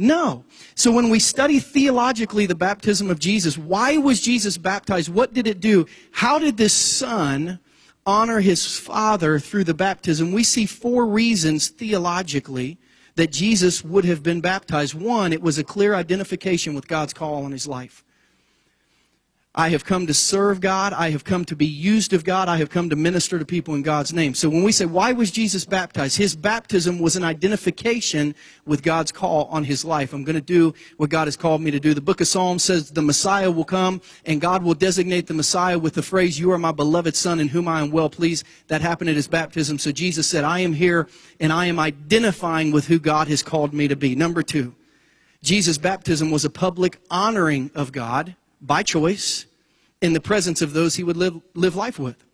No. 0.00 0.44
So 0.76 0.92
when 0.92 1.10
we 1.10 1.18
study 1.18 1.58
theologically 1.58 2.46
the 2.46 2.54
baptism 2.54 3.10
of 3.10 3.18
Jesus, 3.18 3.58
why 3.58 3.96
was 3.96 4.20
Jesus 4.20 4.56
baptized? 4.56 5.12
What 5.12 5.34
did 5.34 5.48
it 5.48 5.60
do? 5.60 5.86
How 6.12 6.38
did 6.38 6.56
this 6.56 6.72
son 6.72 7.58
honor 8.06 8.38
his 8.38 8.78
father 8.78 9.40
through 9.40 9.64
the 9.64 9.74
baptism? 9.74 10.30
We 10.30 10.44
see 10.44 10.66
four 10.66 11.04
reasons 11.04 11.66
theologically 11.68 12.78
that 13.16 13.32
Jesus 13.32 13.82
would 13.82 14.04
have 14.04 14.22
been 14.22 14.40
baptized. 14.40 14.94
One, 14.94 15.32
it 15.32 15.42
was 15.42 15.58
a 15.58 15.64
clear 15.64 15.96
identification 15.96 16.74
with 16.74 16.86
God's 16.86 17.12
call 17.12 17.44
on 17.44 17.50
his 17.50 17.66
life. 17.66 18.04
I 19.54 19.70
have 19.70 19.84
come 19.84 20.06
to 20.06 20.14
serve 20.14 20.60
God. 20.60 20.92
I 20.92 21.10
have 21.10 21.24
come 21.24 21.44
to 21.46 21.56
be 21.56 21.66
used 21.66 22.12
of 22.12 22.22
God. 22.22 22.48
I 22.48 22.58
have 22.58 22.70
come 22.70 22.90
to 22.90 22.96
minister 22.96 23.38
to 23.38 23.44
people 23.44 23.74
in 23.74 23.82
God's 23.82 24.12
name. 24.12 24.34
So 24.34 24.48
when 24.48 24.62
we 24.62 24.72
say, 24.72 24.84
why 24.84 25.12
was 25.12 25.30
Jesus 25.30 25.64
baptized? 25.64 26.18
His 26.18 26.36
baptism 26.36 26.98
was 26.98 27.16
an 27.16 27.24
identification 27.24 28.34
with 28.66 28.82
God's 28.82 29.10
call 29.10 29.46
on 29.46 29.64
his 29.64 29.84
life. 29.84 30.12
I'm 30.12 30.22
going 30.22 30.36
to 30.36 30.42
do 30.42 30.74
what 30.98 31.10
God 31.10 31.26
has 31.26 31.36
called 31.36 31.62
me 31.62 31.70
to 31.70 31.80
do. 31.80 31.94
The 31.94 32.00
book 32.00 32.20
of 32.20 32.28
Psalms 32.28 32.62
says 32.62 32.90
the 32.90 33.02
Messiah 33.02 33.50
will 33.50 33.64
come 33.64 34.02
and 34.26 34.40
God 34.40 34.62
will 34.62 34.74
designate 34.74 35.26
the 35.26 35.34
Messiah 35.34 35.78
with 35.78 35.94
the 35.94 36.02
phrase, 36.02 36.38
you 36.38 36.52
are 36.52 36.58
my 36.58 36.72
beloved 36.72 37.16
son 37.16 37.40
in 37.40 37.48
whom 37.48 37.66
I 37.68 37.80
am 37.80 37.90
well 37.90 38.10
pleased. 38.10 38.44
That 38.68 38.82
happened 38.82 39.10
at 39.10 39.16
his 39.16 39.28
baptism. 39.28 39.78
So 39.78 39.90
Jesus 39.90 40.28
said, 40.28 40.44
I 40.44 40.60
am 40.60 40.74
here 40.74 41.08
and 41.40 41.52
I 41.52 41.66
am 41.66 41.80
identifying 41.80 42.70
with 42.70 42.86
who 42.86 42.98
God 42.98 43.28
has 43.28 43.42
called 43.42 43.72
me 43.72 43.88
to 43.88 43.96
be. 43.96 44.14
Number 44.14 44.42
two, 44.42 44.74
Jesus' 45.42 45.78
baptism 45.78 46.30
was 46.30 46.44
a 46.44 46.50
public 46.50 47.00
honoring 47.10 47.70
of 47.74 47.92
God 47.92 48.36
by 48.60 48.82
choice 48.82 49.46
in 50.00 50.12
the 50.12 50.20
presence 50.20 50.62
of 50.62 50.72
those 50.72 50.96
he 50.96 51.04
would 51.04 51.16
live, 51.16 51.40
live 51.54 51.76
life 51.76 51.98
with. 51.98 52.24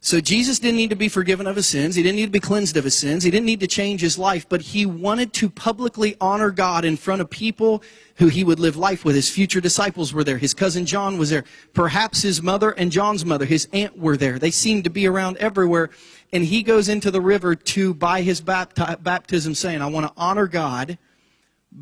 So 0.00 0.20
Jesus 0.20 0.60
didn't 0.60 0.76
need 0.76 0.90
to 0.90 0.96
be 0.96 1.08
forgiven 1.08 1.48
of 1.48 1.56
his 1.56 1.66
sins. 1.66 1.96
He 1.96 2.02
didn't 2.02 2.14
need 2.14 2.26
to 2.26 2.30
be 2.30 2.38
cleansed 2.38 2.76
of 2.76 2.84
his 2.84 2.94
sins. 2.94 3.24
He 3.24 3.30
didn't 3.30 3.46
need 3.46 3.58
to 3.58 3.66
change 3.66 4.00
his 4.00 4.16
life, 4.16 4.48
but 4.48 4.60
he 4.60 4.86
wanted 4.86 5.32
to 5.32 5.50
publicly 5.50 6.16
honor 6.20 6.52
God 6.52 6.84
in 6.84 6.96
front 6.96 7.20
of 7.20 7.28
people 7.28 7.82
who 8.16 8.28
he 8.28 8.44
would 8.44 8.60
live 8.60 8.76
life 8.76 9.04
with. 9.04 9.16
His 9.16 9.28
future 9.28 9.60
disciples 9.60 10.12
were 10.12 10.22
there. 10.22 10.38
His 10.38 10.54
cousin 10.54 10.86
John 10.86 11.18
was 11.18 11.30
there. 11.30 11.42
Perhaps 11.74 12.22
his 12.22 12.40
mother 12.40 12.70
and 12.70 12.92
John's 12.92 13.24
mother, 13.24 13.46
his 13.46 13.68
aunt 13.72 13.98
were 13.98 14.16
there. 14.16 14.38
They 14.38 14.52
seemed 14.52 14.84
to 14.84 14.90
be 14.90 15.08
around 15.08 15.38
everywhere. 15.38 15.90
And 16.32 16.44
he 16.44 16.62
goes 16.62 16.88
into 16.88 17.10
the 17.10 17.20
river 17.20 17.56
to, 17.56 17.92
by 17.92 18.22
his 18.22 18.40
bapti- 18.40 19.02
baptism, 19.02 19.56
saying, 19.56 19.82
I 19.82 19.86
want 19.86 20.06
to 20.06 20.12
honor 20.16 20.46
God 20.46 20.98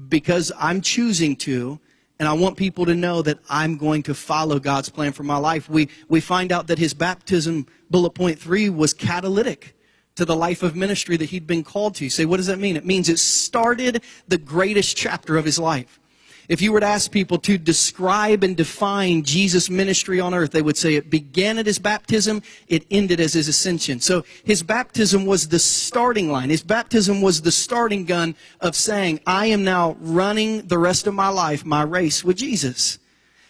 because 0.08 0.50
I'm 0.58 0.80
choosing 0.80 1.36
to 1.36 1.78
and 2.24 2.30
I 2.30 2.32
want 2.32 2.56
people 2.56 2.86
to 2.86 2.94
know 2.94 3.20
that 3.20 3.38
I'm 3.50 3.76
going 3.76 4.02
to 4.04 4.14
follow 4.14 4.58
God's 4.58 4.88
plan 4.88 5.12
for 5.12 5.24
my 5.24 5.36
life. 5.36 5.68
We, 5.68 5.90
we 6.08 6.22
find 6.22 6.52
out 6.52 6.68
that 6.68 6.78
his 6.78 6.94
baptism, 6.94 7.66
bullet 7.90 8.14
point 8.14 8.38
three, 8.38 8.70
was 8.70 8.94
catalytic 8.94 9.76
to 10.14 10.24
the 10.24 10.34
life 10.34 10.62
of 10.62 10.74
ministry 10.74 11.18
that 11.18 11.26
he'd 11.26 11.46
been 11.46 11.62
called 11.62 11.96
to. 11.96 12.04
You 12.04 12.08
say, 12.08 12.24
what 12.24 12.38
does 12.38 12.46
that 12.46 12.58
mean? 12.58 12.78
It 12.78 12.86
means 12.86 13.10
it 13.10 13.18
started 13.18 14.02
the 14.26 14.38
greatest 14.38 14.96
chapter 14.96 15.36
of 15.36 15.44
his 15.44 15.58
life. 15.58 16.00
If 16.48 16.60
you 16.60 16.72
were 16.72 16.80
to 16.80 16.86
ask 16.86 17.10
people 17.10 17.38
to 17.38 17.56
describe 17.56 18.44
and 18.44 18.56
define 18.56 19.22
Jesus' 19.22 19.70
ministry 19.70 20.20
on 20.20 20.34
earth, 20.34 20.50
they 20.50 20.60
would 20.60 20.76
say 20.76 20.94
it 20.94 21.08
began 21.08 21.58
at 21.58 21.66
his 21.66 21.78
baptism, 21.78 22.42
it 22.68 22.84
ended 22.90 23.18
as 23.18 23.32
his 23.32 23.48
ascension. 23.48 24.00
So 24.00 24.24
his 24.44 24.62
baptism 24.62 25.24
was 25.24 25.48
the 25.48 25.58
starting 25.58 26.30
line. 26.30 26.50
His 26.50 26.62
baptism 26.62 27.22
was 27.22 27.42
the 27.42 27.52
starting 27.52 28.04
gun 28.04 28.34
of 28.60 28.76
saying, 28.76 29.20
I 29.26 29.46
am 29.46 29.64
now 29.64 29.96
running 30.00 30.66
the 30.66 30.78
rest 30.78 31.06
of 31.06 31.14
my 31.14 31.28
life, 31.28 31.64
my 31.64 31.82
race 31.82 32.22
with 32.22 32.36
Jesus. 32.36 32.98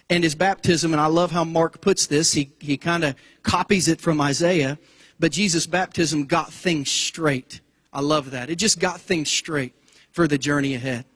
And 0.09 0.23
his 0.23 0.35
baptism, 0.35 0.93
and 0.93 1.01
I 1.01 1.07
love 1.07 1.33
how 1.33 1.45
Mark 1.45 1.81
puts 1.81 2.07
this, 2.07 2.33
he, 2.33 2.53
he 2.61 2.77
kind 2.77 3.03
of 3.03 3.17
copies 3.43 3.89
it 3.89 4.01
from 4.01 4.21
Isaiah, 4.21 4.79
but 5.19 5.33
Jesus' 5.33 5.67
baptism 5.67 6.27
got 6.27 6.53
things 6.53 6.91
straight. 6.91 7.61
I 7.93 8.01
love 8.01 8.33
that. 8.33 8.51
It 8.51 8.57
just 8.57 8.79
got 8.79 9.01
things 9.01 9.31
straight 9.31 9.75
for 10.13 10.29
the 10.29 10.39
journey 10.39 10.75
ahead. 10.75 11.07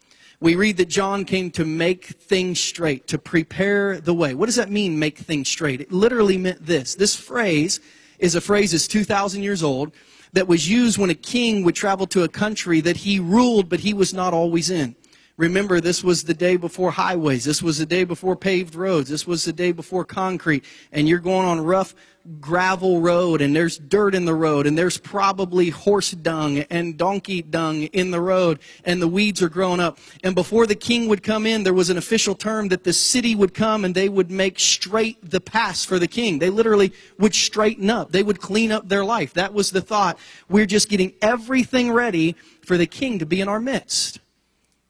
We 0.40 0.54
read 0.54 0.76
that 0.76 0.88
John 0.88 1.24
came 1.24 1.50
to 1.52 1.64
make 1.64 2.04
things 2.06 2.60
straight, 2.60 3.08
to 3.08 3.18
prepare 3.18 4.00
the 4.00 4.14
way. 4.14 4.34
What 4.34 4.46
does 4.46 4.54
that 4.54 4.70
mean, 4.70 4.96
make 4.96 5.18
things 5.18 5.48
straight? 5.48 5.80
It 5.80 5.90
literally 5.90 6.38
meant 6.38 6.64
this. 6.64 6.94
This 6.94 7.16
phrase 7.16 7.80
is 8.20 8.36
a 8.36 8.40
phrase 8.40 8.70
that's 8.70 8.86
2,000 8.86 9.42
years 9.42 9.64
old 9.64 9.92
that 10.34 10.46
was 10.46 10.70
used 10.70 10.96
when 10.96 11.10
a 11.10 11.14
king 11.14 11.64
would 11.64 11.74
travel 11.74 12.06
to 12.08 12.22
a 12.22 12.28
country 12.28 12.80
that 12.82 12.98
he 12.98 13.18
ruled, 13.18 13.68
but 13.68 13.80
he 13.80 13.92
was 13.92 14.14
not 14.14 14.32
always 14.32 14.70
in. 14.70 14.94
Remember, 15.38 15.80
this 15.80 16.02
was 16.02 16.24
the 16.24 16.34
day 16.34 16.56
before 16.56 16.90
highways. 16.90 17.44
This 17.44 17.62
was 17.62 17.78
the 17.78 17.86
day 17.86 18.02
before 18.02 18.34
paved 18.34 18.74
roads. 18.74 19.08
This 19.08 19.24
was 19.24 19.44
the 19.44 19.52
day 19.52 19.70
before 19.70 20.04
concrete. 20.04 20.64
And 20.90 21.08
you're 21.08 21.20
going 21.20 21.46
on 21.46 21.60
rough 21.60 21.94
gravel 22.40 23.00
road 23.00 23.40
and 23.40 23.54
there's 23.54 23.78
dirt 23.78 24.16
in 24.16 24.24
the 24.24 24.34
road 24.34 24.66
and 24.66 24.76
there's 24.76 24.98
probably 24.98 25.70
horse 25.70 26.10
dung 26.10 26.58
and 26.58 26.98
donkey 26.98 27.40
dung 27.40 27.84
in 27.84 28.10
the 28.10 28.20
road 28.20 28.58
and 28.84 29.00
the 29.00 29.06
weeds 29.06 29.40
are 29.40 29.48
growing 29.48 29.78
up. 29.78 29.98
And 30.24 30.34
before 30.34 30.66
the 30.66 30.74
king 30.74 31.08
would 31.08 31.22
come 31.22 31.46
in, 31.46 31.62
there 31.62 31.72
was 31.72 31.88
an 31.88 31.96
official 31.96 32.34
term 32.34 32.68
that 32.68 32.82
the 32.82 32.92
city 32.92 33.36
would 33.36 33.54
come 33.54 33.84
and 33.84 33.94
they 33.94 34.08
would 34.08 34.32
make 34.32 34.58
straight 34.58 35.30
the 35.30 35.40
pass 35.40 35.84
for 35.84 36.00
the 36.00 36.08
king. 36.08 36.40
They 36.40 36.50
literally 36.50 36.92
would 37.20 37.34
straighten 37.34 37.88
up. 37.90 38.10
They 38.10 38.24
would 38.24 38.40
clean 38.40 38.72
up 38.72 38.88
their 38.88 39.04
life. 39.04 39.34
That 39.34 39.54
was 39.54 39.70
the 39.70 39.80
thought. 39.80 40.18
We're 40.48 40.66
just 40.66 40.88
getting 40.88 41.14
everything 41.22 41.92
ready 41.92 42.34
for 42.62 42.76
the 42.76 42.86
king 42.86 43.20
to 43.20 43.26
be 43.26 43.40
in 43.40 43.48
our 43.48 43.60
midst. 43.60 44.18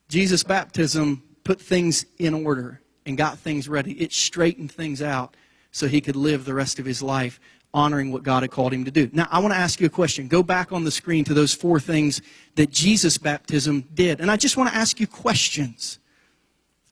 Jesus' 0.08 0.42
baptism 0.42 1.22
put 1.44 1.60
things 1.60 2.06
in 2.18 2.34
order 2.34 2.80
and 3.06 3.16
got 3.16 3.38
things 3.38 3.68
ready. 3.68 3.92
It 3.92 4.12
straightened 4.12 4.72
things 4.72 5.02
out 5.02 5.36
so 5.70 5.86
he 5.86 6.00
could 6.00 6.16
live 6.16 6.44
the 6.44 6.54
rest 6.54 6.78
of 6.78 6.86
his 6.86 7.02
life 7.02 7.40
honoring 7.74 8.10
what 8.10 8.22
God 8.22 8.42
had 8.42 8.50
called 8.50 8.72
him 8.72 8.84
to 8.86 8.90
do. 8.90 9.10
Now, 9.12 9.28
I 9.30 9.38
want 9.40 9.52
to 9.52 9.58
ask 9.58 9.80
you 9.80 9.86
a 9.86 9.90
question. 9.90 10.26
Go 10.26 10.42
back 10.42 10.72
on 10.72 10.84
the 10.84 10.90
screen 10.90 11.24
to 11.24 11.34
those 11.34 11.52
four 11.52 11.78
things 11.78 12.22
that 12.54 12.70
Jesus' 12.70 13.18
baptism 13.18 13.84
did. 13.94 14.20
And 14.20 14.30
I 14.30 14.36
just 14.36 14.56
want 14.56 14.70
to 14.70 14.76
ask 14.76 14.98
you 14.98 15.06
questions. 15.06 15.98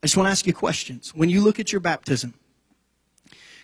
I 0.03 0.07
just 0.07 0.15
want 0.15 0.27
to 0.27 0.31
ask 0.31 0.45
you 0.45 0.53
questions. 0.53 1.15
When 1.15 1.29
you 1.29 1.41
look 1.41 1.59
at 1.59 1.71
your 1.71 1.81
baptism, 1.81 2.35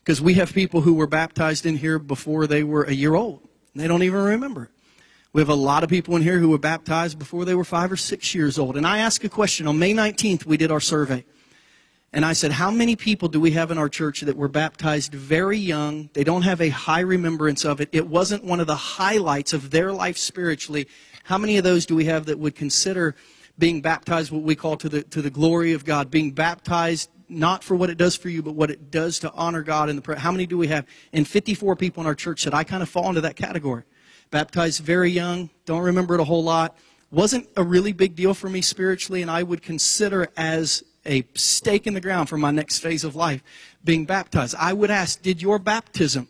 because 0.03 0.21
we 0.21 0.33
have 0.33 0.53
people 0.53 0.81
who 0.81 0.95
were 0.95 1.07
baptized 1.07 1.65
in 1.65 1.77
here 1.77 1.97
before 1.97 2.45
they 2.45 2.63
were 2.63 2.83
a 2.83 2.91
year 2.91 3.13
old. 3.13 3.47
They 3.73 3.87
don't 3.87 4.03
even 4.03 4.21
remember. 4.21 4.69
We 5.33 5.41
have 5.41 5.49
a 5.49 5.55
lot 5.55 5.83
of 5.83 5.89
people 5.89 6.15
in 6.15 6.21
here 6.21 6.37
who 6.37 6.49
were 6.49 6.59
baptized 6.59 7.17
before 7.17 7.43
they 7.43 7.55
were 7.55 7.63
five 7.63 7.91
or 7.91 7.97
six 7.97 8.35
years 8.35 8.59
old. 8.59 8.77
And 8.77 8.85
I 8.85 8.99
asked 8.99 9.23
a 9.23 9.29
question. 9.29 9.65
On 9.65 9.79
May 9.79 9.91
19th, 9.91 10.45
we 10.45 10.57
did 10.57 10.69
our 10.69 10.79
survey. 10.79 11.25
And 12.13 12.23
I 12.23 12.33
said, 12.33 12.51
How 12.51 12.69
many 12.69 12.95
people 12.95 13.27
do 13.29 13.41
we 13.41 13.49
have 13.51 13.71
in 13.71 13.79
our 13.79 13.89
church 13.89 14.21
that 14.21 14.37
were 14.37 14.47
baptized 14.47 15.11
very 15.11 15.57
young? 15.57 16.11
They 16.13 16.23
don't 16.23 16.43
have 16.43 16.61
a 16.61 16.69
high 16.69 16.99
remembrance 16.99 17.65
of 17.65 17.81
it. 17.81 17.89
It 17.91 18.07
wasn't 18.07 18.43
one 18.43 18.59
of 18.59 18.67
the 18.67 18.75
highlights 18.75 19.53
of 19.53 19.71
their 19.71 19.91
life 19.91 20.19
spiritually. 20.19 20.87
How 21.23 21.39
many 21.39 21.57
of 21.57 21.63
those 21.63 21.87
do 21.87 21.95
we 21.95 22.05
have 22.05 22.27
that 22.27 22.37
would 22.37 22.53
consider 22.53 23.15
being 23.57 23.81
baptized 23.81 24.31
what 24.31 24.43
we 24.43 24.55
call 24.55 24.77
to 24.77 24.89
the, 24.89 25.01
to 25.01 25.23
the 25.23 25.31
glory 25.31 25.73
of 25.73 25.83
God? 25.83 26.11
Being 26.11 26.29
baptized 26.29 27.09
not 27.27 27.63
for 27.63 27.75
what 27.75 27.89
it 27.89 27.97
does 27.97 28.15
for 28.15 28.29
you, 28.29 28.43
but 28.43 28.53
what 28.53 28.69
it 28.69 28.91
does 28.91 29.17
to 29.19 29.31
honor 29.31 29.63
God 29.63 29.89
in 29.89 29.95
the 29.95 30.03
prayer. 30.03 30.19
How 30.19 30.31
many 30.31 30.45
do 30.45 30.59
we 30.59 30.67
have? 30.67 30.85
And 31.11 31.27
54 31.27 31.75
people 31.75 32.01
in 32.01 32.07
our 32.07 32.13
church 32.13 32.43
said, 32.43 32.53
I 32.53 32.63
kind 32.63 32.83
of 32.83 32.89
fall 32.89 33.09
into 33.09 33.21
that 33.21 33.35
category 33.35 33.81
baptized 34.33 34.81
very 34.81 35.11
young, 35.11 35.51
don't 35.65 35.83
remember 35.83 36.15
it 36.15 36.19
a 36.19 36.23
whole 36.23 36.43
lot. 36.43 36.75
Wasn't 37.11 37.47
a 37.55 37.63
really 37.63 37.93
big 37.93 38.15
deal 38.15 38.33
for 38.33 38.49
me 38.49 38.63
spiritually, 38.63 39.21
and 39.21 39.29
I 39.29 39.43
would 39.43 39.61
consider 39.61 40.27
as 40.35 40.83
a 41.05 41.23
stake 41.35 41.85
in 41.85 41.93
the 41.93 42.01
ground 42.01 42.29
for 42.29 42.37
my 42.37 42.49
next 42.49 42.79
phase 42.79 43.03
of 43.03 43.15
life 43.15 43.43
being 43.83 44.05
baptized. 44.05 44.55
I 44.57 44.73
would 44.73 44.89
ask, 44.89 45.21
did 45.21 45.39
your 45.39 45.59
baptism 45.59 46.27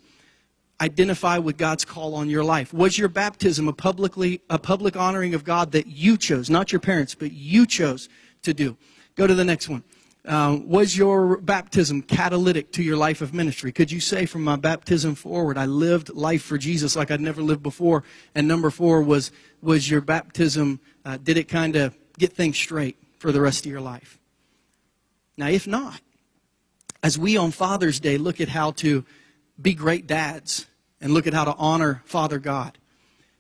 identify 0.82 1.38
with 1.38 1.56
God's 1.58 1.86
call 1.86 2.14
on 2.14 2.30
your 2.30 2.44
life? 2.44 2.74
Was 2.74 2.98
your 2.98 3.08
baptism 3.08 3.70
a 3.70 3.74
publicly 3.74 4.42
a 4.50 4.60
public 4.60 4.98
honoring 4.98 5.34
of 5.34 5.46
God 5.46 5.72
that 5.72 5.88
you 5.88 6.18
chose, 6.18 6.50
not 6.50 6.74
your 6.74 6.82
parents, 6.82 7.16
but 7.16 7.32
you 7.32 7.66
chose 7.66 8.10
to 8.42 8.54
do? 8.54 8.76
Go 9.16 9.28
to 9.28 9.34
the 9.34 9.46
next 9.46 9.70
one. 9.70 9.82
Um, 10.26 10.70
was 10.70 10.96
your 10.96 11.38
baptism 11.38 12.02
catalytic 12.02 12.72
to 12.74 12.84
your 12.84 12.96
life 12.96 13.22
of 13.22 13.34
ministry? 13.34 13.74
Could 13.74 13.92
you 13.92 14.00
say 14.00 14.26
from 14.26 14.44
my 14.44 14.56
baptism 14.56 15.16
forward, 15.16 15.58
I 15.58 15.66
lived 15.66 16.10
life 16.10 16.44
for 16.44 16.58
Jesus 16.58 16.96
like 16.96 17.12
I'd 17.12 17.20
never 17.20 17.42
lived 17.42 17.62
before? 17.62 18.04
And 18.34 18.48
number 18.48 18.70
four 18.70 19.02
was, 19.02 19.32
was 19.62 19.90
your 19.90 20.00
baptism, 20.00 20.80
uh, 21.04 21.18
did 21.22 21.38
it 21.38 21.50
kind 21.50 21.76
of 21.76 21.98
get 22.18 22.32
things 22.32 22.58
straight 22.58 22.98
for 23.20 23.34
the 23.34 23.42
rest 23.42 23.66
of 23.66 23.72
your 23.72 23.82
life? 23.82 24.18
Now, 25.36 25.48
if 25.48 25.68
not, 25.68 26.00
as 27.02 27.18
we 27.18 27.36
on 27.36 27.52
Father's 27.52 28.00
Day 28.00 28.18
look 28.18 28.40
at 28.40 28.48
how 28.48 28.72
to 28.72 29.04
be 29.62 29.74
great 29.74 30.08
dads 30.08 30.68
and 31.02 31.14
look 31.14 31.28
at 31.28 31.34
how 31.34 31.44
to 31.44 31.56
honor 31.56 32.02
Father 32.06 32.40
God, 32.40 32.78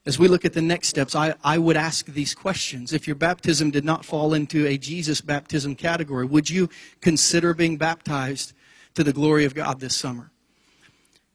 as 0.05 0.19
we 0.19 0.27
look 0.27 0.43
at 0.43 0.53
the 0.53 0.61
next 0.61 0.89
steps, 0.89 1.15
I, 1.15 1.33
I 1.43 1.57
would 1.57 1.77
ask 1.77 2.05
these 2.07 2.35
questions. 2.35 2.91
If 2.91 3.07
your 3.07 3.15
baptism 3.15 3.71
did 3.71 3.85
not 3.85 4.03
fall 4.03 4.33
into 4.33 4.67
a 4.67 4.77
Jesus 4.77 5.21
baptism 5.21 5.75
category, 5.75 6.25
would 6.25 6.49
you 6.49 6.69
consider 6.99 7.53
being 7.53 7.77
baptized 7.77 8.53
to 8.95 9.03
the 9.03 9.13
glory 9.13 9.45
of 9.45 9.55
God 9.55 9.79
this 9.79 9.95
summer? 9.95 10.31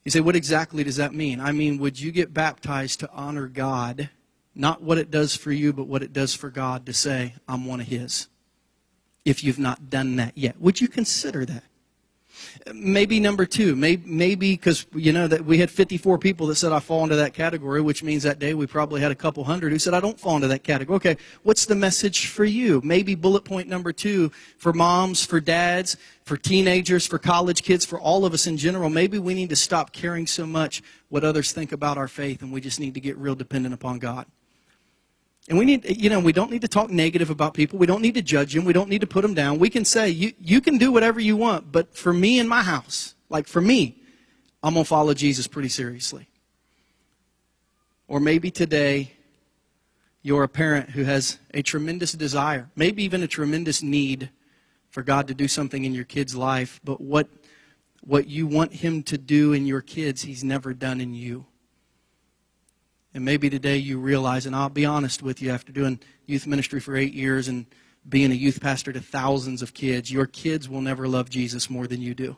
You 0.04 0.10
say, 0.10 0.20
what 0.20 0.36
exactly 0.36 0.84
does 0.84 0.96
that 0.96 1.14
mean? 1.14 1.40
I 1.40 1.52
mean, 1.52 1.78
would 1.78 1.98
you 1.98 2.12
get 2.12 2.34
baptized 2.34 3.00
to 3.00 3.10
honor 3.10 3.48
God, 3.48 4.10
not 4.54 4.82
what 4.82 4.98
it 4.98 5.10
does 5.10 5.34
for 5.34 5.52
you, 5.52 5.72
but 5.72 5.86
what 5.86 6.02
it 6.02 6.12
does 6.12 6.34
for 6.34 6.50
God 6.50 6.84
to 6.86 6.92
say, 6.92 7.34
I'm 7.48 7.64
one 7.64 7.80
of 7.80 7.86
His? 7.86 8.28
If 9.24 9.42
you've 9.42 9.58
not 9.58 9.90
done 9.90 10.16
that 10.16 10.36
yet, 10.36 10.60
would 10.60 10.80
you 10.80 10.88
consider 10.88 11.44
that? 11.46 11.64
Maybe 12.72 13.20
number 13.20 13.46
two, 13.46 13.76
maybe 13.76 14.52
because 14.52 14.86
you 14.94 15.12
know 15.12 15.26
that 15.26 15.44
we 15.44 15.58
had 15.58 15.70
54 15.70 16.18
people 16.18 16.46
that 16.48 16.56
said 16.56 16.72
I 16.72 16.80
fall 16.80 17.04
into 17.04 17.16
that 17.16 17.34
category, 17.34 17.80
which 17.80 18.02
means 18.02 18.22
that 18.22 18.38
day 18.38 18.54
we 18.54 18.66
probably 18.66 19.00
had 19.00 19.10
a 19.10 19.14
couple 19.14 19.44
hundred 19.44 19.72
who 19.72 19.78
said 19.78 19.94
I 19.94 20.00
don't 20.00 20.18
fall 20.18 20.36
into 20.36 20.48
that 20.48 20.64
category. 20.64 20.96
Okay, 20.96 21.16
what's 21.42 21.66
the 21.66 21.74
message 21.74 22.26
for 22.26 22.44
you? 22.44 22.80
Maybe 22.84 23.14
bullet 23.14 23.44
point 23.44 23.68
number 23.68 23.92
two 23.92 24.30
for 24.58 24.72
moms, 24.72 25.24
for 25.24 25.40
dads, 25.40 25.96
for 26.24 26.36
teenagers, 26.36 27.06
for 27.06 27.18
college 27.18 27.62
kids, 27.62 27.84
for 27.86 28.00
all 28.00 28.24
of 28.24 28.34
us 28.34 28.46
in 28.46 28.56
general. 28.56 28.90
Maybe 28.90 29.18
we 29.18 29.34
need 29.34 29.50
to 29.50 29.56
stop 29.56 29.92
caring 29.92 30.26
so 30.26 30.46
much 30.46 30.82
what 31.08 31.24
others 31.24 31.52
think 31.52 31.72
about 31.72 31.96
our 31.96 32.08
faith, 32.08 32.42
and 32.42 32.52
we 32.52 32.60
just 32.60 32.80
need 32.80 32.94
to 32.94 33.00
get 33.00 33.16
real 33.16 33.34
dependent 33.34 33.74
upon 33.74 33.98
God. 33.98 34.26
And 35.48 35.56
we 35.56 35.64
need, 35.64 35.98
you 36.00 36.10
know, 36.10 36.20
we 36.20 36.32
don't 36.32 36.50
need 36.50 36.60
to 36.60 36.68
talk 36.68 36.90
negative 36.90 37.30
about 37.30 37.54
people. 37.54 37.78
We 37.78 37.86
don't 37.86 38.02
need 38.02 38.14
to 38.14 38.22
judge 38.22 38.52
them. 38.52 38.66
We 38.66 38.74
don't 38.74 38.90
need 38.90 39.00
to 39.00 39.06
put 39.06 39.22
them 39.22 39.32
down. 39.32 39.58
We 39.58 39.70
can 39.70 39.84
say, 39.84 40.10
you, 40.10 40.34
you 40.38 40.60
can 40.60 40.76
do 40.76 40.92
whatever 40.92 41.18
you 41.18 41.36
want, 41.36 41.72
but 41.72 41.96
for 41.96 42.12
me 42.12 42.38
and 42.38 42.48
my 42.48 42.62
house, 42.62 43.14
like 43.30 43.48
for 43.48 43.62
me, 43.62 43.96
I'm 44.62 44.74
going 44.74 44.84
to 44.84 44.88
follow 44.88 45.14
Jesus 45.14 45.46
pretty 45.46 45.70
seriously. 45.70 46.28
Or 48.08 48.20
maybe 48.20 48.50
today, 48.50 49.12
you're 50.22 50.42
a 50.42 50.48
parent 50.48 50.90
who 50.90 51.04
has 51.04 51.38
a 51.54 51.62
tremendous 51.62 52.12
desire, 52.12 52.68
maybe 52.76 53.02
even 53.04 53.22
a 53.22 53.28
tremendous 53.28 53.82
need 53.82 54.30
for 54.90 55.02
God 55.02 55.28
to 55.28 55.34
do 55.34 55.48
something 55.48 55.84
in 55.84 55.94
your 55.94 56.04
kid's 56.04 56.34
life, 56.34 56.80
but 56.84 57.00
what, 57.00 57.28
what 58.02 58.26
you 58.26 58.46
want 58.46 58.74
Him 58.74 59.02
to 59.04 59.16
do 59.16 59.52
in 59.54 59.66
your 59.66 59.80
kids, 59.80 60.22
He's 60.22 60.44
never 60.44 60.74
done 60.74 61.00
in 61.00 61.14
you. 61.14 61.46
And 63.14 63.24
maybe 63.24 63.48
today 63.48 63.76
you 63.78 63.98
realize, 63.98 64.46
and 64.46 64.54
I'll 64.54 64.68
be 64.68 64.84
honest 64.84 65.22
with 65.22 65.40
you, 65.40 65.50
after 65.50 65.72
doing 65.72 66.00
youth 66.26 66.46
ministry 66.46 66.80
for 66.80 66.94
eight 66.94 67.14
years 67.14 67.48
and 67.48 67.66
being 68.08 68.30
a 68.30 68.34
youth 68.34 68.60
pastor 68.60 68.92
to 68.92 69.00
thousands 69.00 69.62
of 69.62 69.74
kids, 69.74 70.12
your 70.12 70.26
kids 70.26 70.68
will 70.68 70.80
never 70.80 71.08
love 71.08 71.30
Jesus 71.30 71.70
more 71.70 71.86
than 71.86 72.00
you 72.00 72.14
do. 72.14 72.36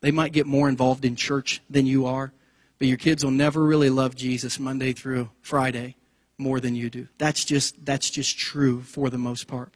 They 0.00 0.10
might 0.10 0.32
get 0.32 0.46
more 0.46 0.68
involved 0.68 1.04
in 1.04 1.16
church 1.16 1.62
than 1.68 1.86
you 1.86 2.06
are, 2.06 2.32
but 2.78 2.86
your 2.88 2.96
kids 2.96 3.24
will 3.24 3.32
never 3.32 3.64
really 3.64 3.90
love 3.90 4.14
Jesus 4.14 4.60
Monday 4.60 4.92
through 4.92 5.30
Friday 5.42 5.96
more 6.36 6.60
than 6.60 6.74
you 6.76 6.88
do. 6.88 7.08
That's 7.18 7.44
just, 7.44 7.84
that's 7.84 8.08
just 8.08 8.38
true 8.38 8.82
for 8.82 9.10
the 9.10 9.18
most 9.18 9.48
part. 9.48 9.74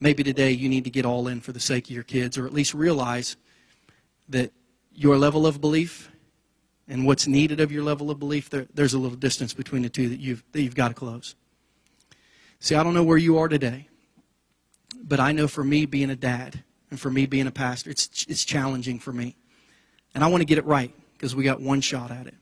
Maybe 0.00 0.22
today 0.22 0.52
you 0.52 0.68
need 0.68 0.84
to 0.84 0.90
get 0.90 1.04
all 1.04 1.26
in 1.26 1.40
for 1.40 1.50
the 1.52 1.58
sake 1.58 1.86
of 1.86 1.90
your 1.90 2.04
kids, 2.04 2.38
or 2.38 2.46
at 2.46 2.52
least 2.52 2.72
realize 2.72 3.36
that 4.28 4.52
your 4.92 5.18
level 5.18 5.46
of 5.46 5.60
belief 5.60 6.10
and 6.88 7.06
what's 7.06 7.26
needed 7.26 7.60
of 7.60 7.70
your 7.70 7.82
level 7.82 8.10
of 8.10 8.18
belief, 8.18 8.48
there, 8.48 8.66
there's 8.72 8.94
a 8.94 8.98
little 8.98 9.16
distance 9.16 9.52
between 9.52 9.82
the 9.82 9.90
two 9.90 10.08
that 10.08 10.20
you've, 10.20 10.42
that 10.52 10.62
you've 10.62 10.74
got 10.74 10.88
to 10.88 10.94
close. 10.94 11.34
See, 12.60 12.74
I 12.74 12.82
don't 12.82 12.94
know 12.94 13.04
where 13.04 13.18
you 13.18 13.38
are 13.38 13.48
today, 13.48 13.88
but 15.02 15.20
I 15.20 15.32
know 15.32 15.46
for 15.46 15.62
me 15.62 15.86
being 15.86 16.10
a 16.10 16.16
dad 16.16 16.64
and 16.90 16.98
for 16.98 17.10
me 17.10 17.26
being 17.26 17.46
a 17.46 17.52
pastor, 17.52 17.90
it's, 17.90 18.26
it's 18.28 18.44
challenging 18.44 18.98
for 18.98 19.12
me. 19.12 19.36
And 20.14 20.24
I 20.24 20.28
want 20.28 20.40
to 20.40 20.46
get 20.46 20.58
it 20.58 20.64
right 20.64 20.92
because 21.12 21.36
we 21.36 21.44
got 21.44 21.60
one 21.60 21.80
shot 21.80 22.10
at 22.10 22.26
it. 22.26 22.34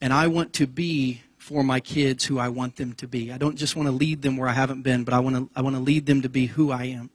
And 0.00 0.12
I 0.12 0.28
want 0.28 0.54
to 0.54 0.66
be 0.66 1.22
for 1.36 1.62
my 1.62 1.80
kids 1.80 2.24
who 2.24 2.38
I 2.38 2.48
want 2.48 2.76
them 2.76 2.94
to 2.94 3.06
be. 3.06 3.32
I 3.32 3.38
don't 3.38 3.56
just 3.56 3.76
want 3.76 3.86
to 3.86 3.92
lead 3.92 4.22
them 4.22 4.36
where 4.36 4.48
I 4.48 4.52
haven't 4.52 4.82
been, 4.82 5.04
but 5.04 5.14
I 5.14 5.20
want 5.20 5.36
to, 5.36 5.50
I 5.54 5.62
want 5.62 5.76
to 5.76 5.82
lead 5.82 6.06
them 6.06 6.22
to 6.22 6.28
be 6.28 6.46
who 6.46 6.70
I 6.70 6.84
am. 6.84 7.10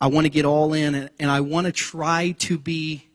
I 0.00 0.06
want 0.08 0.24
to 0.24 0.30
get 0.30 0.44
all 0.44 0.74
in, 0.74 0.94
and, 0.94 1.10
and 1.20 1.30
I 1.30 1.40
want 1.40 1.66
to 1.66 1.72
try 1.72 2.32
to 2.40 2.58
be 2.58 3.08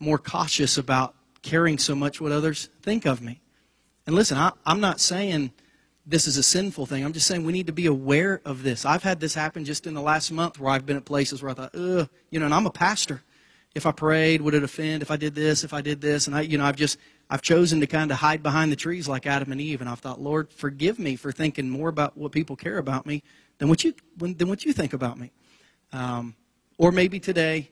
more 0.00 0.18
cautious 0.18 0.78
about 0.78 1.13
caring 1.44 1.78
so 1.78 1.94
much 1.94 2.20
what 2.20 2.32
others 2.32 2.70
think 2.82 3.04
of 3.04 3.22
me. 3.22 3.40
And 4.06 4.16
listen, 4.16 4.36
I, 4.36 4.52
I'm 4.66 4.80
not 4.80 4.98
saying 4.98 5.52
this 6.06 6.26
is 6.26 6.36
a 6.36 6.42
sinful 6.42 6.86
thing. 6.86 7.04
I'm 7.04 7.12
just 7.12 7.26
saying 7.26 7.44
we 7.44 7.52
need 7.52 7.68
to 7.68 7.72
be 7.72 7.86
aware 7.86 8.40
of 8.44 8.62
this. 8.62 8.84
I've 8.84 9.02
had 9.02 9.20
this 9.20 9.34
happen 9.34 9.64
just 9.64 9.86
in 9.86 9.94
the 9.94 10.02
last 10.02 10.32
month 10.32 10.58
where 10.58 10.72
I've 10.72 10.84
been 10.84 10.96
at 10.96 11.04
places 11.04 11.42
where 11.42 11.50
I 11.50 11.54
thought, 11.54 11.74
ugh, 11.74 12.08
you 12.30 12.40
know, 12.40 12.46
and 12.46 12.54
I'm 12.54 12.66
a 12.66 12.70
pastor. 12.70 13.22
If 13.74 13.86
I 13.86 13.92
prayed, 13.92 14.40
would 14.40 14.54
it 14.54 14.62
offend? 14.62 15.02
If 15.02 15.10
I 15.10 15.16
did 15.16 15.34
this, 15.34 15.64
if 15.64 15.72
I 15.72 15.80
did 15.80 16.00
this, 16.00 16.26
and 16.26 16.36
I, 16.36 16.42
you 16.42 16.58
know, 16.58 16.64
I've 16.64 16.76
just, 16.76 16.98
I've 17.28 17.42
chosen 17.42 17.80
to 17.80 17.86
kind 17.86 18.10
of 18.10 18.18
hide 18.18 18.42
behind 18.42 18.70
the 18.70 18.76
trees 18.76 19.08
like 19.08 19.26
Adam 19.26 19.52
and 19.52 19.60
Eve, 19.60 19.80
and 19.80 19.90
I've 19.90 19.98
thought, 19.98 20.20
Lord, 20.20 20.52
forgive 20.52 20.98
me 20.98 21.16
for 21.16 21.32
thinking 21.32 21.68
more 21.68 21.88
about 21.88 22.16
what 22.16 22.32
people 22.32 22.56
care 22.56 22.78
about 22.78 23.04
me 23.06 23.22
than 23.58 23.68
what 23.68 23.82
you, 23.84 23.94
than 24.16 24.48
what 24.48 24.64
you 24.64 24.72
think 24.72 24.92
about 24.92 25.18
me. 25.18 25.32
Um, 25.92 26.36
or 26.78 26.92
maybe 26.92 27.18
today, 27.18 27.70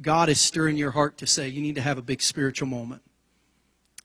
God 0.00 0.28
is 0.28 0.40
stirring 0.40 0.76
your 0.76 0.92
heart 0.92 1.18
to 1.18 1.26
say 1.26 1.48
you 1.48 1.60
need 1.60 1.74
to 1.74 1.80
have 1.80 1.98
a 1.98 2.02
big 2.02 2.22
spiritual 2.22 2.68
moment. 2.68 3.02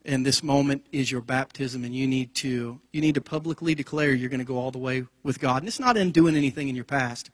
And 0.05 0.25
this 0.25 0.43
moment 0.43 0.85
is 0.91 1.11
your 1.11 1.21
baptism, 1.21 1.85
and 1.85 1.95
you 1.95 2.07
need 2.07 2.35
to 2.35 2.79
you 2.91 3.01
need 3.01 3.15
to 3.15 3.21
publicly 3.21 3.73
declare 3.73 4.13
you're 4.13 4.29
going 4.29 4.39
to 4.39 4.45
go 4.45 4.57
all 4.57 4.71
the 4.71 4.77
way 4.77 5.05
with 5.23 5.39
God. 5.39 5.61
And 5.61 5.67
it's 5.67 5.79
not 5.79 5.95
in 5.95 6.11
doing 6.11 6.35
anything 6.35 6.67
in 6.67 6.75
your 6.75 6.83
past, 6.83 7.29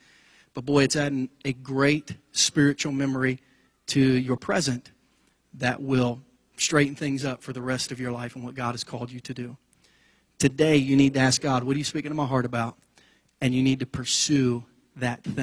but 0.54 0.66
boy, 0.66 0.84
it's 0.84 0.96
adding 0.96 1.30
a 1.46 1.54
great 1.54 2.16
spiritual 2.32 2.92
memory 2.92 3.40
to 3.88 4.00
your 4.00 4.38
present 4.38 4.92
that 5.56 5.82
will 5.82 6.22
straighten 6.58 6.96
things 6.96 7.26
up 7.26 7.42
for 7.42 7.54
the 7.54 7.62
rest 7.62 7.92
of 7.92 8.00
your 8.00 8.12
life 8.12 8.36
and 8.36 8.44
what 8.44 8.54
God 8.54 8.72
has 8.72 8.84
called 8.84 9.12
you 9.12 9.20
to 9.22 9.34
do. 9.34 9.58
Today, 10.38 10.76
you 10.78 10.96
need 10.96 11.16
to 11.16 11.20
ask 11.20 11.42
God, 11.42 11.64
what 11.64 11.76
are 11.76 11.80
you 11.80 11.84
speaking 11.84 12.12
to 12.12 12.16
my 12.16 12.26
heart 12.26 12.46
about? 12.46 12.78
And 13.42 13.56
you 13.56 13.64
need 13.64 13.80
to 13.80 13.86
pursue 13.86 14.64
that 14.96 15.24
thing. 15.24 15.36